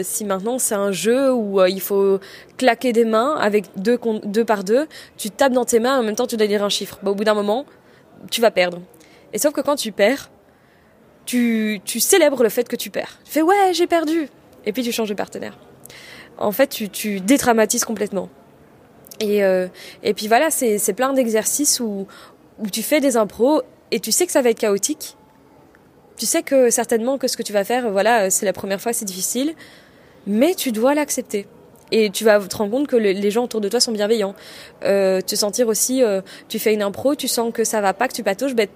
si 0.02 0.26
maintenant 0.26 0.60
c'est 0.60 0.76
un 0.76 0.92
jeu 0.92 1.32
où 1.34 1.64
il 1.66 1.82
faut 1.82 2.20
claquer 2.58 2.94
des 2.94 3.06
mains 3.06 3.36
avec 3.36 3.66
deux 3.76 4.00
deux 4.24 4.46
par 4.46 4.64
deux, 4.64 4.88
tu 5.18 5.30
tapes 5.30 5.54
dans 5.54 5.66
tes 5.66 5.80
mains 5.80 6.00
en 6.00 6.04
même 6.04 6.16
temps 6.16 6.28
tu 6.28 6.38
dois 6.38 6.48
dire 6.48 6.64
un 6.64 6.70
chiffre. 6.70 7.00
Bah, 7.04 7.12
au 7.12 7.16
bout 7.16 7.26
d'un 7.26 7.34
moment, 7.34 7.66
tu 8.32 8.42
vas 8.42 8.52
perdre. 8.52 8.80
Et 9.34 9.38
sauf 9.38 9.54
que 9.54 9.62
quand 9.62 9.76
tu 9.76 9.92
perds, 9.92 10.30
tu, 11.26 11.82
tu 11.86 12.00
célèbres 12.00 12.42
le 12.44 12.50
fait 12.50 12.68
que 12.68 12.76
tu 12.76 12.90
perds. 12.90 13.20
Tu 13.26 13.32
fais 13.32 13.42
ouais, 13.42 13.74
j'ai 13.74 13.88
perdu. 13.88 14.30
Et 14.66 14.72
puis 14.72 14.84
tu 14.84 14.92
changes 14.92 15.10
de 15.10 15.14
partenaire. 15.14 15.58
En 16.38 16.52
fait, 16.52 16.68
tu, 16.68 16.90
tu 16.90 17.20
dédramatises 17.20 17.86
complètement. 17.86 18.30
Et, 19.20 19.44
euh, 19.44 19.68
et 20.04 20.14
puis 20.14 20.28
voilà, 20.28 20.50
c'est 20.52 20.94
plein 20.94 21.14
d'exercices 21.14 21.80
où, 21.80 22.08
où 22.60 22.70
tu 22.70 22.84
fais 22.84 23.00
des 23.00 23.18
impros 23.18 23.62
et 23.92 24.00
tu 24.00 24.12
sais 24.12 24.26
que 24.26 24.32
ça 24.32 24.42
va 24.42 24.50
être 24.50 24.60
chaotique. 24.60 25.17
Tu 26.18 26.26
sais 26.26 26.42
que 26.42 26.70
certainement 26.72 27.18
que 27.18 27.28
ce 27.28 27.38
que 27.38 27.44
tu 27.44 27.54
vas 27.54 27.64
faire, 27.64 27.92
voilà, 27.92 28.30
c'est 28.30 28.46
la 28.46 28.54
première 28.54 28.82
fois, 28.82 28.92
c'est 28.92 29.06
difficile, 29.06 29.54
mais 30.26 30.56
tu 30.56 30.72
dois 30.72 30.96
l'accepter. 30.96 31.46
Et 31.92 32.10
tu 32.10 32.26
vas 32.26 32.40
te 32.40 32.58
rendre 32.58 32.72
compte 32.72 32.88
que 32.88 32.96
les 32.96 33.32
gens 33.32 33.46
autour 33.46 33.62
de 33.62 33.70
toi 33.70 33.80
sont 33.80 33.92
bienveillants. 33.92 34.36
Euh, 34.84 35.22
te 35.22 35.36
sentir 35.36 35.68
aussi, 35.68 36.04
euh, 36.04 36.22
tu 36.50 36.60
fais 36.60 36.74
une 36.74 36.82
impro, 36.82 37.16
tu 37.16 37.28
sens 37.28 37.54
que 37.54 37.64
ça 37.64 37.82
va 37.82 37.94
pas, 37.94 38.08
que 38.08 38.14
tu 38.14 38.24
patauges, 38.24 38.56
ben, 38.56 38.68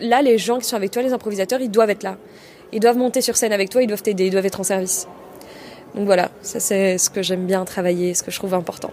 là, 0.00 0.20
les 0.20 0.36
gens 0.36 0.58
qui 0.58 0.66
sont 0.66 0.76
avec 0.76 0.90
toi, 0.90 1.00
les 1.02 1.12
improvisateurs, 1.12 1.60
ils 1.60 1.70
doivent 1.70 1.90
être 1.90 2.02
là. 2.02 2.18
Ils 2.72 2.80
doivent 2.80 2.98
monter 2.98 3.20
sur 3.20 3.36
scène 3.36 3.52
avec 3.52 3.70
toi, 3.70 3.82
ils 3.82 3.86
doivent 3.86 4.02
t'aider, 4.02 4.26
ils 4.26 4.30
doivent 4.30 4.46
être 4.46 4.60
en 4.60 4.64
service. 4.64 5.06
Donc 5.94 6.06
voilà, 6.06 6.30
ça 6.42 6.60
c'est 6.60 6.98
ce 6.98 7.10
que 7.10 7.22
j'aime 7.22 7.46
bien 7.46 7.64
travailler, 7.64 8.14
ce 8.14 8.22
que 8.22 8.30
je 8.30 8.38
trouve 8.38 8.54
important. 8.54 8.92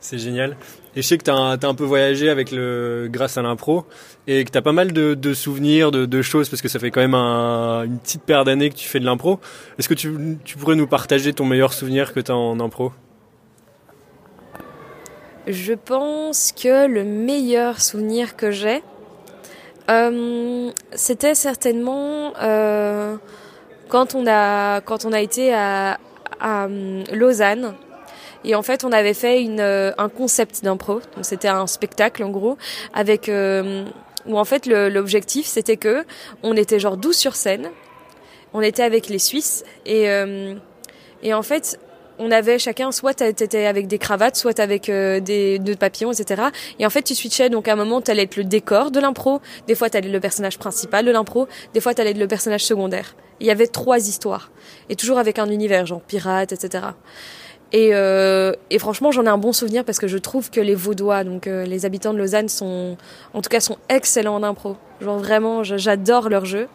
C'est 0.00 0.18
génial. 0.18 0.56
Et 0.94 1.02
je 1.02 1.06
sais 1.06 1.18
que 1.18 1.24
tu 1.24 1.30
as, 1.30 1.34
un 1.34 1.74
peu 1.74 1.84
voyagé 1.84 2.30
avec 2.30 2.50
le, 2.52 3.08
grâce 3.10 3.36
à 3.36 3.42
l'impro 3.42 3.84
et 4.26 4.44
que 4.44 4.50
tu 4.50 4.58
as 4.58 4.62
pas 4.62 4.72
mal 4.72 4.92
de, 4.92 5.34
souvenirs, 5.34 5.90
de, 5.90 6.22
choses, 6.22 6.48
parce 6.48 6.62
que 6.62 6.68
ça 6.68 6.78
fait 6.78 6.90
quand 6.90 7.00
même 7.00 7.14
une 7.14 7.98
petite 7.98 8.22
paire 8.22 8.44
d'années 8.44 8.70
que 8.70 8.76
tu 8.76 8.88
fais 8.88 9.00
de 9.00 9.04
l'impro. 9.04 9.40
Est-ce 9.78 9.88
que 9.88 9.94
tu, 9.94 10.56
pourrais 10.58 10.76
nous 10.76 10.86
partager 10.86 11.32
ton 11.32 11.44
meilleur 11.44 11.72
souvenir 11.72 12.12
que 12.12 12.20
tu 12.20 12.30
as 12.30 12.36
en 12.36 12.60
impro? 12.60 12.92
Je 15.46 15.74
pense 15.74 16.52
que 16.52 16.86
le 16.86 17.04
meilleur 17.04 17.80
souvenir 17.80 18.36
que 18.36 18.50
j'ai, 18.50 18.82
euh, 19.90 20.70
C'était 20.92 21.34
certainement 21.34 22.32
euh, 22.42 23.16
quand 23.88 24.14
on 24.14 24.26
a 24.26 24.80
quand 24.80 25.04
on 25.04 25.12
a 25.12 25.20
été 25.20 25.54
à, 25.54 25.98
Lausanne. 27.12 27.74
Et 28.46 28.54
en 28.54 28.62
fait, 28.62 28.84
on 28.84 28.92
avait 28.92 29.12
fait 29.12 29.42
une, 29.42 29.60
euh, 29.60 29.92
un 29.98 30.08
concept 30.08 30.64
d'impro. 30.64 31.00
Donc 31.14 31.24
c'était 31.24 31.48
un 31.48 31.66
spectacle 31.66 32.22
en 32.24 32.30
gros 32.30 32.56
avec 32.94 33.28
euh, 33.28 33.84
où 34.24 34.38
en 34.38 34.44
fait 34.44 34.66
l'objectif 34.66 35.46
c'était 35.46 35.76
que 35.76 36.04
on 36.42 36.56
était 36.56 36.80
genre 36.80 36.96
12 36.96 37.14
sur 37.14 37.36
scène. 37.36 37.70
On 38.54 38.62
était 38.62 38.82
avec 38.82 39.08
les 39.08 39.18
Suisses 39.18 39.64
et 39.84 40.06
et 41.22 41.34
en 41.34 41.42
fait 41.42 41.78
on 42.18 42.30
avait 42.30 42.58
chacun, 42.58 42.92
soit 42.92 43.14
t'étais 43.14 43.66
avec 43.66 43.86
des 43.86 43.98
cravates, 43.98 44.36
soit 44.36 44.58
avec 44.58 44.88
euh, 44.88 45.20
des 45.20 45.60
papillons, 45.78 46.12
etc. 46.12 46.44
Et 46.78 46.86
en 46.86 46.90
fait, 46.90 47.02
tu 47.02 47.14
switchais, 47.14 47.50
donc 47.50 47.68
à 47.68 47.72
un 47.72 47.76
moment, 47.76 48.00
t'allais 48.00 48.22
être 48.22 48.36
le 48.36 48.44
décor 48.44 48.90
de 48.90 49.00
l'impro, 49.00 49.40
des 49.66 49.74
fois 49.74 49.90
t'allais 49.90 50.08
être 50.08 50.12
le 50.12 50.20
personnage 50.20 50.58
principal 50.58 51.04
de 51.04 51.10
l'impro, 51.10 51.48
des 51.74 51.80
fois 51.80 51.94
t'allais 51.94 52.10
être 52.10 52.18
le 52.18 52.28
personnage 52.28 52.64
secondaire. 52.64 53.16
Il 53.40 53.46
y 53.46 53.50
avait 53.50 53.66
trois 53.66 54.08
histoires, 54.08 54.50
et 54.88 54.96
toujours 54.96 55.18
avec 55.18 55.38
un 55.38 55.50
univers, 55.50 55.86
genre 55.86 56.00
pirate, 56.00 56.52
etc. 56.52 56.84
Et, 57.72 57.90
euh, 57.92 58.52
et 58.70 58.78
franchement, 58.78 59.10
j'en 59.10 59.24
ai 59.24 59.28
un 59.28 59.38
bon 59.38 59.52
souvenir 59.52 59.84
parce 59.84 59.98
que 59.98 60.06
je 60.06 60.18
trouve 60.18 60.50
que 60.50 60.60
les 60.60 60.74
Vaudois, 60.74 61.24
donc 61.24 61.46
euh, 61.46 61.64
les 61.64 61.84
habitants 61.84 62.12
de 62.12 62.18
Lausanne, 62.18 62.48
sont, 62.48 62.96
en 63.34 63.42
tout 63.42 63.48
cas, 63.48 63.60
sont 63.60 63.76
excellents 63.88 64.36
en 64.36 64.42
impro. 64.42 64.76
Genre 65.00 65.18
vraiment, 65.18 65.62
j'adore 65.64 66.28
leur 66.28 66.44
jeu. 66.44 66.68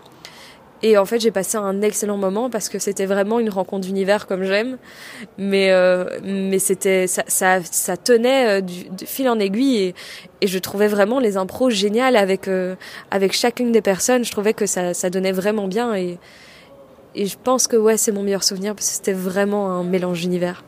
Et 0.84 0.98
en 0.98 1.06
fait, 1.06 1.20
j'ai 1.20 1.32
passé 1.32 1.58
un 1.58 1.82
excellent 1.82 2.18
moment 2.18 2.50
parce 2.50 2.68
que 2.68 2.80
c'était 2.80 3.06
vraiment 3.06 3.40
une 3.40 3.50
rencontre 3.50 3.86
d'univers 3.86 4.26
comme 4.26 4.44
j'aime. 4.44 4.78
Mais, 5.38 5.72
euh, 5.72 6.06
mais 6.24 6.58
c'était, 6.58 7.06
ça, 7.06 7.24
ça, 7.28 7.60
ça 7.64 7.98
tenait 7.98 8.60
euh, 8.60 8.62
du, 8.62 8.86
fil 9.06 9.30
en 9.30 9.40
aiguille 9.40 9.78
et, 9.78 9.96
et 10.42 10.48
je 10.48 10.58
trouvais 10.58 10.88
vraiment 10.88 11.20
les 11.20 11.38
impros 11.38 11.70
géniales 11.70 12.16
avec, 12.16 12.48
euh, 12.48 12.76
avec 13.12 13.34
chacune 13.34 13.72
des 13.72 13.82
personnes. 13.82 14.26
Je 14.26 14.32
trouvais 14.32 14.54
que 14.54 14.66
ça, 14.66 14.96
ça 14.96 15.12
donnait 15.12 15.32
vraiment 15.32 15.68
bien 15.68 15.94
et, 15.94 16.18
et 17.14 17.28
je 17.28 17.38
pense 17.42 17.68
que 17.68 17.78
ouais, 17.78 17.98
c'est 17.98 18.12
mon 18.12 18.24
meilleur 18.24 18.44
souvenir 18.44 18.74
parce 18.74 18.90
que 18.90 18.96
c'était 18.96 19.14
vraiment 19.14 19.70
un 19.70 19.84
mélange 19.84 20.22
d'univers. 20.22 20.64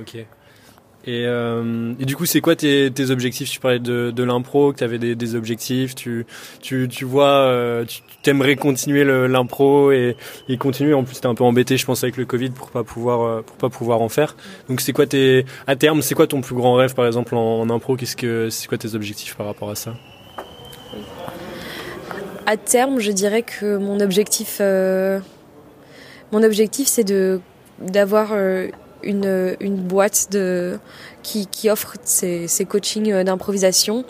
Ok. 0.00 0.26
Et, 1.04 1.24
euh, 1.26 1.94
et, 1.98 2.04
du 2.04 2.16
coup, 2.16 2.26
c'est 2.26 2.40
quoi 2.40 2.54
tes, 2.56 2.90
objectifs? 3.10 3.48
Tu 3.50 3.60
parlais 3.60 3.78
de, 3.78 4.22
l'impro, 4.22 4.72
que 4.72 4.78
tu 4.78 4.84
avais 4.84 4.98
des, 4.98 5.34
objectifs. 5.34 5.94
Tu, 5.94 6.26
tu, 6.60 6.88
tu 6.88 7.04
vois, 7.04 7.46
euh, 7.46 7.84
tu 7.86 8.30
aimerais 8.30 8.56
continuer 8.56 9.04
l'impro 9.04 9.92
et, 9.92 10.16
continuer. 10.58 10.94
En 10.94 11.04
plus, 11.04 11.20
t'es 11.20 11.26
un 11.26 11.34
peu 11.34 11.44
embêté, 11.44 11.76
je 11.76 11.86
pense, 11.86 12.02
avec 12.02 12.16
le 12.16 12.26
Covid 12.26 12.50
pour 12.50 12.70
pas 12.70 12.84
pouvoir, 12.84 13.22
euh, 13.22 13.42
pour 13.42 13.56
pas 13.56 13.68
pouvoir 13.70 14.02
en 14.02 14.08
faire. 14.08 14.36
Donc, 14.68 14.80
c'est 14.80 14.92
quoi 14.92 15.06
tes, 15.06 15.46
à 15.66 15.76
terme, 15.76 16.02
c'est 16.02 16.14
quoi 16.14 16.26
ton 16.26 16.40
plus 16.40 16.56
grand 16.56 16.74
rêve, 16.74 16.94
par 16.94 17.06
exemple, 17.06 17.34
en, 17.36 17.70
impro? 17.70 17.96
Qu'est-ce 17.96 18.16
que, 18.16 18.50
c'est 18.50 18.66
quoi 18.66 18.76
tes 18.76 18.94
objectifs 18.94 19.36
par 19.36 19.46
rapport 19.46 19.70
à 19.70 19.76
ça? 19.76 19.94
À 22.44 22.56
terme, 22.56 22.98
je 22.98 23.12
dirais 23.12 23.42
que 23.42 23.76
mon 23.78 24.00
objectif, 24.00 24.60
objectif, 26.32 26.88
c'est 26.88 27.04
de 27.04 27.40
d'avoir 27.80 28.32
une, 29.02 29.56
une 29.60 29.76
boîte 29.76 30.28
de, 30.30 30.78
qui, 31.22 31.46
qui 31.46 31.70
offre 31.70 31.94
ses, 32.04 32.48
ses 32.48 32.64
coachings 32.64 33.12
euh, 33.12 33.24
d'improvisation. 33.24 34.04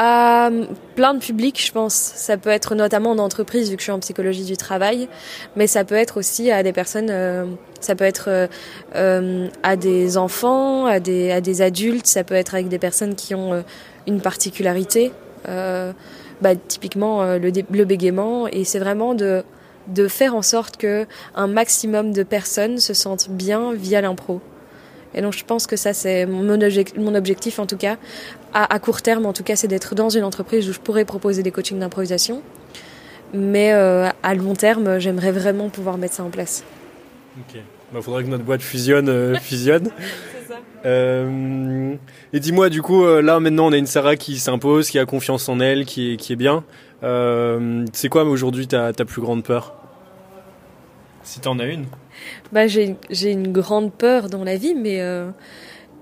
À 0.00 0.50
plein 0.94 1.12
de 1.12 1.18
publics, 1.18 1.60
je 1.60 1.72
pense. 1.72 1.92
Ça 1.92 2.36
peut 2.36 2.50
être 2.50 2.76
notamment 2.76 3.10
en 3.10 3.18
entreprise, 3.18 3.68
vu 3.68 3.74
que 3.74 3.80
je 3.80 3.86
suis 3.86 3.92
en 3.92 3.98
psychologie 3.98 4.44
du 4.44 4.56
travail, 4.56 5.08
mais 5.56 5.66
ça 5.66 5.82
peut 5.82 5.96
être 5.96 6.18
aussi 6.18 6.52
à 6.52 6.62
des 6.62 6.72
personnes, 6.72 7.08
euh, 7.10 7.46
ça 7.80 7.96
peut 7.96 8.04
être 8.04 8.26
euh, 8.28 8.46
euh, 8.94 9.48
à 9.64 9.74
des 9.74 10.16
enfants, 10.16 10.86
à 10.86 11.00
des, 11.00 11.32
à 11.32 11.40
des 11.40 11.62
adultes, 11.62 12.06
ça 12.06 12.22
peut 12.22 12.36
être 12.36 12.54
avec 12.54 12.68
des 12.68 12.78
personnes 12.78 13.16
qui 13.16 13.34
ont 13.34 13.64
une 14.06 14.20
particularité, 14.20 15.10
bah, 15.44 16.54
typiquement 16.68 17.24
le, 17.24 17.50
le 17.50 17.84
bégaiement, 17.84 18.46
et 18.46 18.62
c'est 18.62 18.78
vraiment 18.78 19.14
de, 19.14 19.42
de 19.88 20.08
faire 20.08 20.34
en 20.34 20.42
sorte 20.42 20.76
que 20.76 21.06
un 21.34 21.46
maximum 21.46 22.12
de 22.12 22.22
personnes 22.22 22.78
se 22.78 22.94
sentent 22.94 23.28
bien 23.30 23.72
via 23.72 24.00
l'impro. 24.00 24.40
Et 25.14 25.22
donc 25.22 25.32
je 25.32 25.44
pense 25.44 25.66
que 25.66 25.76
ça 25.76 25.94
c'est 25.94 26.26
mon, 26.26 26.60
objectif 27.14 27.58
en 27.58 27.66
tout 27.66 27.76
cas, 27.76 27.96
à, 28.52 28.78
court 28.78 29.02
terme 29.02 29.26
en 29.26 29.32
tout 29.32 29.42
cas, 29.42 29.56
c'est 29.56 29.68
d'être 29.68 29.94
dans 29.94 30.10
une 30.10 30.24
entreprise 30.24 30.68
où 30.68 30.72
je 30.72 30.78
pourrais 30.80 31.04
proposer 31.04 31.42
des 31.42 31.50
coachings 31.50 31.78
d'improvisation. 31.78 32.42
Mais 33.34 33.72
euh, 33.72 34.08
à 34.22 34.34
long 34.34 34.54
terme, 34.54 34.98
j'aimerais 34.98 35.32
vraiment 35.32 35.68
pouvoir 35.68 35.98
mettre 35.98 36.14
ça 36.14 36.24
en 36.24 36.30
place. 36.30 36.64
Ok. 37.38 37.56
Il 37.56 37.94
bah, 37.94 38.00
faudrait 38.00 38.24
que 38.24 38.28
notre 38.28 38.44
boîte 38.44 38.62
fusionne. 38.62 39.08
Euh, 39.08 39.34
fusionne. 39.42 39.90
c'est 39.98 40.52
ça. 40.52 40.60
Euh, 40.86 41.94
et 42.32 42.40
dis-moi, 42.40 42.70
du 42.70 42.80
coup, 42.80 43.04
là 43.04 43.38
maintenant, 43.38 43.66
on 43.66 43.72
a 43.72 43.76
une 43.76 43.86
Sarah 43.86 44.16
qui 44.16 44.38
s'impose, 44.38 44.88
qui 44.88 44.98
a 44.98 45.04
confiance 45.04 45.46
en 45.50 45.60
elle, 45.60 45.84
qui 45.84 46.12
est, 46.12 46.16
qui 46.16 46.32
est 46.32 46.36
bien. 46.36 46.64
C'est 47.02 48.08
quoi 48.08 48.24
aujourd'hui 48.24 48.66
ta, 48.66 48.92
ta 48.92 49.04
plus 49.04 49.22
grande 49.22 49.44
peur? 49.44 49.74
Si 51.22 51.40
t'en 51.40 51.58
as 51.58 51.66
une 51.66 51.86
bah, 52.52 52.66
j'ai, 52.66 52.96
une 53.22 53.52
grande 53.52 53.92
peur 53.92 54.28
dans 54.28 54.44
la 54.44 54.56
vie, 54.56 54.74
mais 54.74 55.00
euh, 55.00 55.30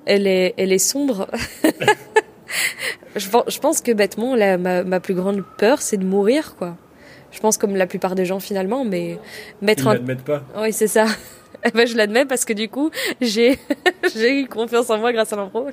elle, 0.04 0.26
est, 0.26 0.54
elle 0.56 0.72
est 0.72 0.78
sombre. 0.78 1.28
je, 3.16 3.58
pense 3.58 3.80
que 3.80 3.92
bêtement, 3.92 4.34
la, 4.36 4.56
ma, 4.58 5.00
plus 5.00 5.14
grande 5.14 5.42
peur, 5.58 5.82
c'est 5.82 5.96
de 5.96 6.04
mourir, 6.04 6.54
quoi. 6.56 6.76
Je 7.32 7.40
pense 7.40 7.58
comme 7.58 7.76
la 7.76 7.86
plupart 7.86 8.14
des 8.14 8.24
gens 8.24 8.40
finalement, 8.40 8.84
mais 8.84 9.18
mettre 9.60 9.94
Ils 9.94 10.10
un... 10.10 10.16
pas. 10.16 10.42
Oui, 10.58 10.72
c'est 10.72 10.86
ça. 10.86 11.06
Eh 11.66 11.70
ben, 11.72 11.84
je 11.86 11.96
l'admets 11.96 12.24
parce 12.24 12.44
que 12.44 12.52
du 12.52 12.68
coup, 12.68 12.90
j'ai 13.20 13.58
j'ai 14.14 14.40
eu 14.40 14.46
confiance 14.46 14.88
en 14.88 14.98
moi 14.98 15.12
grâce 15.12 15.32
à 15.32 15.36
l'impro. 15.36 15.66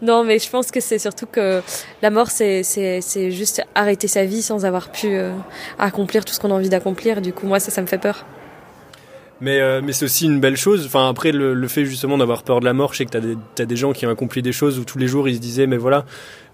Non, 0.00 0.24
mais 0.24 0.38
je 0.38 0.48
pense 0.48 0.70
que 0.70 0.80
c'est 0.80 0.98
surtout 0.98 1.26
que 1.26 1.62
la 2.00 2.10
mort, 2.10 2.30
c'est 2.30 2.62
c'est 2.62 3.02
c'est 3.02 3.30
juste 3.30 3.62
arrêter 3.74 4.08
sa 4.08 4.24
vie 4.24 4.40
sans 4.40 4.64
avoir 4.64 4.90
pu 4.90 5.08
euh, 5.08 5.32
accomplir 5.78 6.24
tout 6.24 6.32
ce 6.32 6.40
qu'on 6.40 6.50
a 6.50 6.54
envie 6.54 6.70
d'accomplir. 6.70 7.20
Du 7.20 7.34
coup, 7.34 7.46
moi, 7.46 7.60
ça, 7.60 7.70
ça 7.70 7.82
me 7.82 7.86
fait 7.86 7.98
peur. 7.98 8.24
Mais, 9.40 9.58
euh, 9.58 9.80
mais 9.82 9.92
c'est 9.92 10.04
aussi 10.04 10.26
une 10.26 10.38
belle 10.38 10.56
chose. 10.56 10.84
Enfin, 10.84 11.08
après, 11.08 11.32
le, 11.32 11.54
le 11.54 11.68
fait 11.68 11.86
justement 11.86 12.18
d'avoir 12.18 12.42
peur 12.42 12.60
de 12.60 12.66
la 12.66 12.74
mort, 12.74 12.92
je 12.92 12.98
sais 12.98 13.06
que 13.06 13.10
t'as 13.10 13.20
des, 13.20 13.36
as 13.58 13.64
des 13.64 13.76
gens 13.76 13.92
qui 13.92 14.06
ont 14.06 14.10
accompli 14.10 14.42
des 14.42 14.52
choses 14.52 14.78
où 14.78 14.84
tous 14.84 14.98
les 14.98 15.06
jours 15.06 15.28
ils 15.28 15.36
se 15.36 15.40
disaient, 15.40 15.66
mais 15.66 15.78
voilà, 15.78 16.04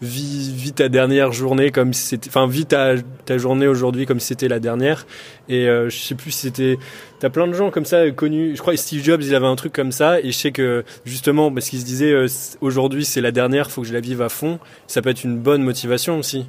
vis, 0.00 0.52
vis 0.52 0.72
ta 0.72 0.88
dernière 0.88 1.32
journée 1.32 1.72
comme 1.72 1.92
c'était, 1.92 2.28
enfin, 2.28 2.46
vis 2.46 2.66
ta, 2.66 2.94
ta 3.24 3.38
journée 3.38 3.66
aujourd'hui 3.66 4.06
comme 4.06 4.20
c'était 4.20 4.46
la 4.46 4.60
dernière. 4.60 5.06
Et 5.48 5.68
euh, 5.68 5.88
je 5.90 5.96
sais 5.96 6.14
plus 6.14 6.30
si 6.30 6.42
c'était, 6.42 6.78
t'as 7.18 7.30
plein 7.30 7.48
de 7.48 7.54
gens 7.54 7.70
comme 7.70 7.86
ça 7.86 8.08
connus. 8.12 8.54
Je 8.54 8.60
crois 8.60 8.74
que 8.74 8.78
Steve 8.80 9.02
Jobs, 9.02 9.22
il 9.22 9.34
avait 9.34 9.46
un 9.46 9.56
truc 9.56 9.72
comme 9.72 9.92
ça. 9.92 10.20
Et 10.20 10.30
je 10.30 10.36
sais 10.36 10.52
que 10.52 10.84
justement, 11.04 11.50
parce 11.52 11.68
qu'il 11.68 11.80
se 11.80 11.84
disait, 11.84 12.12
euh, 12.12 12.28
aujourd'hui 12.60 13.04
c'est 13.04 13.20
la 13.20 13.32
dernière, 13.32 13.70
faut 13.70 13.82
que 13.82 13.88
je 13.88 13.94
la 13.94 14.00
vive 14.00 14.22
à 14.22 14.28
fond. 14.28 14.60
Ça 14.86 15.02
peut 15.02 15.10
être 15.10 15.24
une 15.24 15.38
bonne 15.38 15.62
motivation 15.64 16.18
aussi. 16.18 16.46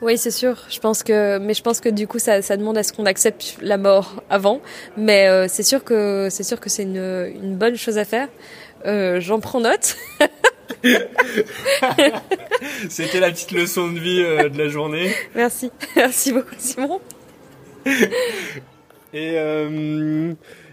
Oui, 0.00 0.16
c'est 0.16 0.30
sûr. 0.30 0.56
Je 0.70 0.78
pense 0.78 1.02
que, 1.02 1.38
mais 1.38 1.54
je 1.54 1.62
pense 1.62 1.80
que 1.80 1.88
du 1.88 2.06
coup, 2.06 2.18
ça, 2.20 2.40
ça 2.40 2.56
demande 2.56 2.78
à 2.78 2.82
ce 2.84 2.92
qu'on 2.92 3.06
accepte 3.06 3.56
la 3.60 3.78
mort 3.78 4.22
avant. 4.30 4.60
Mais 4.96 5.26
euh, 5.28 5.46
c'est 5.48 5.64
sûr 5.64 5.82
que 5.82 6.28
c'est 6.30 6.44
sûr 6.44 6.60
que 6.60 6.70
c'est 6.70 6.84
une, 6.84 7.32
une 7.42 7.56
bonne 7.56 7.76
chose 7.76 7.98
à 7.98 8.04
faire. 8.04 8.28
Euh, 8.86 9.20
J'en 9.20 9.40
prends 9.40 9.60
note. 9.60 9.96
C'était 12.88 13.18
la 13.18 13.30
petite 13.32 13.50
leçon 13.50 13.90
de 13.90 13.98
vie 13.98 14.22
euh, 14.22 14.48
de 14.48 14.58
la 14.58 14.68
journée. 14.68 15.10
Merci, 15.34 15.72
merci 15.96 16.32
beaucoup 16.32 16.54
Simon. 16.58 17.00
Et 19.14 19.36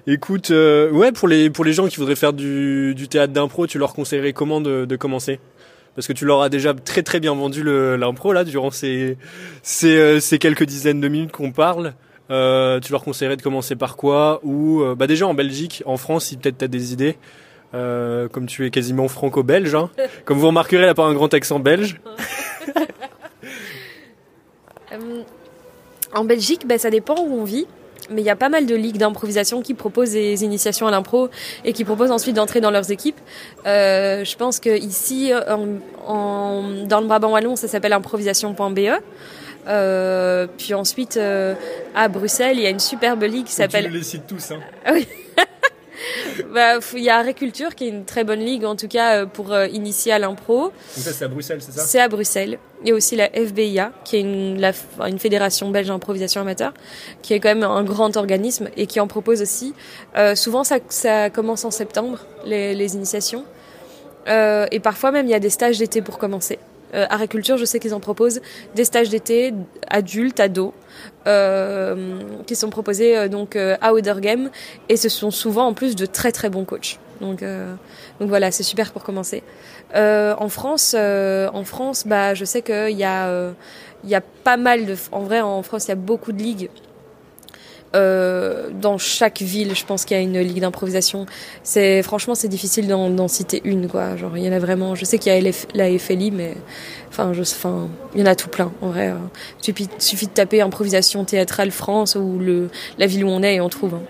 écoute, 0.08 0.50
ouais, 0.50 1.12
pour 1.14 1.28
les 1.28 1.50
pour 1.50 1.66
les 1.66 1.74
gens 1.74 1.88
qui 1.88 1.96
voudraient 1.98 2.16
faire 2.16 2.34
du, 2.34 2.94
du 2.94 3.08
théâtre 3.08 3.34
d'impro, 3.34 3.66
tu 3.66 3.80
leur 3.80 3.94
conseillerais 3.94 4.34
comment 4.34 4.62
de, 4.62 4.86
de 4.86 4.96
commencer? 4.98 5.40
Parce 5.96 6.08
que 6.08 6.14
tu 6.14 6.26
leur 6.26 6.42
as 6.42 6.50
déjà 6.50 6.74
très 6.74 7.04
très 7.04 7.20
bien 7.20 7.34
vendu 7.34 7.64
l'impro 7.64 8.34
là 8.34 8.44
durant 8.44 8.72
ces 8.72 9.18
ces, 9.64 9.98
euh, 9.98 10.20
ces, 10.20 10.40
quelques 10.40 10.66
dizaines 10.66 11.02
de 11.02 11.08
minutes 11.08 11.32
qu'on 11.32 11.52
parle. 11.52 11.94
Euh, 12.32 12.80
tu 12.80 12.92
leur 12.92 13.04
conseillerais 13.04 13.38
de 13.38 13.42
commencer 13.42 13.76
par 13.76 13.98
quoi? 13.98 14.40
Ou 14.44 14.82
euh, 14.82 14.96
bah 14.96 15.08
déjà 15.08 15.28
en 15.28 15.34
Belgique, 15.34 15.84
en 15.86 15.98
France, 15.98 16.26
si 16.26 16.38
peut-être 16.38 16.58
tu 16.60 16.66
as 16.66 16.68
des 16.68 16.94
idées. 16.94 17.18
Euh, 17.74 18.30
comme 18.30 18.46
tu 18.46 18.66
es 18.66 18.70
quasiment 18.70 19.08
franco-belge, 19.10 19.76
hein. 19.76 19.90
comme 20.26 20.38
vous 20.38 20.48
remarquerez, 20.48 20.84
il 20.84 20.86
n'a 20.86 20.94
pas 20.94 21.04
un 21.04 21.14
grand 21.14 21.34
accent 21.34 21.60
belge. 21.60 22.00
en 26.14 26.24
Belgique, 26.24 26.66
bah, 26.66 26.78
ça 26.78 26.90
dépend 26.90 27.16
où 27.20 27.34
on 27.34 27.44
vit 27.44 27.68
mais 28.10 28.22
il 28.22 28.26
y 28.26 28.30
a 28.30 28.36
pas 28.36 28.50
mal 28.50 28.66
de 28.66 28.76
ligues 28.76 28.98
d'improvisation 28.98 29.62
qui 29.62 29.74
proposent 29.74 30.12
des 30.12 30.44
initiations 30.44 30.88
à 30.88 30.92
l'impro 30.92 31.30
et 31.64 31.74
qui 31.74 31.84
proposent 31.84 32.12
ensuite 32.12 32.36
d'entrer 32.36 32.62
dans 32.62 32.72
leurs 32.72 32.92
équipes. 32.92 33.20
Euh, 33.66 34.24
je 34.24 34.36
pense 34.36 34.60
que 34.60 34.78
ici, 34.78 35.32
en, 36.08 36.64
dans 36.86 37.02
le 37.02 37.08
Brabant 37.08 37.32
wallon, 37.32 37.56
ça 37.56 37.68
s'appelle 37.68 37.94
improvisation.be. 37.94 39.00
Euh, 39.68 40.48
puis 40.58 40.74
ensuite, 40.74 41.18
euh, 41.18 41.56
à 41.96 42.08
Bruxelles, 42.08 42.58
il 42.58 42.64
y 42.64 42.68
a 42.68 42.70
une 42.70 42.80
superbe 42.80 43.24
ligue 43.24 43.46
qui 43.46 43.54
s'appelle. 43.54 43.86
Tu 43.86 43.92
les 43.92 44.04
cites 44.04 44.28
tous, 44.28 44.52
hein. 44.52 44.60
oui. 44.92 45.08
bah, 46.54 46.80
il 46.94 47.04
y 47.04 47.10
a 47.10 47.18
Agriculture 47.18 47.76
qui 47.76 47.86
est 47.86 47.90
une 47.90 48.06
très 48.06 48.24
bonne 48.24 48.40
ligue 48.40 48.66
en 48.66 48.76
tout 48.76 48.88
cas 48.88 49.22
euh, 49.22 49.26
pour 49.26 49.52
euh, 49.52 49.68
initier 49.68 50.12
à 50.12 50.20
l'impro. 50.20 50.72
Ça 50.90 51.12
c'est 51.12 51.26
à 51.26 51.28
Bruxelles, 51.28 51.62
c'est 51.62 51.72
ça? 51.72 51.86
C'est 51.86 52.00
à 52.00 52.08
Bruxelles. 52.08 52.60
Il 52.84 52.90
y 52.90 52.92
a 52.92 52.96
aussi 52.96 53.16
la 53.16 53.30
FBIA 53.30 53.92
qui 54.04 54.18
est 54.18 54.22
une, 54.22 54.64
une 55.00 55.20
fédération 55.20 55.70
belge 55.72 55.88
d'improvisation 55.88 56.42
amateur 56.42 56.74
qui 57.22 57.34
est 57.34 57.40
quand 57.40 57.50
même 57.50 57.64
un 57.64 57.84
grand 57.84 58.16
organisme 58.18 58.70
et 58.78 58.86
qui 58.86 59.00
en 59.00 59.08
propose 59.08 59.42
aussi. 59.42 59.74
Euh, 60.18 60.36
souvent 60.36 60.64
ça, 60.64 60.78
ça, 60.90 61.30
commence 61.30 61.66
en 61.66 61.72
septembre 61.72 62.20
les, 62.46 62.76
les 62.76 62.96
initiations 62.96 63.46
euh, 64.28 64.66
et 64.72 64.80
parfois 64.80 65.12
même 65.12 65.28
il 65.28 65.32
y 65.32 65.36
a 65.36 65.40
des 65.40 65.50
stages 65.50 65.78
d'été 65.78 66.02
pour 66.02 66.18
commencer. 66.18 66.60
Euh, 66.96 67.06
Agriculture, 67.10 67.58
je 67.58 67.66
sais 67.66 67.80
qu'ils 67.80 67.94
en 67.94 68.00
proposent 68.00 68.42
des 68.76 68.86
stages 68.86 69.10
d'été 69.10 69.54
adultes, 69.90 70.40
ados, 70.40 70.72
euh, 71.28 72.20
qui 72.46 72.56
sont 72.56 72.70
proposés 72.70 73.18
euh, 73.18 73.28
donc 73.28 73.56
euh, 73.56 73.76
à 73.82 73.94
Outer 73.94 74.14
Game 74.20 74.52
et 74.90 74.96
ce 74.96 75.10
sont 75.10 75.32
souvent 75.32 75.66
en 75.66 75.74
plus 75.74 75.96
de 75.96 76.06
très 76.06 76.32
très 76.32 76.50
bons 76.50 76.66
coachs. 76.66 77.00
Donc, 77.22 77.46
donc 78.20 78.28
voilà, 78.28 78.52
c'est 78.52 78.64
super 78.64 78.92
pour 78.92 79.02
commencer. 79.04 79.42
en 79.96 80.50
France, 80.50 80.94
en 80.96 81.64
France, 81.64 82.04
bah 82.06 82.34
je 82.34 82.44
sais 82.44 82.62
qu'il 82.62 82.98
y 82.98 83.06
a 83.06 83.54
il 84.04 84.10
y 84.10 84.16
a 84.16 84.22
pas 84.22 84.58
mal 84.58 84.86
de, 84.86 84.98
en 85.14 85.22
vrai 85.22 85.40
en 85.40 85.64
France 85.64 85.86
il 85.86 85.90
y 85.90 85.92
a 85.94 85.96
beaucoup 85.96 86.34
de 86.34 86.40
ligues 86.44 86.70
euh, 87.94 88.70
dans 88.72 88.98
chaque 88.98 89.42
ville, 89.42 89.76
je 89.76 89.86
pense 89.86 90.06
qu'il 90.06 90.18
y 90.18 90.20
a 90.20 90.24
une 90.24 90.40
ligue 90.40 90.62
d'improvisation. 90.62 91.26
C'est 91.64 92.02
franchement, 92.04 92.36
c'est 92.36 92.48
difficile 92.48 92.88
d'en 92.88 93.28
citer 93.28 93.62
une, 93.64 93.88
quoi. 93.88 94.16
Genre, 94.18 94.38
il 94.38 94.44
y 94.44 94.50
en 94.50 94.54
a 94.54 94.60
vraiment. 94.60 94.96
Je 94.96 95.06
sais 95.06 95.18
qu'il 95.18 95.34
y 95.34 95.48
a 95.48 95.52
la 95.74 96.00
FLI, 96.00 96.32
mais 96.32 96.56
enfin, 97.10 97.34
je, 97.34 97.42
enfin, 97.42 97.90
il 98.14 98.22
y 98.22 98.24
en 98.24 98.28
a 98.28 98.36
tout 98.36 98.50
plein. 98.50 98.72
En 98.82 98.90
vrai, 98.90 99.14
il 99.60 99.64
suffit, 99.64 99.90
suffit, 100.00 100.28
de 100.28 100.32
taper 100.32 100.62
improvisation 100.62 101.24
théâtrale 101.26 101.72
France 101.72 102.16
ou 102.16 102.38
le 102.40 102.70
la 102.98 103.08
ville 103.08 103.24
où 103.24 103.30
on 103.30 103.44
est 103.44 103.56
et 103.56 103.62
on 103.62 103.70
trouve. 103.70 103.96
Hein. 103.96 104.04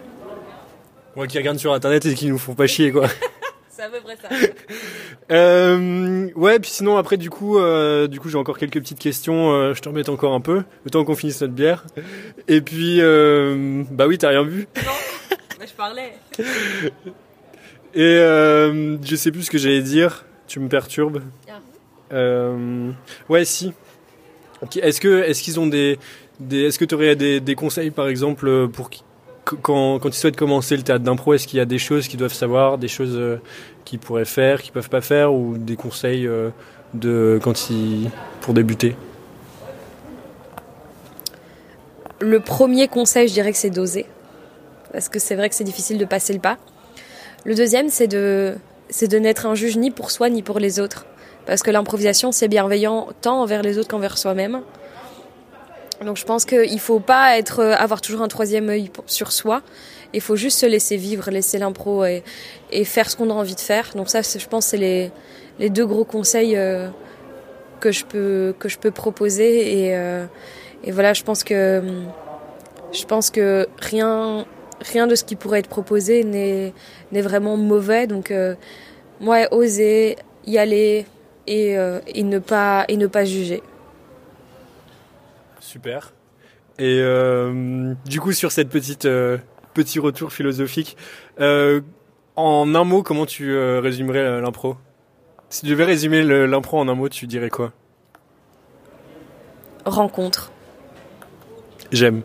Moi 1.16 1.28
qui 1.28 1.38
regarde 1.38 1.58
sur 1.58 1.74
internet 1.74 2.06
et 2.06 2.14
qui 2.14 2.28
nous 2.28 2.38
font 2.38 2.56
pas 2.56 2.68
chier, 2.68 2.92
quoi. 2.92 3.08
C'est 3.76 3.82
à 3.82 3.90
peu 3.90 4.00
près 4.00 4.16
ça. 4.16 4.30
euh, 5.32 6.30
ouais, 6.36 6.60
puis 6.60 6.70
sinon 6.72 6.96
après 6.96 7.18
du 7.18 7.30
coup, 7.30 7.58
euh, 7.58 8.08
du 8.08 8.22
coup 8.22 8.30
j'ai 8.30 8.38
encore 8.38 8.58
quelques 8.58 8.80
petites 8.80 9.00
questions. 9.00 9.52
Euh, 9.52 9.74
je 9.74 9.82
te 9.82 9.90
remets 9.90 10.08
encore 10.08 10.34
un 10.34 10.40
peu, 10.40 10.64
le 10.86 10.92
temps 10.92 11.04
qu'on 11.04 11.16
finisse 11.16 11.42
notre 11.42 11.54
bière. 11.54 11.86
Et 12.48 12.62
puis, 12.62 13.02
bah 13.92 14.08
oui, 14.08 14.18
t'as 14.18 14.30
rien 14.30 14.44
vu. 14.44 14.70
Non, 14.78 14.92
mais 15.60 15.68
je 15.68 15.74
parlais. 15.74 16.14
Et 17.96 18.18
je 18.18 19.16
sais 19.18 19.32
plus 19.32 19.44
ce 19.44 19.52
que 19.52 19.58
j'allais 19.58 19.82
dire. 19.82 20.24
Tu 20.48 20.62
me 20.62 20.70
perturbes. 20.70 21.22
Ah. 21.50 22.54
ouais, 23.28 23.44
si. 23.44 23.74
Est-ce 24.82 25.02
que, 25.02 25.24
est-ce 25.24 25.44
qu'ils 25.44 25.60
ont 25.60 25.68
des, 25.68 26.00
des 26.40 26.68
est-ce 26.68 26.80
que 26.80 26.86
tu 26.86 26.96
aurais 26.96 27.18
des, 27.18 27.42
des 27.42 27.56
conseils 27.56 27.92
par 27.92 28.08
exemple 28.08 28.70
pour 28.70 28.90
quand, 29.46 30.00
ils 30.04 30.14
souhaitent 30.14 30.36
commencer 30.36 30.76
le 30.76 30.84
théâtre 30.84 31.04
d'impro, 31.04 31.34
est-ce 31.34 31.48
qu'il 31.48 31.58
y 31.58 31.62
a 31.62 31.66
des 31.66 31.78
choses 31.78 32.08
qu'ils 32.08 32.20
doivent 32.20 32.34
savoir, 32.34 32.78
des 32.78 32.88
choses 32.88 33.16
euh, 33.16 33.40
qu'ils 33.86 34.00
pourraient 34.00 34.26
faire, 34.26 34.62
qu'ils 34.62 34.74
peuvent 34.74 34.90
pas 34.90 35.02
faire, 35.02 35.34
ou 35.34 35.58
des 35.58 35.76
conseils 35.76 36.28
euh, 36.28 36.50
de 36.94 37.40
quand 37.44 37.70
ils 37.70 38.10
pour 38.42 38.54
débuter? 38.54 38.96
Le 42.20 42.40
premier 42.40 42.88
conseil, 42.88 43.28
je 43.28 43.34
dirais 43.34 43.52
que 43.52 43.58
c'est 43.58 43.70
d'oser, 43.70 44.08
parce 44.92 45.10
que 45.10 45.20
c'est 45.20 45.36
vrai 45.36 45.50
que 45.50 45.56
c'est 45.56 45.64
difficile 45.64 45.98
de 45.98 46.06
passer 46.06 46.34
le 46.34 46.40
pas. 46.40 46.58
Le 47.44 47.54
deuxième, 47.54 47.90
c'est 47.90 48.08
de 48.08 48.56
c'est 48.90 49.08
de 49.08 49.18
n'être 49.18 49.46
un 49.46 49.56
juge 49.56 49.78
ni 49.78 49.92
pour 49.92 50.12
soi 50.12 50.30
ni 50.30 50.42
pour 50.42 50.60
les 50.60 50.80
autres, 50.80 51.06
parce 51.46 51.62
que 51.62 51.72
l'improvisation 51.72 52.32
c'est 52.32 52.48
bienveillant 52.48 53.10
tant 53.22 53.42
envers 53.42 53.62
les 53.62 53.78
autres 53.78 53.90
qu'envers 53.90 54.18
soi-même. 54.18 54.62
Donc 56.04 56.18
je 56.18 56.26
pense 56.26 56.46
qu'il 56.46 56.80
faut 56.80 57.00
pas 57.00 57.38
être 57.38 57.60
euh, 57.60 57.76
avoir 57.76 58.02
toujours 58.02 58.22
un 58.22 58.28
troisième 58.28 58.70
œil 58.70 58.92
sur 59.06 59.32
soi. 59.32 59.62
Il 60.14 60.22
faut 60.22 60.36
juste 60.36 60.60
se 60.60 60.66
laisser 60.66 60.98
vivre, 60.98 61.30
laisser 61.30 61.58
l'impro 61.58 62.06
et, 62.06 62.24
faire 62.86 63.10
ce 63.10 63.16
qu'on 63.16 63.30
a 63.30 63.34
envie 63.34 63.56
de 63.56 63.60
faire. 63.60 63.92
Donc 63.96 64.10
ça, 64.10 64.22
je 64.22 64.46
pense, 64.48 64.68
c'est 64.68 64.78
les, 64.78 65.12
les 65.60 65.70
deux 65.70 65.86
gros 65.86 66.06
conseils 66.06 66.56
euh, 66.56 66.88
que 67.80 67.92
je 67.92 68.06
peux 68.06 68.54
que 68.60 68.70
je 68.70 68.78
peux 68.78 68.92
proposer 68.92 69.88
et, 69.88 69.90
et 70.84 70.92
voilà 70.92 71.14
je 71.14 71.24
pense 71.24 71.44
que 71.44 71.84
je 72.94 73.06
pense 73.06 73.30
que 73.30 73.68
rien 73.78 74.46
rien 74.80 75.08
de 75.08 75.16
ce 75.16 75.26
qui 75.26 75.36
pourrait 75.36 75.60
être 75.60 75.70
proposé 75.70 76.24
n'est 76.24 76.74
n'est 77.12 77.22
vraiment 77.22 77.58
mauvais 77.58 78.08
donc 78.08 78.34
moi 79.20 79.40
oser 79.52 80.16
y 80.48 80.58
aller 80.58 81.06
et, 81.48 81.76
et 82.08 82.24
ne 82.24 82.40
pas 82.40 82.86
et 82.88 82.96
ne 82.96 83.08
pas 83.08 83.26
juger 83.26 83.62
super 85.76 86.14
et 86.80 87.02
du 88.06 88.20
coup 88.20 88.34
sur 88.34 88.52
cette 88.52 88.70
petite 88.70 89.08
petit 89.76 90.00
retour 90.00 90.34
philosophique. 90.34 90.98
Euh, 91.40 91.82
en 92.36 92.74
un 92.74 92.84
mot, 92.84 93.04
comment 93.04 93.28
tu 93.28 93.52
euh, 93.52 93.80
résumerais 93.80 94.20
euh, 94.20 94.42
l'impro? 94.42 94.78
Si 95.50 95.62
tu 95.62 95.68
devais 95.68 95.84
résumer 95.84 96.24
l'impro 96.24 96.80
en 96.80 96.88
un 96.88 96.96
mot, 96.96 97.08
tu 97.08 97.28
dirais 97.28 97.52
quoi? 97.52 97.72
Rencontre. 99.86 100.52
J'aime. 101.92 102.24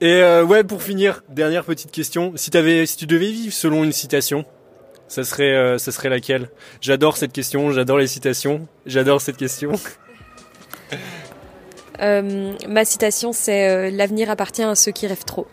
Et 0.00 0.20
ouais, 0.20 0.64
pour 0.64 0.82
finir, 0.82 1.22
dernière 1.28 1.64
petite 1.64 1.92
question. 1.92 2.32
Si, 2.34 2.54
avais, 2.56 2.86
si 2.86 2.96
tu 2.96 3.06
devais 3.06 3.30
vivre 3.30 3.52
selon 3.52 3.84
une 3.84 3.92
citation, 3.92 4.44
ça 5.06 5.22
serait, 5.22 5.78
ça 5.78 5.92
serait 5.92 6.08
laquelle? 6.08 6.50
J'adore 6.80 7.16
cette 7.16 7.32
question, 7.32 7.70
j'adore 7.70 7.98
les 7.98 8.08
citations, 8.08 8.66
j'adore 8.84 9.20
cette 9.20 9.36
question. 9.36 9.72
Euh, 12.02 12.52
ma 12.68 12.84
citation, 12.84 13.32
c'est 13.32 13.68
euh, 13.68 13.90
L'avenir 13.90 14.30
appartient 14.30 14.62
à 14.62 14.74
ceux 14.74 14.92
qui 14.92 15.06
rêvent 15.06 15.24
trop. 15.24 15.46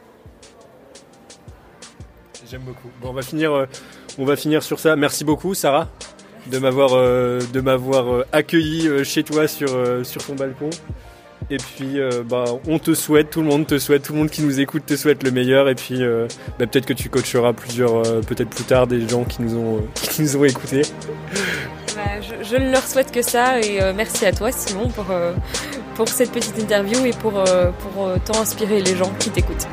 J'aime 2.49 2.61
beaucoup. 2.61 2.89
Bon, 3.01 3.09
on 3.09 3.13
va 3.13 3.21
finir, 3.21 3.53
euh, 3.53 3.65
on 4.17 4.25
va 4.25 4.35
finir 4.35 4.63
sur 4.63 4.79
ça. 4.79 4.95
Merci 4.95 5.23
beaucoup, 5.23 5.53
Sarah, 5.53 5.87
de 6.47 6.57
m'avoir, 6.57 6.91
de 6.93 7.61
m'avoir 7.61 8.25
accueilli 8.31 9.05
chez 9.05 9.23
toi 9.23 9.47
sur, 9.47 9.69
sur 10.03 10.25
ton 10.25 10.33
balcon. 10.33 10.71
Et 11.51 11.57
puis, 11.57 11.99
bah, 12.25 12.45
on 12.67 12.79
te 12.79 12.95
souhaite, 12.95 13.29
tout 13.29 13.41
le 13.41 13.47
monde 13.47 13.67
te 13.67 13.77
souhaite, 13.77 14.03
tout 14.03 14.13
le 14.13 14.19
monde 14.19 14.31
qui 14.31 14.41
nous 14.41 14.59
écoute 14.59 14.85
te 14.87 14.95
souhaite 14.95 15.21
le 15.21 15.29
meilleur. 15.29 15.69
Et 15.69 15.75
puis, 15.75 15.99
bah, 16.57 16.65
peut-être 16.65 16.87
que 16.87 16.93
tu 16.93 17.09
coacheras 17.09 17.53
plusieurs, 17.53 18.01
peut-être 18.23 18.49
plus 18.49 18.63
tard, 18.63 18.87
des 18.87 19.07
gens 19.07 19.25
qui 19.25 19.43
nous 19.43 19.55
ont, 19.55 19.85
qui 19.93 20.23
nous 20.23 20.35
ont 20.37 20.45
écoutés. 20.45 20.81
Bah, 21.95 22.01
je, 22.41 22.55
ne 22.55 22.71
leur 22.71 22.87
souhaite 22.87 23.11
que 23.11 23.21
ça 23.21 23.59
et 23.59 23.79
merci 23.93 24.25
à 24.25 24.31
toi 24.31 24.51
Simon 24.51 24.89
pour, 24.89 25.05
pour 25.99 26.07
cette 26.07 26.31
petite 26.31 26.57
interview 26.57 27.05
et 27.05 27.11
pour, 27.11 27.37
euh, 27.37 27.71
pour 27.93 28.07
euh, 28.07 28.15
inspirer 28.39 28.81
les 28.81 28.95
gens 28.95 29.11
qui 29.19 29.31
t'écoutent. 29.31 29.67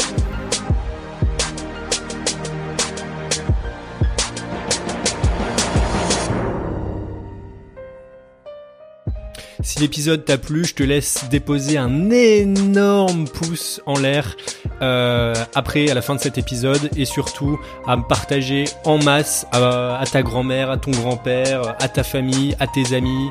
Si 9.63 9.79
l'épisode 9.79 10.25
t'a 10.25 10.37
plu, 10.37 10.65
je 10.65 10.75
te 10.75 10.83
laisse 10.83 11.29
déposer 11.31 11.79
un 11.79 12.11
énorme 12.11 13.29
pouce 13.29 13.81
en 13.87 13.97
l'air 13.97 14.37
euh, 14.83 15.33
après, 15.55 15.89
à 15.91 15.95
la 15.95 16.03
fin 16.03 16.17
de 16.17 16.21
cet 16.21 16.39
épisode, 16.39 16.91
et 16.97 17.05
surtout 17.05 17.61
à 17.87 17.97
me 17.97 18.03
partager 18.03 18.65
en 18.85 18.99
masse 18.99 19.47
à 19.53 20.03
ta 20.11 20.23
grand-mère, 20.23 20.71
à 20.73 20.77
ton 20.77 20.91
grand-père, 20.91 21.77
à 21.81 21.89
ta 21.89 22.03
famille, 22.03 22.57
à 22.59 22.67
tes 22.67 22.97
amis. 22.97 23.31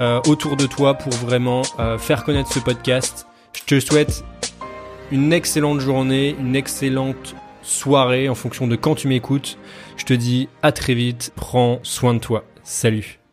Euh, 0.00 0.20
autour 0.26 0.56
de 0.56 0.66
toi 0.66 0.94
pour 0.94 1.12
vraiment 1.12 1.62
euh, 1.78 1.96
faire 1.96 2.24
connaître 2.24 2.52
ce 2.52 2.58
podcast. 2.58 3.26
Je 3.54 3.62
te 3.64 3.80
souhaite 3.80 4.24
une 5.10 5.32
excellente 5.32 5.80
journée, 5.80 6.36
une 6.38 6.54
excellente 6.54 7.34
soirée 7.62 8.28
en 8.28 8.34
fonction 8.34 8.66
de 8.66 8.76
quand 8.76 8.94
tu 8.94 9.08
m'écoutes. 9.08 9.58
Je 9.96 10.04
te 10.04 10.12
dis 10.12 10.48
à 10.62 10.72
très 10.72 10.94
vite, 10.94 11.32
prends 11.34 11.80
soin 11.82 12.12
de 12.12 12.18
toi. 12.18 12.44
Salut 12.62 13.25